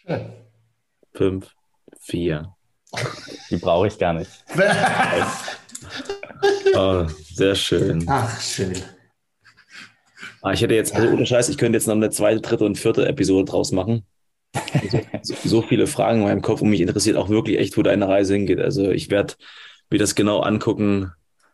Schön. 0.07 0.33
Fünf, 1.13 1.55
vier. 2.01 2.55
Die 3.51 3.57
brauche 3.57 3.87
ich 3.87 3.99
gar 3.99 4.15
nicht. 4.15 4.31
oh, 6.75 7.07
sehr 7.35 7.55
schön. 7.55 8.05
Ach, 8.09 8.41
schön. 8.41 8.75
Ah, 10.43 10.53
ich 10.53 10.61
hätte 10.61 10.75
jetzt, 10.75 10.95
also 10.95 11.09
ohne 11.09 11.25
Scheiß, 11.25 11.49
ich 11.49 11.59
könnte 11.59 11.77
jetzt 11.77 11.87
noch 11.87 11.95
eine 11.95 12.11
zweite, 12.11 12.41
dritte 12.41 12.65
und 12.65 12.77
vierte 12.77 13.07
Episode 13.07 13.45
draus 13.45 13.71
machen. 13.71 14.05
So, 15.23 15.35
so, 15.45 15.63
viele 15.63 15.87
Fragen 15.87 16.19
in 16.19 16.25
meinem 16.25 16.43
Kopf 16.43 16.61
und 16.61 16.71
mich 16.71 16.81
interessiert 16.81 17.17
auch 17.17 17.29
wirklich 17.29 17.59
echt, 17.59 17.77
wo 17.77 17.83
deine 17.83 18.09
Reise 18.09 18.35
hingeht. 18.35 18.61
Also 18.61 18.91
ich 18.91 19.11
werde 19.11 19.35
mir 19.91 19.99
das 19.99 20.15
genau 20.15 20.41
angucken, 20.41 21.13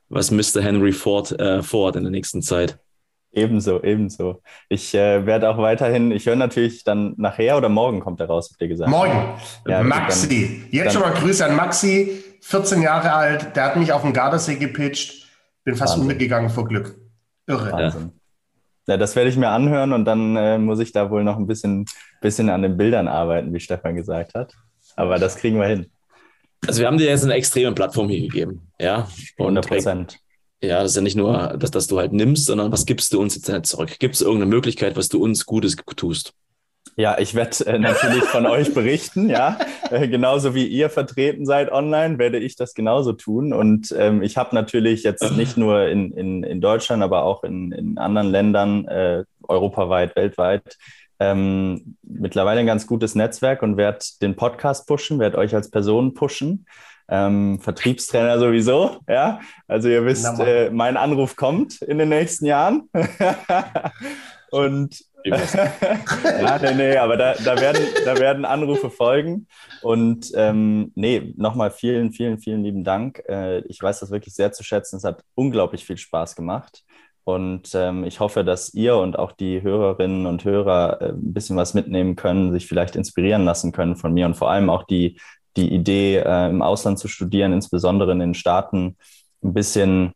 was 0.08 0.30
Mr. 0.30 0.62
Henry 0.62 0.92
Ford 0.92 1.38
äh, 1.38 1.62
vorhat 1.62 1.96
in 1.96 2.02
der 2.02 2.10
nächsten 2.10 2.42
Zeit. 2.42 2.78
Ebenso, 3.30 3.82
ebenso. 3.82 4.42
Ich 4.68 4.94
äh, 4.94 5.26
werde 5.26 5.50
auch 5.50 5.58
weiterhin, 5.58 6.10
ich 6.12 6.26
höre 6.26 6.36
natürlich 6.36 6.82
dann 6.82 7.14
nachher 7.18 7.56
oder 7.58 7.68
morgen 7.68 8.00
kommt 8.00 8.20
er 8.20 8.26
raus, 8.26 8.48
habt 8.50 8.60
ihr 8.62 8.68
gesagt. 8.68 8.90
Morgen. 8.90 9.38
Ja, 9.66 9.82
Maxi. 9.82 10.62
Dann, 10.62 10.68
Jetzt 10.70 10.94
dann, 10.94 11.02
schon 11.02 11.12
mal 11.12 11.20
Grüße 11.20 11.44
an 11.44 11.54
Maxi, 11.54 12.24
14 12.40 12.80
Jahre 12.80 13.12
alt, 13.12 13.54
der 13.54 13.64
hat 13.64 13.76
mich 13.76 13.92
auf 13.92 14.02
dem 14.02 14.14
Gardasee 14.14 14.56
gepitcht. 14.56 15.26
Bin 15.64 15.76
fast 15.76 15.92
Wahnsinn. 15.92 16.04
untergegangen 16.04 16.48
vor 16.48 16.64
Glück. 16.64 16.98
Irre. 17.46 17.70
Wahnsinn. 17.70 18.17
Ja, 18.88 18.96
das 18.96 19.14
werde 19.16 19.28
ich 19.28 19.36
mir 19.36 19.50
anhören 19.50 19.92
und 19.92 20.06
dann 20.06 20.34
äh, 20.36 20.58
muss 20.58 20.80
ich 20.80 20.92
da 20.92 21.10
wohl 21.10 21.22
noch 21.22 21.36
ein 21.36 21.46
bisschen, 21.46 21.84
bisschen 22.22 22.48
an 22.48 22.62
den 22.62 22.78
Bildern 22.78 23.06
arbeiten, 23.06 23.52
wie 23.52 23.60
Stefan 23.60 23.94
gesagt 23.96 24.34
hat. 24.34 24.54
Aber 24.96 25.18
das 25.18 25.36
kriegen 25.36 25.60
wir 25.60 25.66
hin. 25.66 25.86
Also 26.66 26.80
wir 26.80 26.86
haben 26.86 26.96
dir 26.96 27.06
jetzt 27.06 27.22
eine 27.22 27.34
extreme 27.34 27.72
Plattform 27.72 28.08
hier 28.08 28.22
gegeben. 28.22 28.72
Ja, 28.80 29.06
100 29.38 29.68
Prozent. 29.68 30.18
Ja, 30.62 30.82
das 30.82 30.92
ist 30.92 30.96
ja 30.96 31.02
nicht 31.02 31.16
nur, 31.16 31.56
dass, 31.58 31.70
dass 31.70 31.86
du 31.86 31.98
halt 31.98 32.14
nimmst, 32.14 32.46
sondern 32.46 32.72
was 32.72 32.86
gibst 32.86 33.12
du 33.12 33.20
uns 33.20 33.36
jetzt 33.36 33.68
zurück? 33.68 33.98
Gibt 33.98 34.14
es 34.14 34.22
irgendeine 34.22 34.50
Möglichkeit, 34.50 34.96
was 34.96 35.08
du 35.08 35.22
uns 35.22 35.44
Gutes 35.44 35.76
tust? 35.94 36.32
Ja, 36.98 37.16
ich 37.16 37.36
werde 37.36 37.64
äh, 37.64 37.78
natürlich 37.78 38.24
von 38.24 38.44
euch 38.46 38.74
berichten, 38.74 39.30
ja. 39.30 39.56
Äh, 39.90 40.06
genauso 40.08 40.54
wie 40.54 40.66
ihr 40.66 40.90
vertreten 40.90 41.46
seid 41.46 41.72
online, 41.72 42.18
werde 42.18 42.38
ich 42.38 42.56
das 42.56 42.74
genauso 42.74 43.14
tun. 43.14 43.54
Und 43.54 43.94
ähm, 43.96 44.22
ich 44.22 44.36
habe 44.36 44.54
natürlich 44.54 45.02
jetzt 45.02 45.32
nicht 45.34 45.56
nur 45.56 45.86
in, 45.86 46.12
in, 46.12 46.42
in 46.42 46.60
Deutschland, 46.60 47.02
aber 47.02 47.22
auch 47.22 47.42
in, 47.42 47.72
in 47.72 47.96
anderen 47.96 48.28
Ländern, 48.28 48.86
äh, 48.86 49.24
europaweit, 49.48 50.14
weltweit, 50.14 50.76
ähm, 51.20 51.96
mittlerweile 52.02 52.60
ein 52.60 52.66
ganz 52.66 52.86
gutes 52.86 53.14
Netzwerk 53.14 53.62
und 53.62 53.78
werde 53.78 54.04
den 54.20 54.36
Podcast 54.36 54.86
pushen, 54.86 55.18
werde 55.20 55.38
euch 55.38 55.54
als 55.54 55.70
Person 55.70 56.12
pushen. 56.12 56.66
Ähm, 57.08 57.58
Vertriebstrainer 57.60 58.38
sowieso, 58.38 58.98
ja. 59.08 59.40
Also 59.68 59.88
ihr 59.88 60.04
wisst, 60.04 60.38
äh, 60.38 60.68
mein 60.70 60.98
Anruf 60.98 61.34
kommt 61.34 61.80
in 61.80 61.96
den 61.96 62.10
nächsten 62.10 62.44
Jahren. 62.44 62.90
und 64.50 64.98
ja, 65.30 66.58
nee, 66.62 66.74
nee, 66.74 66.96
aber 66.96 67.16
da, 67.16 67.34
da, 67.34 67.60
werden, 67.60 67.82
da 68.04 68.18
werden 68.18 68.44
Anrufe 68.44 68.90
folgen. 68.90 69.46
Und 69.82 70.32
ähm, 70.34 70.92
nee, 70.94 71.34
nochmal 71.36 71.70
vielen, 71.70 72.12
vielen, 72.12 72.38
vielen 72.38 72.62
lieben 72.62 72.84
Dank. 72.84 73.22
Äh, 73.28 73.60
ich 73.60 73.82
weiß 73.82 74.00
das 74.00 74.10
wirklich 74.10 74.34
sehr 74.34 74.52
zu 74.52 74.64
schätzen. 74.64 74.96
Es 74.96 75.04
hat 75.04 75.22
unglaublich 75.34 75.84
viel 75.84 75.98
Spaß 75.98 76.36
gemacht. 76.36 76.84
Und 77.24 77.74
ähm, 77.74 78.04
ich 78.04 78.20
hoffe, 78.20 78.42
dass 78.42 78.72
ihr 78.72 78.96
und 78.96 79.18
auch 79.18 79.32
die 79.32 79.60
Hörerinnen 79.60 80.24
und 80.24 80.44
Hörer 80.44 81.02
äh, 81.02 81.08
ein 81.10 81.34
bisschen 81.34 81.56
was 81.56 81.74
mitnehmen 81.74 82.16
können, 82.16 82.52
sich 82.52 82.66
vielleicht 82.66 82.96
inspirieren 82.96 83.44
lassen 83.44 83.70
können 83.70 83.96
von 83.96 84.14
mir 84.14 84.24
und 84.24 84.34
vor 84.34 84.50
allem 84.50 84.70
auch 84.70 84.84
die, 84.84 85.20
die 85.58 85.70
Idee, 85.70 86.22
äh, 86.24 86.48
im 86.48 86.62
Ausland 86.62 86.98
zu 86.98 87.06
studieren, 87.06 87.52
insbesondere 87.52 88.12
in 88.12 88.20
den 88.20 88.32
Staaten, 88.34 88.96
ein 89.44 89.52
bisschen 89.52 90.12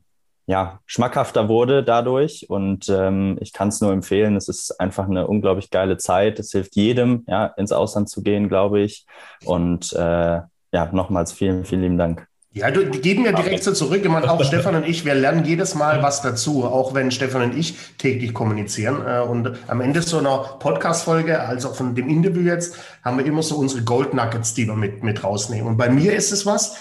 ja, 0.46 0.80
schmackhafter 0.86 1.48
wurde 1.48 1.82
dadurch. 1.82 2.46
Und 2.48 2.88
ähm, 2.88 3.38
ich 3.40 3.52
kann 3.52 3.68
es 3.68 3.80
nur 3.80 3.92
empfehlen. 3.92 4.36
Es 4.36 4.48
ist 4.48 4.80
einfach 4.80 5.08
eine 5.08 5.26
unglaublich 5.26 5.70
geile 5.70 5.96
Zeit. 5.96 6.38
Es 6.38 6.52
hilft 6.52 6.76
jedem, 6.76 7.24
ja, 7.28 7.46
ins 7.46 7.72
Ausland 7.72 8.08
zu 8.08 8.22
gehen, 8.22 8.48
glaube 8.48 8.80
ich. 8.80 9.06
Und 9.44 9.92
äh, 9.92 10.40
ja, 10.72 10.88
nochmals 10.92 11.32
vielen, 11.32 11.64
vielen 11.64 11.82
lieben 11.82 11.98
Dank. 11.98 12.26
Ja, 12.54 12.70
du, 12.70 12.84
die 12.84 13.00
geben 13.00 13.24
ja 13.24 13.32
direkt 13.32 13.64
so 13.64 13.72
zurück. 13.72 14.02
Ich 14.02 14.10
meine, 14.10 14.30
auch 14.30 14.44
Stefan 14.44 14.74
und 14.74 14.86
ich, 14.86 15.06
wir 15.06 15.14
lernen 15.14 15.46
jedes 15.46 15.74
Mal 15.74 16.02
was 16.02 16.20
dazu, 16.20 16.64
auch 16.64 16.92
wenn 16.92 17.10
Stefan 17.10 17.42
und 17.42 17.56
ich 17.56 17.78
täglich 17.96 18.34
kommunizieren. 18.34 19.06
Äh, 19.06 19.20
und 19.20 19.52
am 19.68 19.80
Ende 19.80 20.02
so 20.02 20.18
einer 20.18 20.56
Podcast-Folge, 20.58 21.40
also 21.40 21.72
von 21.72 21.94
dem 21.94 22.10
Interview 22.10 22.42
jetzt, 22.42 22.76
haben 23.02 23.16
wir 23.16 23.24
immer 23.24 23.42
so 23.42 23.56
unsere 23.56 23.82
Gold 23.84 24.12
Nuggets, 24.12 24.52
die 24.52 24.66
wir 24.66 24.76
mit, 24.76 25.02
mit 25.02 25.24
rausnehmen. 25.24 25.66
Und 25.66 25.76
bei 25.78 25.88
mir 25.88 26.14
ist 26.14 26.30
es 26.30 26.44
was, 26.44 26.76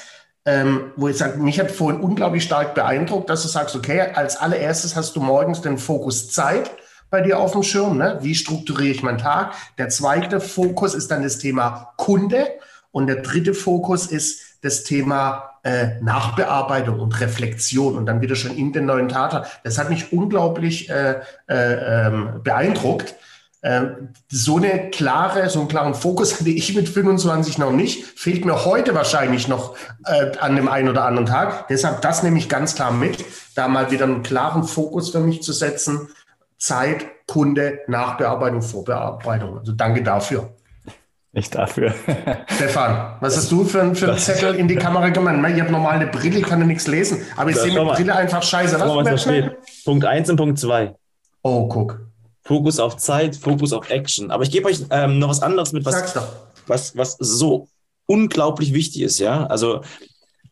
ähm, 0.46 0.92
wo 0.96 1.08
ich 1.08 1.18
sage, 1.18 1.38
mich 1.38 1.60
hat 1.60 1.72
vorhin 1.72 2.02
unglaublich 2.02 2.44
stark 2.44 2.74
beeindruckt, 2.74 3.30
dass 3.30 3.44
du 3.44 3.48
sagst, 3.48 3.76
okay, 3.76 4.02
als 4.02 4.38
allererstes 4.38 4.96
hast 4.96 5.16
du 5.16 5.22
morgens 5.22 5.62
den 5.62 5.78
Fokus 5.78 6.32
Zeit 6.32 6.72
bei 7.10 7.22
dir 7.22 7.40
auf 7.40 7.52
dem 7.52 7.64
Schirm. 7.64 7.98
Ne? 7.98 8.18
Wie 8.22 8.34
strukturiere 8.34 8.92
ich 8.92 9.04
meinen 9.04 9.20
Tag? 9.20 9.54
Der 9.78 9.90
zweite 9.90 10.40
Fokus 10.40 10.96
ist 10.96 11.12
dann 11.12 11.22
das 11.22 11.38
Thema 11.38 11.94
Kunde 11.98 12.48
und 12.92 13.08
der 13.08 13.18
dritte 13.18 13.54
Fokus 13.54 14.08
ist 14.08 14.42
das 14.62 14.84
Thema 14.84 15.60
äh, 15.64 16.02
Nachbearbeitung 16.02 17.00
und 17.00 17.20
Reflexion 17.22 17.96
und 17.96 18.06
dann 18.08 18.22
wieder 18.22 18.36
schon 18.36 18.56
in 18.58 18.74
den 18.74 18.86
neuen 18.86 19.10
Tater. 19.10 19.46
Das 19.64 19.78
hat 19.78 19.90
mich 19.90 20.12
unglaublich 20.12 20.90
äh, 20.90 21.20
äh, 21.48 22.08
ähm, 22.08 22.42
beeindruckt 22.44 23.16
so 24.28 24.58
eine 24.58 24.90
klare, 24.90 25.50
so 25.50 25.60
einen 25.60 25.68
klaren 25.68 25.94
Fokus 25.94 26.34
hatte 26.40 26.50
ich 26.50 26.76
mit 26.76 26.90
25 26.90 27.58
noch 27.60 27.72
nicht. 27.72 28.20
Fehlt 28.20 28.46
mir 28.46 28.66
heute 28.66 28.96
wahrscheinlich 28.96 29.48
noch 29.48 29.76
äh, 30.06 30.38
an 30.40 30.56
dem 30.56 30.68
einen 30.68 30.90
oder 30.90 31.06
anderen 31.06 31.28
Tag. 31.28 31.68
Deshalb 31.68 32.02
das 32.02 32.24
nehme 32.24 32.40
ich 32.40 32.50
ganz 32.50 32.76
klar 32.76 32.92
mit, 32.92 33.24
da 33.56 33.68
mal 33.68 33.92
wieder 33.92 34.06
einen 34.06 34.24
klaren 34.24 34.64
Fokus 34.64 35.12
für 35.12 35.20
mich 35.20 35.44
zu 35.44 35.54
setzen. 35.54 36.10
Zeit, 36.58 37.06
Kunde, 37.28 37.80
Nachbearbeitung, 37.88 38.62
Vorbearbeitung. 38.62 39.60
Also 39.60 39.72
danke 39.74 40.04
dafür. 40.04 40.54
Nicht 41.34 41.56
dafür. 41.56 41.94
Stefan, 42.56 43.16
was 43.22 43.38
hast 43.38 43.52
du 43.52 43.64
für, 43.64 43.96
für 43.96 44.10
einen 44.10 44.18
Zettel 44.18 44.56
in 44.56 44.68
die 44.68 44.76
Kamera 44.76 45.10
gemacht? 45.10 45.36
Ich 45.54 45.62
habe 45.62 45.72
normal 45.72 45.96
eine 45.96 46.08
Brille, 46.08 46.40
ich 46.40 46.44
kann 46.44 46.60
ja 46.60 46.66
nichts 46.66 46.88
lesen, 46.88 47.22
aber 47.38 47.52
ich 47.52 47.56
sehe 47.56 47.72
mit 47.72 47.94
Brille 47.94 48.16
einfach 48.16 48.44
scheiße. 48.44 48.80
Was, 48.80 49.26
was 49.28 49.56
Punkt 49.86 50.06
1 50.06 50.30
und 50.30 50.38
Punkt 50.38 50.60
2. 50.60 50.94
Oh, 51.44 51.68
guck. 51.68 52.11
Fokus 52.44 52.80
auf 52.80 52.98
Zeit, 52.98 53.36
Fokus 53.36 53.74
auf 53.74 53.90
Action. 53.90 54.32
Aber 54.32 54.44
ich 54.44 54.52
gebe 54.52 54.68
euch 54.68 54.80
ähm, 54.90 55.20
noch 55.20 55.30
was 55.30 55.42
anderes 55.42 55.74
mit, 55.74 55.86
was, 55.86 56.16
was, 56.68 56.98
was 56.98 57.18
so 57.20 57.68
unglaublich 58.06 58.74
wichtig 58.74 59.04
ist, 59.04 59.20
ja. 59.20 59.46
Also, 59.46 59.82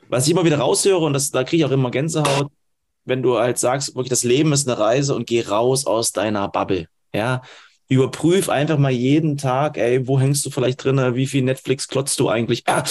was 0.07 0.25
ich 0.25 0.31
immer 0.31 0.45
wieder 0.45 0.59
raushöre, 0.59 1.03
und 1.03 1.13
das, 1.13 1.31
da 1.31 1.43
kriege 1.43 1.63
ich 1.63 1.65
auch 1.65 1.73
immer 1.73 1.91
Gänsehaut, 1.91 2.51
wenn 3.05 3.23
du 3.23 3.37
halt 3.37 3.57
sagst, 3.57 3.95
wirklich, 3.95 4.09
das 4.09 4.23
Leben 4.23 4.53
ist 4.53 4.67
eine 4.67 4.79
Reise 4.79 5.15
und 5.15 5.27
geh 5.27 5.41
raus 5.41 5.85
aus 5.85 6.11
deiner 6.11 6.47
Bubble, 6.47 6.87
ja. 7.13 7.41
Überprüf 7.91 8.49
einfach 8.49 8.77
mal 8.77 8.91
jeden 8.91 9.35
Tag, 9.37 9.75
ey, 9.77 10.07
wo 10.07 10.19
hängst 10.19 10.45
du 10.45 10.51
vielleicht 10.51 10.83
drin, 10.83 11.15
wie 11.15 11.25
viel 11.25 11.41
Netflix 11.41 11.87
klotzt 11.87 12.19
du 12.19 12.29
eigentlich? 12.29 12.61
Ah, 12.67 12.83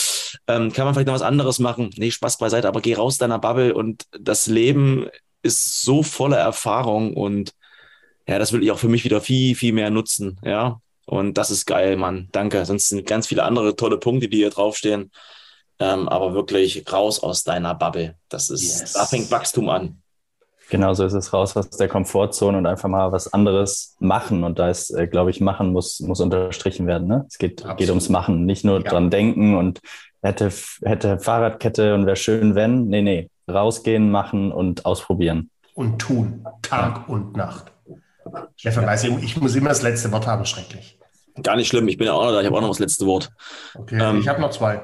ähm, 0.48 0.72
kann 0.72 0.86
man 0.86 0.94
vielleicht 0.94 1.06
noch 1.06 1.14
was 1.14 1.22
anderes 1.22 1.60
machen? 1.60 1.90
Nee, 1.96 2.10
Spaß 2.10 2.36
beiseite, 2.36 2.66
aber 2.66 2.80
geh 2.80 2.94
raus 2.94 3.16
deiner 3.16 3.38
Bubble 3.38 3.74
und 3.74 4.06
das 4.18 4.48
Leben 4.48 5.06
ist 5.42 5.82
so 5.82 6.02
voller 6.02 6.38
Erfahrung 6.38 7.14
und 7.14 7.52
ja, 8.28 8.38
das 8.38 8.52
will 8.52 8.62
ich 8.62 8.70
auch 8.70 8.78
für 8.78 8.88
mich 8.88 9.04
wieder 9.04 9.20
viel, 9.20 9.54
viel 9.54 9.72
mehr 9.72 9.90
nutzen. 9.90 10.38
Ja, 10.44 10.80
und 11.06 11.38
das 11.38 11.50
ist 11.50 11.64
geil, 11.64 11.96
Mann. 11.96 12.28
Danke. 12.32 12.64
Sonst 12.66 12.90
sind 12.90 13.06
ganz 13.06 13.26
viele 13.26 13.42
andere 13.42 13.74
tolle 13.74 13.96
Punkte, 13.96 14.28
die 14.28 14.36
hier 14.36 14.50
draufstehen. 14.50 15.10
Ähm, 15.80 16.06
aber 16.08 16.34
wirklich 16.34 16.84
raus 16.92 17.22
aus 17.22 17.44
deiner 17.44 17.74
Bubble. 17.74 18.16
Das 18.28 18.50
ist, 18.50 18.80
yes. 18.80 18.92
da 18.92 19.06
fängt 19.06 19.30
Wachstum 19.30 19.70
an. 19.70 20.02
Genau 20.68 20.92
so 20.92 21.06
ist 21.06 21.14
es 21.14 21.32
raus 21.32 21.56
aus 21.56 21.70
der 21.70 21.88
Komfortzone 21.88 22.58
und 22.58 22.66
einfach 22.66 22.90
mal 22.90 23.10
was 23.10 23.32
anderes 23.32 23.96
machen. 24.00 24.44
Und 24.44 24.58
da 24.58 24.68
ist, 24.68 24.90
äh, 24.90 25.06
glaube 25.06 25.30
ich, 25.30 25.40
machen 25.40 25.72
muss, 25.72 26.00
muss 26.00 26.20
unterstrichen 26.20 26.86
werden. 26.86 27.08
Ne? 27.08 27.24
Es 27.26 27.38
geht, 27.38 27.64
geht 27.78 27.88
ums 27.88 28.10
Machen, 28.10 28.44
nicht 28.44 28.66
nur 28.66 28.82
ja. 28.84 28.90
dran 28.90 29.08
denken 29.08 29.56
und 29.56 29.80
hätte, 30.20 30.52
hätte 30.82 31.20
Fahrradkette 31.20 31.94
und 31.94 32.04
wäre 32.04 32.16
schön, 32.16 32.54
wenn. 32.54 32.88
Nee, 32.88 33.00
nee. 33.00 33.30
Rausgehen, 33.50 34.10
machen 34.10 34.52
und 34.52 34.84
ausprobieren. 34.84 35.48
Und 35.72 35.98
tun. 36.00 36.44
Tag 36.60 37.04
ja. 37.08 37.14
und 37.14 37.34
Nacht. 37.34 37.72
Stefan 38.56 38.86
weiß, 38.86 39.04
ich 39.04 39.36
muss 39.36 39.54
immer 39.54 39.68
das 39.70 39.82
letzte 39.82 40.10
Wort 40.12 40.26
haben, 40.26 40.44
schrecklich. 40.44 40.98
Gar 41.42 41.56
nicht 41.56 41.68
schlimm, 41.68 41.86
ich 41.88 41.96
bin 41.96 42.06
ja 42.06 42.14
auch 42.14 42.24
noch 42.24 42.32
da, 42.32 42.40
ich 42.40 42.46
habe 42.46 42.56
auch 42.56 42.60
noch 42.60 42.68
das 42.68 42.80
letzte 42.80 43.06
Wort. 43.06 43.30
Okay, 43.74 43.98
ähm, 44.00 44.20
ich 44.20 44.28
habe 44.28 44.40
noch 44.40 44.50
zwei. 44.50 44.80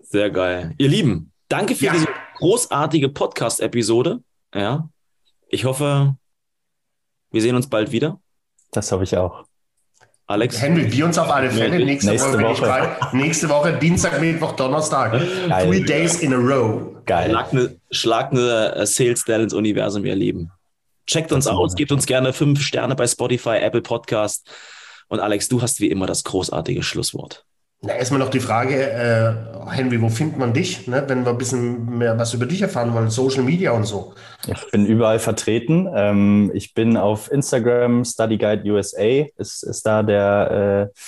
Sehr 0.00 0.30
geil. 0.30 0.74
Ihr 0.78 0.88
Lieben, 0.88 1.32
danke 1.48 1.74
für 1.74 1.86
ja. 1.86 1.92
diese 1.92 2.06
großartige 2.36 3.08
Podcast-Episode. 3.08 4.20
Ja. 4.54 4.88
Ich 5.48 5.64
hoffe, 5.64 6.16
wir 7.30 7.42
sehen 7.42 7.56
uns 7.56 7.68
bald 7.68 7.92
wieder. 7.92 8.20
Das 8.72 8.92
hoffe 8.92 9.04
ich 9.04 9.16
auch. 9.16 9.44
Alex? 10.28 10.60
Henry, 10.60 10.90
wir 10.90 11.04
uns 11.04 11.18
auf 11.18 11.30
alle 11.30 11.50
Fälle. 11.50 11.84
Nächste, 11.84 12.10
nächste 12.10 12.40
Woche. 12.42 12.62
Woche. 12.62 13.16
Nächste 13.16 13.48
Woche, 13.48 13.78
Dienstag, 13.78 14.20
Mittwoch, 14.20 14.52
Donnerstag. 14.52 15.12
Geil. 15.12 15.66
Three 15.66 15.84
days 15.84 16.20
in 16.20 16.34
a 16.34 16.36
row. 16.36 16.96
Geil. 17.04 17.30
Schlag 17.30 17.52
eine, 17.52 17.76
schlag 17.92 18.32
eine 18.32 18.74
äh, 18.74 18.86
Sales 18.86 19.20
Style 19.20 19.44
ins 19.44 19.54
Universum, 19.54 20.04
ihr 20.04 20.16
Lieben. 20.16 20.50
Checkt 21.06 21.32
uns 21.32 21.46
aus, 21.46 21.74
gebt 21.74 21.92
uns 21.92 22.06
gerne 22.06 22.32
fünf 22.32 22.60
Sterne 22.60 22.96
bei 22.96 23.06
Spotify, 23.06 23.58
Apple 23.58 23.82
Podcast. 23.82 24.50
Und 25.08 25.20
Alex, 25.20 25.48
du 25.48 25.62
hast 25.62 25.80
wie 25.80 25.88
immer 25.88 26.06
das 26.06 26.24
großartige 26.24 26.82
Schlusswort. 26.82 27.44
Na, 27.82 27.94
erstmal 27.94 28.18
noch 28.18 28.30
die 28.30 28.40
Frage, 28.40 28.74
äh, 28.74 29.70
Henry, 29.70 30.00
wo 30.00 30.08
findet 30.08 30.38
man 30.38 30.52
dich, 30.52 30.88
ne, 30.88 31.04
wenn 31.06 31.24
wir 31.24 31.30
ein 31.30 31.38
bisschen 31.38 31.98
mehr 31.98 32.18
was 32.18 32.32
über 32.34 32.46
dich 32.46 32.62
erfahren 32.62 32.92
wollen, 32.94 33.10
Social 33.10 33.42
Media 33.42 33.70
und 33.72 33.84
so? 33.84 34.14
Ich 34.46 34.70
bin 34.72 34.86
überall 34.86 35.18
vertreten. 35.18 35.86
Ähm, 35.94 36.50
ich 36.54 36.74
bin 36.74 36.96
auf 36.96 37.30
Instagram, 37.30 38.04
Study 38.04 38.38
Guide 38.38 38.68
USA 38.68 39.26
ist, 39.36 39.62
ist 39.62 39.86
da 39.86 40.02
der, 40.02 40.90
äh, 40.90 40.98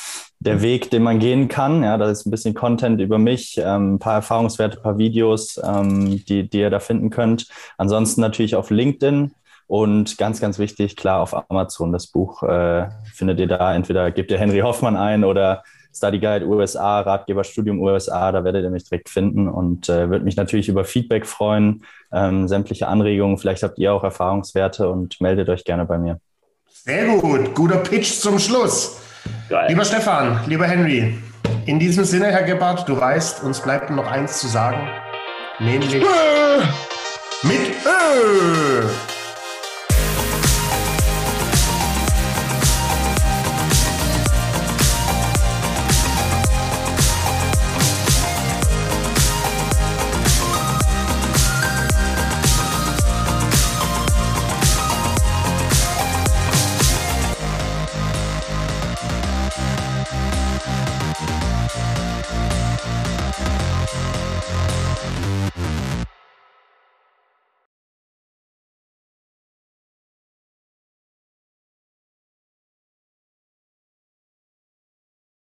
der 0.41 0.63
Weg, 0.63 0.91
den 0.91 1.03
man 1.03 1.19
gehen 1.19 1.49
kann. 1.49 1.83
Ja, 1.83 1.97
da 1.97 2.11
ist 2.11 2.27
ein 2.27 2.31
bisschen 2.31 2.55
Content 2.55 3.01
über 3.01 3.19
mich, 3.19 3.59
ähm, 3.59 3.95
ein 3.95 3.99
paar 3.99 4.15
Erfahrungswerte, 4.15 4.77
ein 4.77 4.83
paar 4.83 4.99
Videos, 4.99 5.59
ähm, 5.65 6.23
die, 6.27 6.49
die 6.49 6.61
ihr 6.61 6.71
da 6.71 6.81
finden 6.81 7.11
könnt. 7.11 7.49
Ansonsten 7.79 8.21
natürlich 8.21 8.55
auf 8.55 8.71
LinkedIn 8.71 9.33
und 9.69 10.17
ganz, 10.17 10.41
ganz 10.41 10.59
wichtig, 10.59 10.97
klar, 10.97 11.21
auf 11.21 11.51
Amazon 11.51 11.93
das 11.93 12.07
Buch 12.09 12.43
äh, 12.43 12.89
findet 13.15 13.39
ihr 13.39 13.47
da. 13.47 13.75
Entweder 13.75 14.11
gebt 14.11 14.31
ihr 14.31 14.39
Henry 14.39 14.61
Hoffmann 14.61 14.97
ein 14.97 15.25
oder 15.25 15.63
Study 15.95 16.19
Guide 16.19 16.47
USA, 16.47 17.01
Ratgeberstudium 17.01 17.81
USA, 17.81 18.33
da 18.33 18.45
werdet 18.45 18.65
ihr 18.65 18.71
mich 18.71 18.85
direkt 18.85 19.11
finden 19.11 19.47
und 19.47 19.89
äh, 19.89 20.09
würde 20.09 20.25
mich 20.25 20.37
natürlich 20.37 20.69
über 20.69 20.85
Feedback 20.85 21.27
freuen, 21.27 21.85
ähm, 22.13 22.49
sämtliche 22.49 22.89
Anregungen. 22.89 23.37
Vielleicht 23.37 23.63
habt 23.63 23.79
ihr 23.79 23.93
auch 23.93 24.05
Erfahrungswerte 24.05 24.89
und 24.89 25.21
meldet 25.21 25.51
euch 25.51 25.65
gerne 25.65 25.85
bei 25.85 25.99
mir. 25.99 26.19
Sehr 26.71 27.07
gut, 27.07 27.55
guter 27.55 27.79
Pitch 27.79 28.13
zum 28.13 28.39
Schluss. 28.39 29.01
Geil. 29.51 29.67
Lieber 29.69 29.85
Stefan, 29.85 30.41
lieber 30.47 30.67
Henry, 30.67 31.19
in 31.67 31.79
diesem 31.79 32.05
Sinne, 32.05 32.27
Herr 32.27 32.45
Gebhardt, 32.45 32.89
du 32.89 32.99
weißt, 32.99 33.45
uns 33.45 33.61
bleibt 33.61 33.91
noch 33.91 34.07
eins 34.07 34.41
zu 34.41 34.49
sagen, 34.49 34.89
nämlich 35.59 35.95
mit 37.43 37.61
Ö. 37.85 38.89